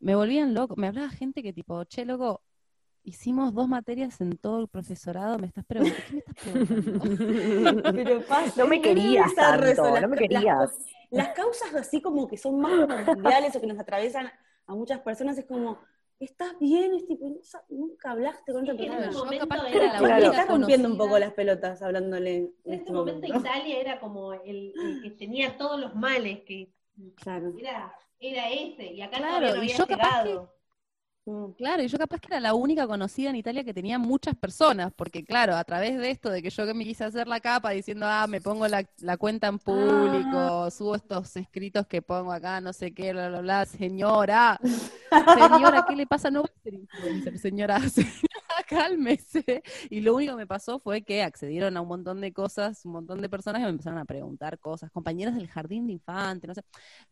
[0.00, 2.42] me volvían loco, me hablaba gente que tipo, che, loco,
[3.04, 7.82] hicimos dos materias en todo el profesorado, me estás preguntando, ¿qué me estás preguntando?
[7.94, 10.56] Pero pasa- No me querías tanto, las no me las querías.
[10.56, 14.30] cos- Las, causas así como que son más mundiales o que nos atraviesan
[14.66, 15.78] a muchas personas es como,
[16.18, 16.94] ¿estás bien?
[16.94, 17.26] Es tipo,
[17.68, 19.10] nunca hablaste con otra persona.
[19.10, 20.06] yo momento capaz que era la Claro.
[20.06, 23.48] le única estás rompiendo un poco las pelotas hablándole en En este momento momento.
[23.48, 26.72] Italia era como el, el que tenía todos los males, que
[27.16, 27.52] Claro.
[27.58, 30.53] era, era ese, y acá Claro, no y había yo capaz que- llegado.
[31.56, 34.92] Claro, y yo capaz que era la única conocida en Italia que tenía muchas personas,
[34.94, 37.70] porque claro, a través de esto, de que yo que me quise hacer la capa
[37.70, 42.60] diciendo, ah, me pongo la, la cuenta en público, subo estos escritos que pongo acá,
[42.60, 44.60] no sé qué, bla, bla, bla, señora,
[45.24, 46.30] señora, ¿qué le pasa?
[46.30, 48.33] No va a ser influencer, señora, señora,
[48.74, 49.44] cálmese.
[49.90, 52.92] Y lo único que me pasó fue que accedieron a un montón de cosas, un
[52.92, 56.54] montón de personas que me empezaron a preguntar cosas, compañeras del jardín de infante, no
[56.54, 56.62] sé,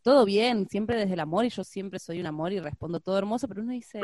[0.01, 3.17] todo bien, siempre desde el amor, y yo siempre soy un amor y respondo todo
[3.17, 4.01] hermoso, pero uno dice,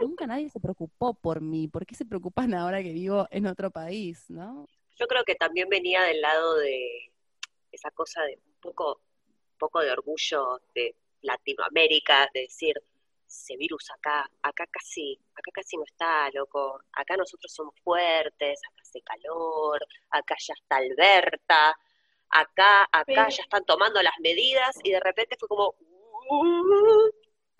[0.00, 3.70] nunca nadie se preocupó por mí, ¿por qué se preocupan ahora que vivo en otro
[3.70, 4.66] país, no?
[4.98, 7.12] Yo creo que también venía del lado de
[7.70, 9.00] esa cosa de un poco,
[9.52, 12.82] un poco de orgullo de Latinoamérica, de decir,
[13.26, 18.82] ese virus acá, acá casi, acá casi no está, loco, acá nosotros somos fuertes, acá
[18.82, 19.80] hace calor,
[20.10, 21.76] acá ya está Alberta,
[22.30, 25.74] acá, acá Pero- ya están tomando las medidas, y de repente fue como,
[26.30, 27.10] "Uh,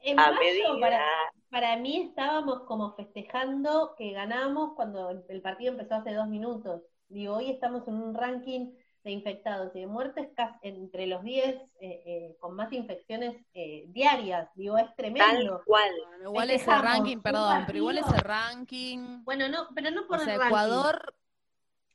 [0.03, 0.81] En a mayo, medida.
[0.81, 1.07] para,
[1.51, 6.83] para mí estábamos como festejando que ganamos cuando el, el partido empezó hace dos minutos.
[7.09, 8.73] Digo, hoy estamos en un ranking
[9.07, 13.87] de infectados y de muertes casi entre los 10 eh, eh, con más infecciones eh,
[13.89, 14.51] diarias.
[14.57, 15.62] Digo, es Tal tremendo.
[15.65, 15.91] cual.
[16.23, 20.24] Igual ese ranking, perdón, pero igual ese ranking, Bueno, no, pero no por o el
[20.24, 20.47] sea, ranking.
[20.47, 21.15] Ecuador,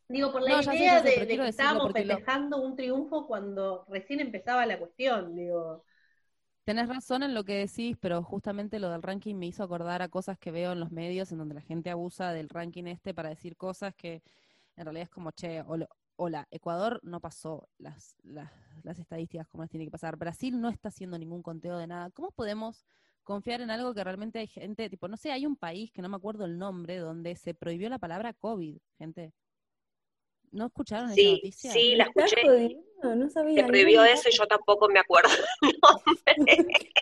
[0.09, 2.75] Digo, por la No, ya sé, idea sé, de, de que estábamos lo- festejando un
[2.75, 5.35] triunfo cuando recién empezaba la cuestión.
[5.35, 5.85] Digo,
[6.63, 10.09] Tenés razón en lo que decís, pero justamente lo del ranking me hizo acordar a
[10.09, 13.29] cosas que veo en los medios en donde la gente abusa del ranking este para
[13.29, 14.21] decir cosas que
[14.77, 15.88] en realidad es como, che, hola,
[16.23, 18.52] hola, Ecuador no pasó las, las,
[18.84, 20.18] las estadísticas como las tiene que pasar.
[20.18, 22.11] Brasil no está haciendo ningún conteo de nada.
[22.11, 22.85] ¿Cómo podemos
[23.23, 26.10] confiar en algo que realmente hay gente, tipo, no sé, hay un país que no
[26.10, 29.34] me acuerdo el nombre, donde se prohibió la palabra COVID, gente?
[30.52, 31.72] ¿No escucharon esa Sí, noticia?
[31.72, 32.48] sí, la ¿Estás escuché.
[32.48, 33.15] jodiendo?
[33.15, 33.61] No sabía.
[33.64, 35.30] Se prohibió eso y yo tampoco me acuerdo
[35.64, 36.68] el nombre.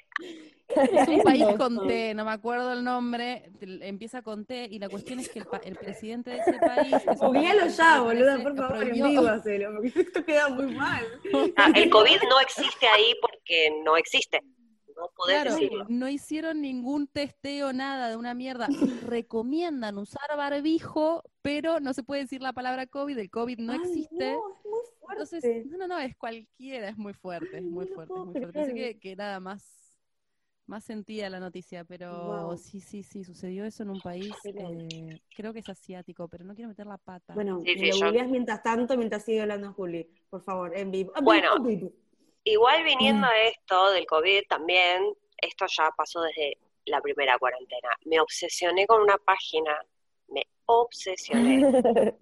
[0.94, 4.88] Es un país con T, no me acuerdo el nombre, empieza con T y la
[4.90, 6.94] cuestión es que el, pa- el presidente de ese país...
[6.94, 11.04] es Googlealo ya, boluda, por favor, en prohibió- vivo hacelo, porque esto queda muy mal.
[11.58, 14.42] Ah, el COVID no existe ahí porque no existe.
[14.96, 15.86] No podés Claro, decirlo.
[15.88, 18.68] no hicieron ningún testeo, nada de una mierda.
[19.02, 23.80] Recomiendan usar barbijo, pero no se puede decir la palabra COVID, el COVID no Ay,
[23.80, 24.34] existe.
[24.34, 25.24] no, es muy fuerte.
[25.24, 28.34] Entonces, no, no, no, es cualquiera, es muy fuerte, es muy no fuerte, es muy
[28.42, 28.74] fuerte.
[28.74, 29.64] Que, que nada más,
[30.70, 32.58] más sentía la noticia, pero Wow.
[32.58, 36.54] sí, sí, sí, sucedió eso en un país, eh, creo que es asiático, pero no
[36.54, 37.34] quiero meter la pata.
[37.34, 40.78] Bueno, Sí, me sí, lo yo- googleás mientras tanto, mientras sigue hablando Juli, por favor,
[40.78, 41.12] en vivo.
[41.16, 41.56] Ah, Bueno.
[41.58, 41.92] en vivo.
[42.44, 43.30] Igual viniendo Mm.
[43.30, 47.90] a esto del COVID también, esto ya pasó desde la primera cuarentena.
[48.06, 49.76] Me obsesioné con una página,
[50.30, 51.58] me obsesioné.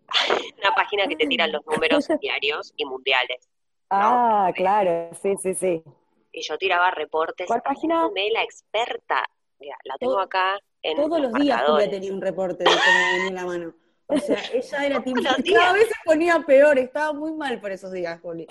[0.59, 3.49] Una página que te tira los números diarios y mundiales.
[3.89, 5.83] ah, claro, sí, sí, sí.
[6.31, 7.47] Y yo tiraba reportes.
[7.47, 7.95] ¿Cuál página?
[7.95, 9.25] haciéndome la experta.
[9.59, 13.31] Mira, la tengo acá en Todos los días Julia tenía un reporte de cómo venía
[13.31, 13.73] la mano.
[14.07, 17.91] O sea, ella era tipo, cada vez se ponía peor, estaba muy mal por esos
[17.91, 18.47] días, Juli.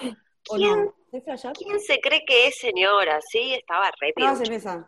[0.49, 1.81] ¿O ¿Quién?
[1.81, 3.19] se cree que es señora?
[3.31, 4.87] Sí, estaba re en.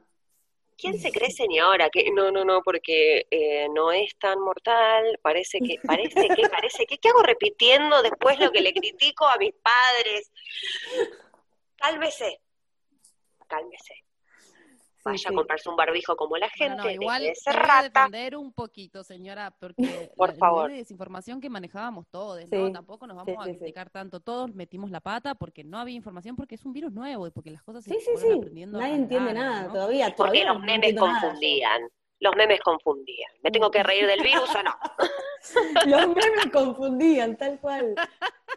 [0.76, 1.90] ¿Quién se cree señora?
[1.90, 6.86] Que no, no, no, porque eh, no es tan mortal, parece que, parece que, parece
[6.86, 10.30] que, ¿qué hago repitiendo después lo que le critico a mis padres?
[11.76, 12.40] Cálmese,
[13.48, 13.94] cálmese.
[15.04, 15.26] Vaya sí.
[15.28, 18.00] a comprarse un barbijo como la No, gente, no, deje igual de rata.
[18.06, 19.76] defender un poquito, señora, porque
[20.16, 20.62] Por la- el favor.
[20.64, 22.72] nivel de desinformación que manejábamos todos, Sí, ¿no?
[22.72, 24.20] Tampoco nos vamos sí, a criticar tanto.
[24.20, 27.50] Todos metimos la pata porque no había información, porque es un virus nuevo y porque
[27.50, 28.38] las cosas se Sí, sí, fueron sí.
[28.38, 29.72] aprendiendo Nadie la entiende nada ¿no?
[29.72, 30.06] todavía.
[30.08, 31.82] Porque todavía los no memes nada confundían.
[32.20, 33.30] Los memes confundían.
[33.44, 34.74] ¿Me tengo que reír del virus o no?
[35.86, 37.94] Los memes confundían, tal cual.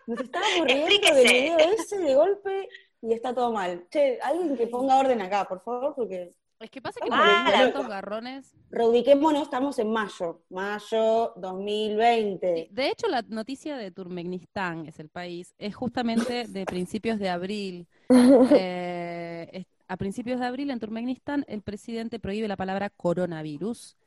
[0.07, 2.67] Nos estábamos riendo del video ese de golpe
[3.01, 3.87] y está todo mal.
[3.89, 7.57] Che, alguien que ponga orden acá, por favor, porque Es que pasa que Ah, la-
[7.71, 8.53] tantos garrones.
[8.69, 10.43] reubiquémonos, estamos en mayo.
[10.49, 12.67] Mayo 2020.
[12.71, 17.87] De hecho, la noticia de Turkmenistán, es el país, es justamente de principios de abril.
[18.63, 23.97] Eh, a principios de abril en Turkmenistán el presidente prohíbe la palabra coronavirus.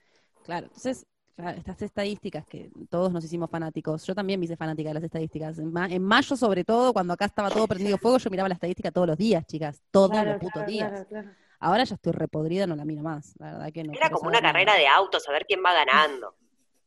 [0.44, 4.94] Claro, entonces, estas estadísticas que todos nos hicimos fanáticos, yo también me hice fanática de
[4.94, 5.58] las estadísticas.
[5.58, 8.54] En, ma- en mayo, sobre todo, cuando acá estaba todo prendido fuego, yo miraba la
[8.54, 10.88] estadística todos los días, chicas, todos Claro, los putos claro, días.
[10.90, 11.30] claro, claro.
[11.58, 13.92] Ahora ya estoy repodrida, no la miro más, la verdad que no.
[13.94, 14.78] Era como una carrera nada.
[14.78, 16.34] de autos, a ver quién va ganando.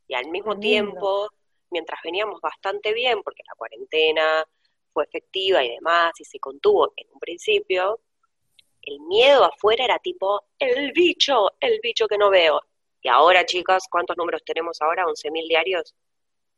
[0.08, 1.30] Y al mismo tiempo,
[1.72, 4.46] mientras veníamos bastante bien, porque la cuarentena
[4.94, 8.00] fue efectiva y demás, y se contuvo en un principio,
[8.84, 12.62] el miedo afuera era tipo, el bicho, el bicho que no veo.
[13.08, 15.06] Y ahora, chicas, ¿cuántos números tenemos ahora?
[15.06, 15.96] ¿11.000 diarios?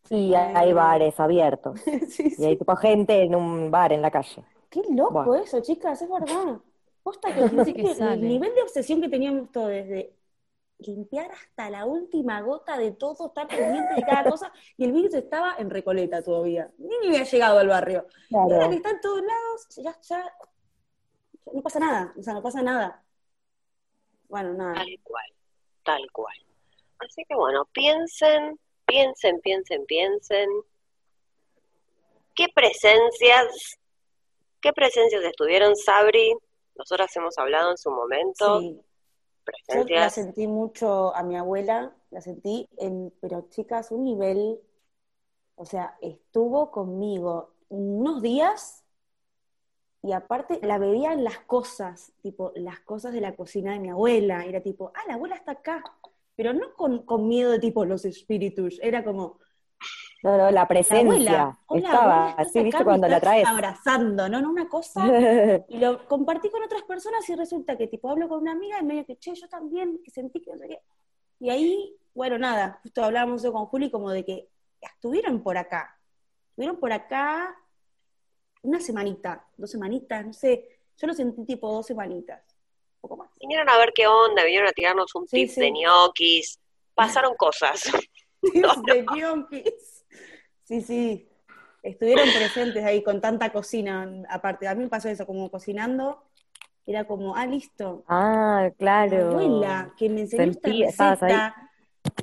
[0.05, 1.79] Sí, hay bares abiertos.
[2.09, 4.43] Sí, Y hay tipo gente en un bar en la calle.
[4.71, 5.35] Qué loco Bueno.
[5.35, 6.59] eso, chicas, es verdad.
[7.03, 10.15] Posta que, Gente que el nivel de obsesión que teníamos todos, desde
[10.79, 15.13] limpiar hasta la última gota de todo, estar pendiente de cada cosa, y el virus
[15.15, 16.71] estaba en Recoleta todavía.
[16.77, 18.07] Ni ni había llegado al barrio.
[18.45, 18.77] Y ahora que Claro.
[18.77, 20.33] está en todos lados, ya, ya,
[21.45, 23.03] ya no pasa nada, o sea, no pasa nada.
[24.27, 24.73] Bueno, nada.
[24.75, 25.25] Tal cual,
[25.89, 26.35] tal cual.
[26.99, 30.49] Así que bueno, piensen, piensen, piensen, piensen.
[32.35, 33.79] ¿Qué presencias,
[34.61, 36.35] qué presencias estuvieron, Sabri?
[36.75, 38.59] Nosotras hemos hablado en su momento.
[38.59, 38.81] Sí,
[39.67, 44.59] yo la sentí mucho a mi abuela, la sentí, en, pero chicas, un nivel,
[45.55, 48.78] o sea, estuvo conmigo unos días
[50.01, 53.89] y aparte la veía en las cosas, tipo las cosas de la cocina de mi
[53.89, 55.83] abuela, era tipo, ah, la abuela está acá,
[56.35, 59.39] pero no con, con miedo de tipo los espíritus, era como,
[60.23, 62.83] No, no, la la presencia abuela, hola, estaba, abuela, así, acá, ¿viste?
[62.85, 63.45] Cuando la traes.
[63.45, 64.41] abrazando, ¿no?
[64.41, 65.05] No, una cosa
[65.67, 68.85] y lo compartí con otras personas y resulta que tipo hablo con una amiga y
[68.85, 70.79] medio que, che, yo también, que sentí que no sé qué.
[71.41, 74.47] Y ahí, bueno, nada, justo hablábamos eso con Juli como de que
[74.79, 75.97] estuvieron por acá,
[76.51, 77.53] estuvieron por acá
[78.61, 80.67] una semanita, dos semanitas, no sé,
[80.97, 82.41] yo lo sentí tipo dos semanitas,
[82.95, 83.29] un poco más.
[83.39, 85.61] Vinieron a ver qué onda, vinieron a tirarnos un Sí, tip sí.
[85.61, 86.59] de ñoquis.
[86.93, 87.83] Pasaron cosas.
[88.41, 90.05] De ñoquis.
[90.63, 91.29] Sí, sí,
[91.83, 96.23] estuvieron presentes ahí con tanta cocina, aparte, a mí me pasó eso, como cocinando,
[96.85, 99.29] era como, ah, listo, Ah, claro.
[99.31, 101.71] abuela, que me enseñó Sentí- esta receta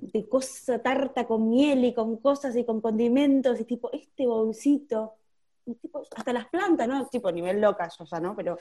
[0.00, 5.14] de cosa tarta con miel y con cosas y con condimentos y tipo este bolsito.
[5.66, 7.06] Y tipo, hasta las plantas, ¿no?
[7.08, 8.34] Tipo, nivel loca yo ya, ¿no?
[8.36, 8.58] Pero,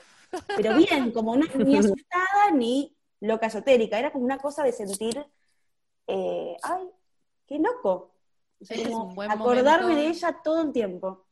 [0.56, 3.98] pero bien, como no, ni asustada ni loca esotérica.
[3.98, 5.24] Era como una cosa de sentir,
[6.08, 6.90] eh, ay,
[7.46, 8.12] qué loco.
[8.60, 10.02] O sea, Ese es como un buen acordarme momento.
[10.02, 11.26] de ella todo el tiempo.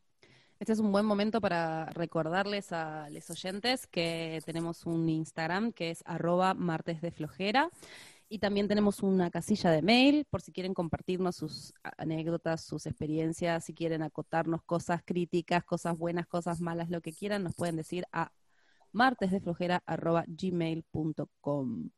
[0.59, 5.91] Este es un buen momento para recordarles a los oyentes que tenemos un Instagram que
[5.91, 7.69] es arroba martes de flojera.
[8.27, 13.65] Y también tenemos una casilla de mail por si quieren compartirnos sus anécdotas, sus experiencias,
[13.65, 18.05] si quieren acotarnos cosas críticas, cosas buenas, cosas malas, lo que quieran, nos pueden decir
[18.11, 18.31] a
[18.93, 21.89] martesdeflojera.gmail.com.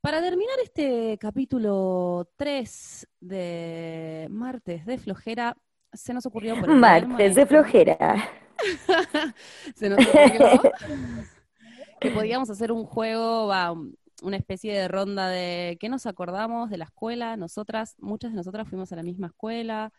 [0.00, 5.56] Para terminar este capítulo 3 de Martes de Flojera,
[5.92, 8.28] se nos ocurrió por Martes de Maestro- flojera.
[9.74, 10.62] se nos ocurrió
[12.00, 13.74] que podíamos hacer un juego, va,
[14.22, 17.36] una especie de ronda de qué nos acordamos de la escuela.
[17.36, 19.92] Nosotras, muchas de nosotras fuimos a la misma escuela,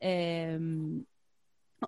[0.00, 0.58] eh,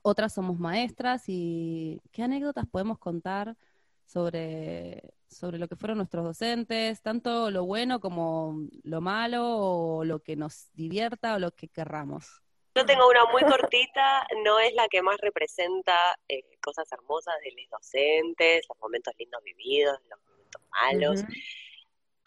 [0.03, 3.57] otras somos maestras y qué anécdotas podemos contar
[4.05, 10.21] sobre, sobre lo que fueron nuestros docentes, tanto lo bueno como lo malo o lo
[10.21, 12.43] que nos divierta o lo que querramos.
[12.75, 15.95] Yo tengo una muy cortita, no es la que más representa
[16.29, 21.25] eh, cosas hermosas de los docentes, los momentos lindos vividos, los momentos malos.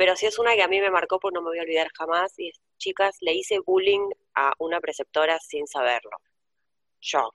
[0.02, 1.88] Pero sí es una que a mí me marcó porque no me voy a olvidar
[1.95, 6.18] jamás y es, chicas, le hice bullying a una preceptora sin saberlo.
[7.02, 7.30] Yo,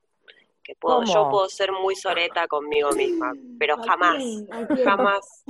[0.65, 4.21] que puedo, yo puedo ser muy soreta conmigo misma, pero ¿A jamás,
[4.83, 5.45] jamás.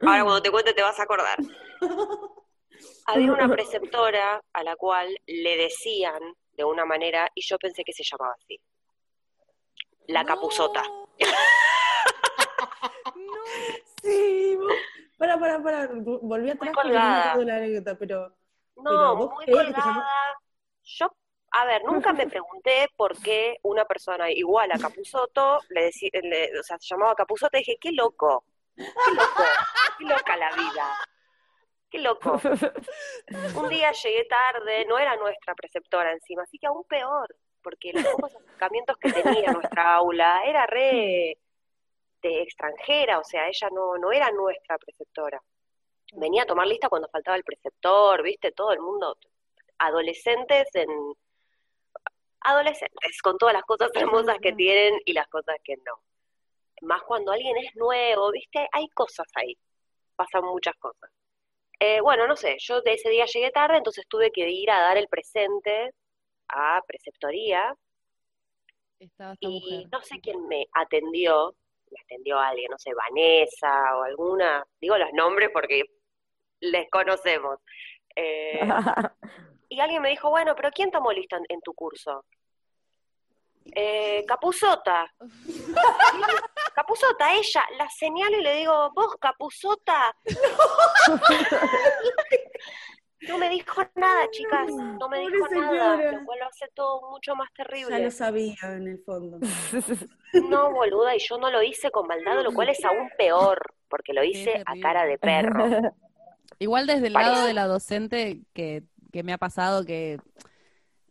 [0.00, 1.36] Ahora cuando te cuente te vas a acordar.
[3.04, 7.92] Había una preceptora a la cual le decían de una manera y yo pensé que
[7.92, 8.58] se llamaba así.
[10.06, 10.82] La capuzota.
[14.02, 14.56] Sí,
[15.18, 15.88] Pará, pará, pará.
[15.92, 17.36] Volví atrás me colgada.
[17.36, 18.28] la anécdota, pero.
[18.76, 20.06] No, Pero muy colgada.
[20.84, 21.10] Yo,
[21.50, 26.58] a ver, nunca me pregunté por qué una persona igual a Capuzoto, le decía, le-
[26.58, 28.44] o sea, se llamaba Capuzoto, y dije, qué loco,
[28.76, 29.42] qué loco,
[29.98, 30.96] qué loca la vida,
[31.90, 32.40] qué loco.
[33.56, 38.04] Un día llegué tarde, no era nuestra preceptora encima, así que aún peor, porque los
[38.04, 41.36] pocos acercamientos que tenía nuestra aula era re
[42.22, 45.42] de extranjera, o sea, ella no, no era nuestra preceptora.
[46.14, 49.18] Venía a tomar lista cuando faltaba el preceptor, viste, todo el mundo,
[49.78, 50.88] adolescentes en
[52.40, 56.00] adolescentes, con todas las cosas hermosas que tienen y las cosas que no.
[56.82, 59.56] Más cuando alguien es nuevo, viste, hay cosas ahí,
[60.16, 61.10] pasan muchas cosas.
[61.80, 64.80] Eh, bueno, no sé, yo de ese día llegué tarde, entonces tuve que ir a
[64.80, 65.92] dar el presente
[66.48, 67.74] a preceptoría
[68.98, 69.88] esta y mujer.
[69.92, 71.54] no sé quién me atendió,
[71.90, 75.82] me atendió alguien, no sé, Vanessa o alguna, digo los nombres porque
[76.60, 77.58] les conocemos.
[78.14, 78.60] Eh,
[79.68, 82.24] y alguien me dijo, bueno, pero ¿quién tomó lista en, en tu curso?
[83.74, 85.12] Eh, Capuzota.
[86.74, 90.16] Capuzota, ella, la señalo y le digo, vos, Capuzota.
[91.06, 91.16] No
[93.38, 97.48] me dijo nada, chicas, no me dijo nada, lo cual lo hace todo mucho más
[97.50, 97.98] Ya terrible.
[97.98, 99.38] lo sabía en el fondo.
[100.32, 104.12] No, boluda, y yo no lo hice con maldad, lo cual es aún peor, porque
[104.14, 105.74] lo hice a cara de perro.
[106.58, 107.30] Igual desde el Parece.
[107.32, 110.18] lado de la docente que, que me ha pasado que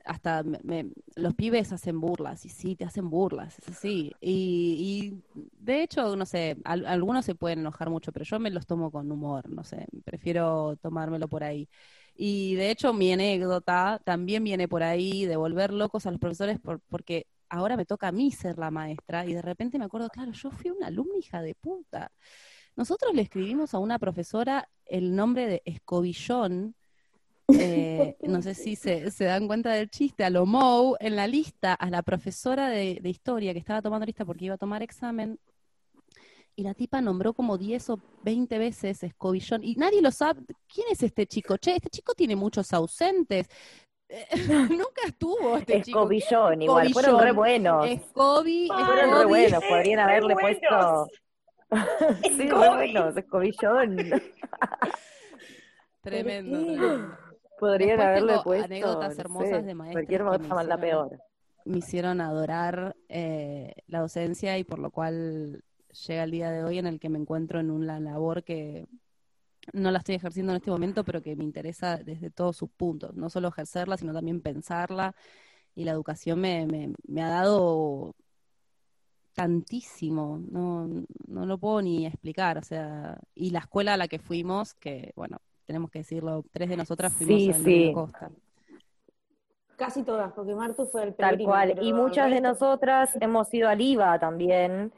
[0.05, 4.13] hasta me- me- los pibes hacen burlas, y sí, te hacen burlas, es así.
[4.21, 8.51] Y, y de hecho, no sé, al- algunos se pueden enojar mucho, pero yo me
[8.51, 11.67] los tomo con humor, no sé, prefiero tomármelo por ahí.
[12.17, 16.59] Y de hecho, mi anécdota también viene por ahí de volver locos a los profesores
[16.59, 20.09] por- porque ahora me toca a mí ser la maestra y de repente me acuerdo,
[20.09, 22.11] claro, yo fui una alumna hija de puta.
[22.75, 26.75] Nosotros le escribimos a una profesora el nombre de Escobillón,
[27.47, 31.27] eh, no sé si se, se dan cuenta del chiste, a lo Mou, en la
[31.27, 34.83] lista, a la profesora de, de historia que estaba tomando lista porque iba a tomar
[34.83, 35.39] examen,
[36.59, 40.41] y la tipa nombró como 10 o 20 veces Escobillón, y nadie lo sabe.
[40.73, 41.57] ¿Quién es este chico?
[41.57, 43.47] Che, este chico tiene muchos ausentes.
[44.09, 44.25] Eh,
[44.71, 45.99] Nunca estuvo este chico.
[46.11, 47.85] Escobillón, igual, fueron re buenos.
[47.87, 50.59] Escobi, Fueron re buenos, podrían haberle buenos.
[50.59, 51.07] puesto.
[52.23, 53.97] sí, re buenos, escobillón.
[56.01, 57.17] Tremendo.
[57.59, 58.65] Podrían Después haberle tengo puesto.
[58.65, 61.19] anécdotas no hermosas sé, de maestras Cualquier más la hicieron- peor.
[61.65, 65.63] me hicieron adorar eh, la docencia y por lo cual
[66.05, 68.87] llega el día de hoy en el que me encuentro en una labor que
[69.73, 73.15] no la estoy ejerciendo en este momento, pero que me interesa desde todos sus puntos,
[73.15, 75.13] no solo ejercerla, sino también pensarla.
[75.75, 78.15] Y la educación me, me, me ha dado
[79.33, 80.87] tantísimo, no,
[81.27, 85.11] no lo puedo ni explicar, o sea, y la escuela a la que fuimos, que
[85.15, 87.91] bueno, tenemos que decirlo, tres de nosotras fuimos Sí, a sí.
[87.93, 88.31] Costa.
[89.75, 91.77] Casi todas, porque Martu fue el Tal cual.
[91.83, 94.91] Y muchas de nosotras hemos ido al IVA también,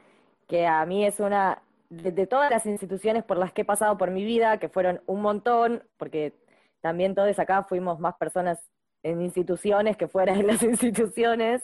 [0.49, 3.97] que a mí es una, de, de todas las instituciones por las que he pasado
[3.97, 6.34] por mi vida, que fueron un montón, porque
[6.81, 8.59] también todos acá fuimos más personas
[9.03, 11.63] en instituciones que fuera en las instituciones.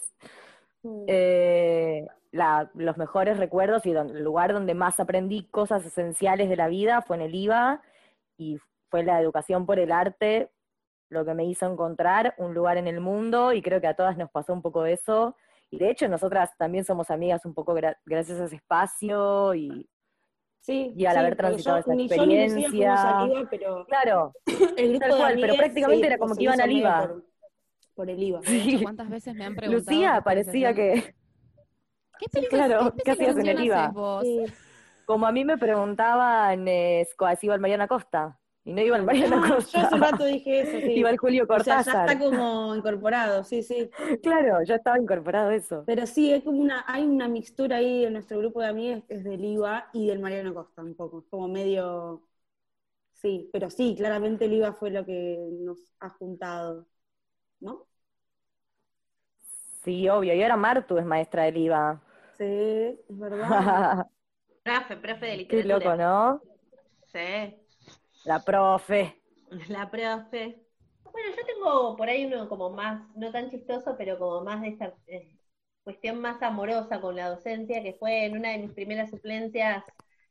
[0.82, 1.04] Mm.
[1.08, 6.56] Eh, la- los mejores recuerdos y don- el lugar donde más aprendí cosas esenciales de
[6.56, 7.82] la vida fue en el IVA
[8.38, 8.58] y
[8.90, 10.50] fue la educación por el arte
[11.08, 14.16] lo que me hizo encontrar un lugar en el mundo y creo que a todas
[14.16, 15.36] nos pasó un poco eso.
[15.70, 19.88] Y de hecho nosotras también somos amigas un poco gra- gracias a ese espacio y
[20.60, 23.20] Sí, Y al sí, haber transitado esa yo experiencia.
[23.20, 24.32] al pero claro,
[24.76, 27.06] el grupo Tal de cual, pero prácticamente sí, era como que iban al IVA.
[27.06, 27.24] Por,
[27.94, 28.40] por el IVA.
[28.82, 29.96] ¿cuántas veces me han preguntado?
[29.96, 31.14] Lucía parecía que,
[32.18, 33.88] ¿Qué, Sí, especialización- claro, qué ¿qué hacías en el IVA?
[33.88, 34.26] vos?
[35.04, 37.06] Como a mí me preguntaban eh,
[37.38, 40.02] si iba el Mariana Costa, y no iba el Mariana Ah, yo Costa, hace un
[40.02, 40.92] rato dije eso, sí.
[40.94, 41.94] iba el Julio O sea, ya Cortázar.
[41.94, 43.90] está como incorporado, sí, sí.
[44.22, 45.86] Claro, ya estaba incorporado eso.
[45.86, 49.14] Pero sí, es como una, hay una mixtura ahí en nuestro grupo de amigos que
[49.14, 52.26] es del IVA y del Mariano Costa un poco, es como medio,
[53.14, 56.88] sí, pero sí, claramente el IVA fue lo que nos ha juntado,
[57.60, 57.88] ¿no?
[59.84, 62.00] Sí, obvio, y ahora Martu es maestra del IVA.
[62.38, 63.50] Sí, es verdad.
[64.64, 65.64] Profe, profe de Qué literatura.
[65.64, 66.40] loco, ¿no?
[67.12, 67.65] Sí.
[68.26, 69.22] La profe.
[69.68, 70.60] La profe.
[71.04, 74.68] Bueno, yo tengo por ahí uno como más, no tan chistoso, pero como más de
[74.70, 75.30] esta eh,
[75.84, 79.84] cuestión más amorosa con la docencia, que fue en una de mis primeras suplencias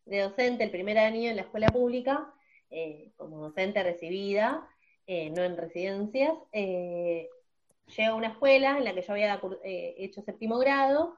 [0.04, 2.34] de docente, el primer año en la escuela pública,
[2.70, 4.68] eh, como docente recibida,
[5.08, 6.34] eh, no en residencias.
[6.52, 11.18] Llego a una escuela en la que yo había hecho séptimo grado,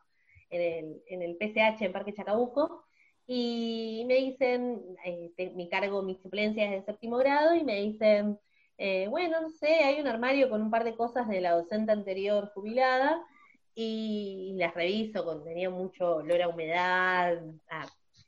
[0.52, 2.87] en el, en el PCH en Parque Chacabuco,
[3.28, 7.82] y me dicen, eh, te- mi cargo, mi suplencia es de séptimo grado, y me
[7.82, 8.40] dicen,
[8.78, 11.92] eh, bueno, no sé, hay un armario con un par de cosas de la docente
[11.92, 13.22] anterior jubilada,
[13.76, 17.38] y las reviso, contenía mucho olor a humedad,
[17.70, 17.86] a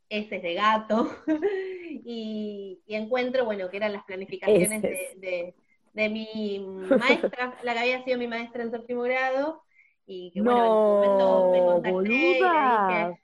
[0.10, 1.10] heces de gato,
[2.06, 5.56] y, y encuentro, bueno, que eran las planificaciones de, de-
[5.94, 9.64] de mi maestra, la que había sido mi maestra en séptimo grado,
[10.06, 12.64] y que bueno, en su momento me contacté y le boluda.
[12.64, 13.20] dije,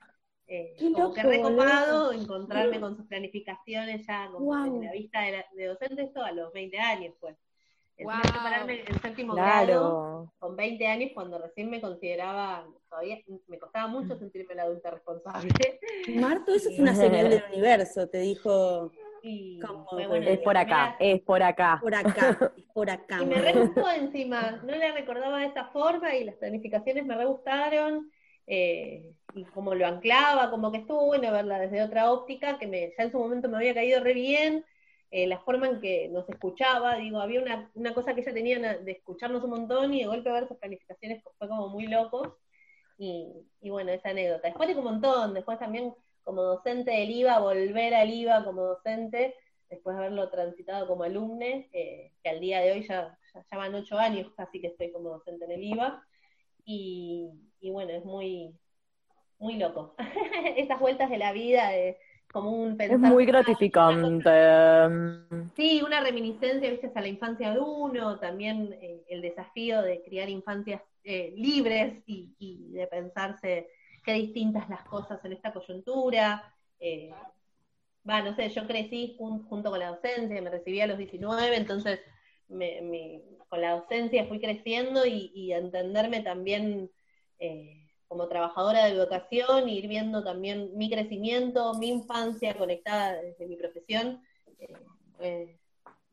[0.48, 5.32] eh, Qué como que recopado encontrarme con sus planificaciones ya como en la vista de,
[5.32, 7.36] la- de docente, esto a los 20 años, pues.
[7.98, 8.34] Encima Guau.
[8.34, 10.32] yo pararme en séptimo grado Claro.
[10.38, 13.18] con 20 años cuando recién me consideraba, todavía
[13.48, 15.48] me costaba mucho sentirme la adulta responsable.
[16.08, 18.92] Marto, eso es una señal del universo, te dijo
[19.22, 19.86] Y ¿Cómo?
[19.88, 21.78] fue, bueno, Es por acá, es por acá.
[21.80, 23.18] por acá, es por acá.
[23.22, 27.16] Y me re gustó encima, no la recordaba de esa forma y las planificaciones me
[27.16, 28.10] re gustaron,
[28.46, 32.92] eh, y como lo anclaba, como que estuvo bueno verla desde otra óptica, que me,
[32.96, 34.64] ya en su momento me había caído re bien,
[35.10, 38.58] eh, la forma en que nos escuchaba, digo, había una, una cosa que ella tenía
[38.78, 42.38] de escucharnos un montón y de golpe ver sus planificaciones fue como muy loco,
[42.98, 44.48] y, y bueno, esa anécdota.
[44.48, 49.34] Después tengo un montón, después también como docente del IVA, volver al IVA como docente,
[49.68, 53.56] después de haberlo transitado como alumne, eh, que al día de hoy ya, ya, ya
[53.56, 56.02] van ocho años casi que estoy como docente en el IVA,
[56.64, 57.30] y,
[57.60, 58.54] y bueno, es muy,
[59.38, 59.94] muy loco.
[60.56, 61.98] Esas vueltas de la vida, de,
[62.32, 63.12] como un Es pensar...
[63.12, 64.22] muy ah, gratificante.
[65.56, 70.28] Sí, una reminiscencia, viste, a la infancia de uno, también eh, el desafío de criar
[70.28, 73.68] infancias eh, libres y, y de pensarse
[74.04, 76.54] qué distintas las cosas en esta coyuntura.
[76.78, 77.10] Eh,
[78.08, 81.56] va, no sé, yo crecí jun- junto con la docencia, me recibí a los 19,
[81.56, 82.00] entonces
[82.48, 86.90] me- me- con la docencia fui creciendo y, entenderme también
[87.38, 93.46] eh, como trabajadora de educación, y ir viendo también mi crecimiento, mi infancia conectada desde
[93.46, 94.22] mi profesión.
[94.58, 94.74] eh,
[95.20, 95.58] eh,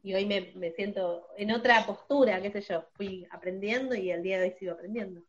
[0.01, 4.21] y hoy me, me siento en otra postura, qué sé yo, fui aprendiendo y al
[4.21, 5.21] día de hoy sigo aprendiendo.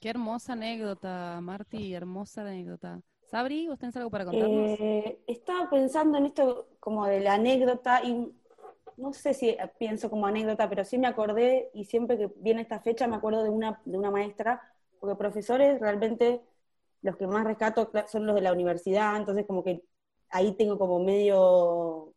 [0.00, 3.02] Qué hermosa anécdota, Marti, hermosa anécdota.
[3.30, 4.70] Sabri, ¿vos tenés algo para contarnos?
[4.70, 8.32] Eh, estaba pensando en esto como de la anécdota y
[8.96, 12.80] no sé si pienso como anécdota, pero sí me acordé y siempre que viene esta
[12.80, 14.62] fecha me acuerdo de una, de una maestra,
[15.00, 16.42] porque profesores realmente
[17.02, 19.82] los que más rescato son los de la universidad, entonces como que
[20.28, 22.12] ahí tengo como medio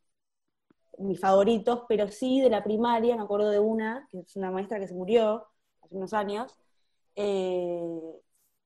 [0.99, 4.79] mis favoritos, pero sí de la primaria me acuerdo de una, que es una maestra
[4.79, 5.47] que se murió
[5.81, 6.55] hace unos años,
[7.15, 7.81] eh,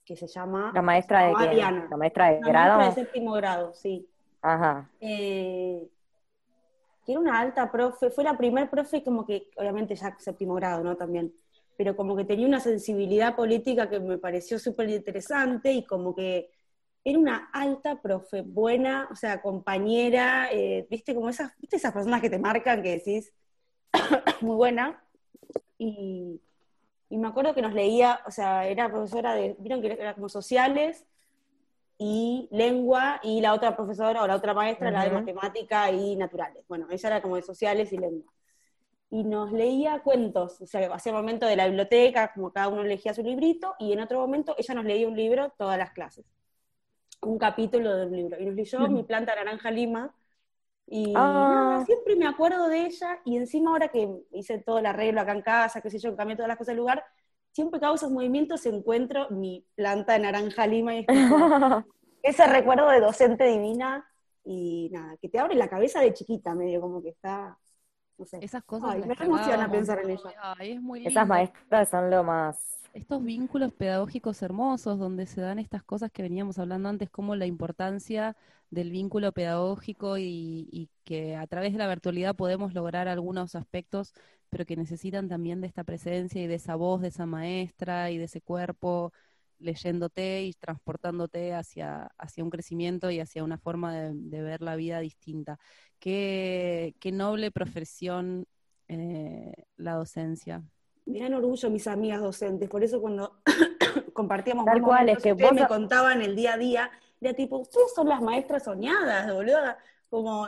[0.03, 0.71] que se llama...
[0.73, 1.55] ¿La maestra de qué?
[1.55, 4.09] ¿La maestra de séptimo grado, sí.
[4.41, 4.89] Ajá.
[4.99, 5.87] Eh,
[7.05, 10.83] que era una alta profe, fue la primer profe como que, obviamente ya séptimo grado,
[10.83, 10.95] ¿no?
[10.97, 11.33] También,
[11.77, 16.49] pero como que tenía una sensibilidad política que me pareció súper interesante y como que
[17.03, 22.19] era una alta profe, buena, o sea, compañera, eh, viste, como esas, viste esas personas
[22.19, 23.31] que te marcan que decís,
[24.41, 25.01] muy buena,
[25.77, 26.41] y,
[27.09, 30.27] y me acuerdo que nos leía, o sea, era profesora de, vieron que era como
[30.27, 31.05] sociales,
[31.99, 36.63] y lengua, y la otra profesora o la otra maestra, la de matemática y naturales.
[36.67, 38.31] Bueno, ella era como de sociales y lengua.
[39.09, 43.13] Y nos leía cuentos, o sea, hacía momento de la biblioteca, como cada uno elegía
[43.13, 46.25] su librito, y en otro momento ella nos leía un libro todas las clases,
[47.21, 50.13] un capítulo del libro, y nos leyó Mi planta naranja lima,
[50.85, 51.47] y Ah.
[51.49, 55.31] nada, siempre me acuerdo de ella, y encima ahora que hice todo el arreglo acá
[55.33, 57.03] en casa, qué sé yo, cambié todas las cosas del lugar,
[57.51, 61.05] siempre que hago esos movimientos encuentro mi planta de naranja lima, y
[62.23, 64.05] ese recuerdo de docente divina,
[64.43, 67.57] y nada, que te abre la cabeza de chiquita, medio como que está,
[68.17, 68.37] no sé.
[68.41, 70.13] Esas cosas Ay, me emociona pensar en ¿no?
[70.13, 70.55] ella.
[70.57, 72.57] Ay, es muy Esas maestras son lo más.
[72.93, 77.45] Estos vínculos pedagógicos hermosos donde se dan estas cosas que veníamos hablando antes, como la
[77.45, 78.35] importancia
[78.71, 84.13] del vínculo pedagógico y, y que a través de la virtualidad podemos lograr algunos aspectos,
[84.49, 88.17] pero que necesitan también de esta presencia y de esa voz de esa maestra y
[88.17, 89.13] de ese cuerpo
[89.59, 94.75] leyéndote y transportándote hacia, hacia un crecimiento y hacia una forma de, de ver la
[94.75, 95.59] vida distinta.
[95.99, 98.45] Qué, qué noble profesión
[98.87, 100.63] eh, la docencia.
[101.05, 103.39] Me dan orgullo mis amigas docentes, por eso cuando
[104.13, 107.57] compartíamos Tal cual, momentos, es que vos- me contaban el día a día, era tipo,
[107.57, 109.57] ustedes son las maestras soñadas, boludo.
[110.09, 110.47] Como,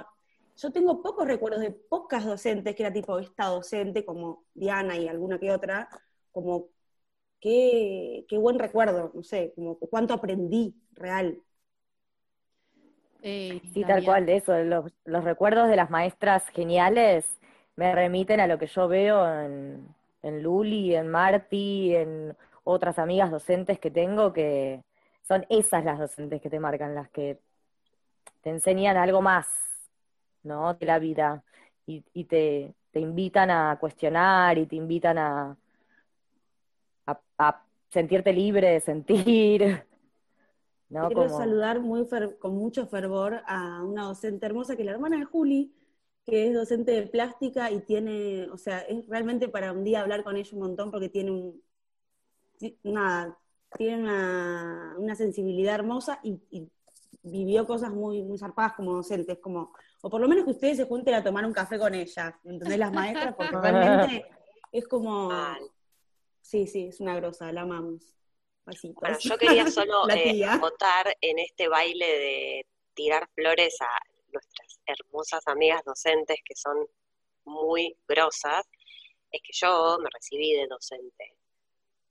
[0.57, 5.07] yo tengo pocos recuerdos de pocas docentes, que era tipo esta docente, como Diana y
[5.07, 5.89] alguna que otra,
[6.31, 6.67] como
[7.39, 11.41] qué, qué buen recuerdo, no sé, como cuánto aprendí real.
[13.21, 14.57] Eh, Sí, tal cual, de eso.
[14.63, 17.25] Los, los recuerdos de las maestras geniales
[17.75, 19.87] me remiten a lo que yo veo en,
[20.23, 24.83] en Luli, en Marti, en otras amigas docentes que tengo, que
[25.27, 27.39] son esas las docentes que te marcan, las que
[28.41, 29.47] te enseñan algo más,
[30.43, 30.73] ¿no?
[30.75, 31.43] De la vida
[31.85, 35.57] y, y te, te invitan a cuestionar y te invitan a,
[37.11, 39.85] a, a sentirte libre de sentir,
[40.89, 41.07] ¿no?
[41.07, 42.07] Quiero Como- saludar muy
[42.39, 45.73] con mucho fervor a una docente hermosa que es la hermana de Juli,
[46.25, 50.23] que es docente de plástica y tiene, o sea, es realmente para un día hablar
[50.23, 51.61] con ella un montón porque tiene un,
[52.83, 53.37] nada,
[53.77, 56.69] tiene una, una sensibilidad hermosa y, y
[57.23, 60.77] vivió cosas muy, muy zarpadas como docente, es como, o por lo menos que ustedes
[60.77, 62.77] se junten a tomar un café con ella, ¿entendés?
[62.79, 64.25] Las maestras, porque realmente
[64.71, 65.29] es como.
[66.49, 68.15] Sí, sí, es una grosa, la amamos.
[68.65, 69.01] Besitos.
[69.01, 73.99] Bueno, yo quería solo eh, acotar en este baile de tirar flores a
[74.31, 76.87] nuestras hermosas amigas docentes que son
[77.45, 78.67] muy grosas,
[79.31, 81.35] es que yo me recibí de docente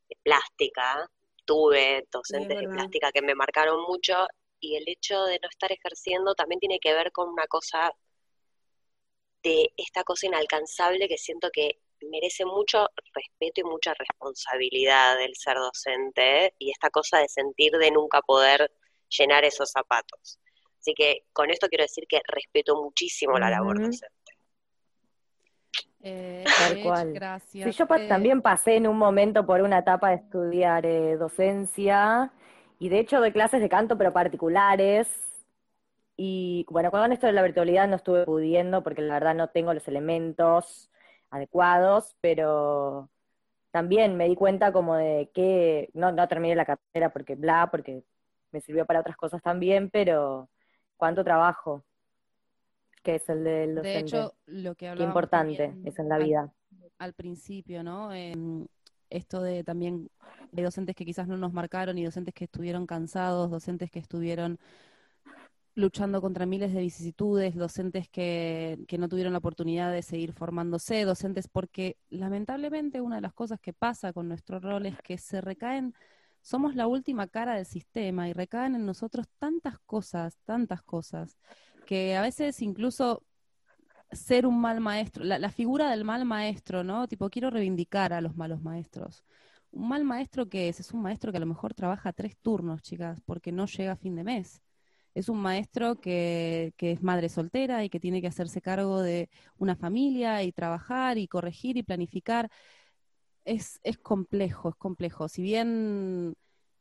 [0.08, 1.10] de plástica,
[1.44, 4.26] tuve docentes de plástica que me marcaron mucho
[4.60, 7.92] y el hecho de no estar ejerciendo también tiene que ver con una cosa
[9.42, 11.78] de esta cosa inalcanzable que siento que
[12.10, 17.90] merece mucho respeto y mucha responsabilidad del ser docente y esta cosa de sentir de
[17.90, 18.70] nunca poder
[19.08, 20.38] llenar esos zapatos.
[20.80, 24.08] Así que con esto quiero decir que respeto muchísimo la labor docente.
[26.02, 27.12] eh, Tal cual.
[27.14, 27.74] gracias.
[27.74, 32.30] Sí, yo Eh, también pasé en un momento por una etapa de estudiar eh, docencia
[32.78, 35.08] y de hecho doy clases de canto, pero particulares.
[36.16, 39.72] Y bueno, cuando esto de la virtualidad no estuve pudiendo porque la verdad no tengo
[39.72, 40.90] los elementos
[41.30, 43.10] adecuados, pero
[43.70, 48.04] también me di cuenta como de que no, no terminé la carrera porque bla, porque
[48.52, 50.48] me sirvió para otras cosas también, pero
[50.96, 51.84] cuánto trabajo
[53.02, 53.98] que es el del De docente.
[53.98, 56.52] hecho, lo que Qué importante es en la al- vida.
[56.98, 58.12] al principio, ¿no?
[58.12, 58.66] Em,
[59.10, 60.08] esto de también
[60.56, 64.58] hay docentes que quizás no nos marcaron y docentes que estuvieron cansados, docentes que estuvieron
[65.78, 71.04] luchando contra miles de vicisitudes, docentes que, que no tuvieron la oportunidad de seguir formándose,
[71.04, 75.40] docentes porque lamentablemente una de las cosas que pasa con nuestro rol es que se
[75.40, 75.94] recaen,
[76.42, 81.38] somos la última cara del sistema y recaen en nosotros tantas cosas, tantas cosas,
[81.86, 83.22] que a veces incluso
[84.10, 87.06] ser un mal maestro, la, la figura del mal maestro, ¿no?
[87.06, 89.22] Tipo, quiero reivindicar a los malos maestros.
[89.70, 92.82] Un mal maestro que es, es un maestro que a lo mejor trabaja tres turnos,
[92.82, 94.60] chicas, porque no llega a fin de mes.
[95.14, 99.28] Es un maestro que, es madre soltera y que tiene que hacerse cargo de
[99.58, 102.50] una familia y trabajar y corregir y planificar.
[103.44, 105.28] Es, es complejo, es complejo.
[105.28, 106.34] Si bien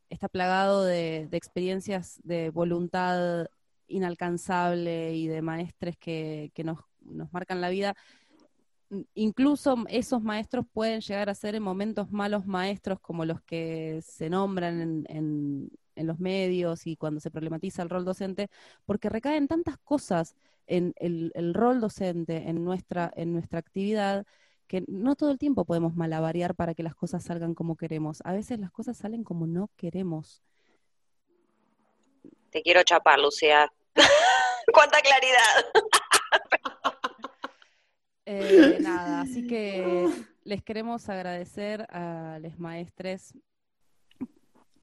[0.10, 3.48] está plagado de, experiencias de voluntad
[3.88, 7.96] inalcanzable y de maestres que, que nos, nos marcan la vida,
[9.14, 14.30] incluso esos maestros pueden llegar a ser en momentos malos maestros como los que se
[14.30, 18.50] nombran en, en- en los medios y cuando se problematiza el rol docente,
[18.86, 20.36] porque recaen tantas cosas
[20.68, 24.26] en el, el rol docente, en nuestra, en nuestra actividad,
[24.68, 28.22] que no todo el tiempo podemos malabarear para que las cosas salgan como queremos.
[28.26, 30.44] A veces las cosas salen como no queremos.
[32.50, 33.72] Te quiero chapar, Lucía.
[34.74, 35.66] ¡Cuánta claridad!
[38.30, 40.06] Eh, nada, así que
[40.44, 43.34] les queremos agradecer a los maestres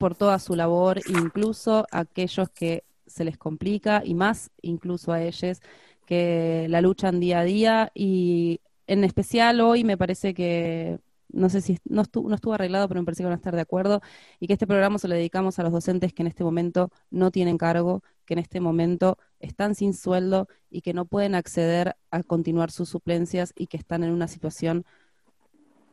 [0.04, 5.22] por toda su labor, incluso a aquellos que se les complica y más incluso a
[5.22, 5.62] ellos
[6.04, 7.90] que la luchan día a día.
[7.94, 10.98] Y en especial hoy me parece que
[11.30, 14.02] no sé si no estuvo, arreglado, pero me parece que van a estar de acuerdo
[14.40, 17.30] y que este programa se lo dedicamos a los docentes que en este momento no
[17.30, 22.22] tienen cargo, que en este momento están sin sueldo y que no pueden acceder a
[22.22, 24.84] continuar sus suplencias y que están en una situación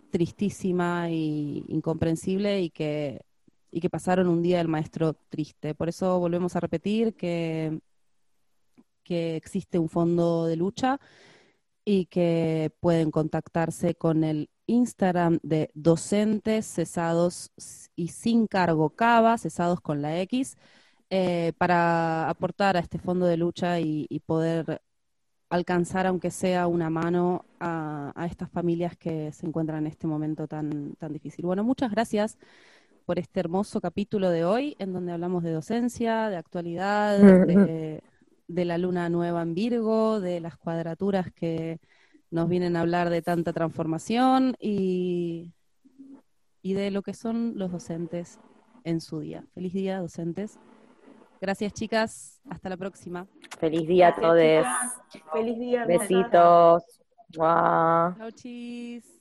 [0.10, 1.14] tristísima e
[1.70, 3.22] incomprensible y que,
[3.72, 5.73] y que pasaron un día del maestro triste.
[5.76, 7.80] Por eso volvemos a repetir que,
[9.03, 10.99] que existe un fondo de lucha
[11.85, 17.52] y que pueden contactarse con el Instagram de docentes cesados
[17.95, 20.57] y sin cargo cava, cesados con la X,
[21.10, 24.81] eh, para aportar a este fondo de lucha y, poder
[25.49, 30.48] alcanzar, aunque sea una mano, a, a estas familias que se encuentran en este momento
[30.48, 31.45] tan, tan difícil.
[31.45, 32.38] Bueno, muchas gracias
[33.12, 38.02] por este hermoso capítulo de hoy, en donde hablamos de docencia, de actualidad, de,
[38.48, 41.82] de la luna nueva en Virgo, de las cuadraturas que
[42.30, 45.52] nos vienen a hablar de tanta transformación y,
[46.62, 48.40] y de lo que son los docentes
[48.86, 49.44] en su día.
[49.54, 50.58] Feliz día, docentes.
[51.42, 52.40] Gracias, chicas.
[52.50, 53.28] Hasta la próxima.
[53.60, 54.66] Feliz día a todos.
[55.34, 55.84] Feliz día.
[55.86, 56.84] Besitos.
[57.34, 59.20] Chau, chis.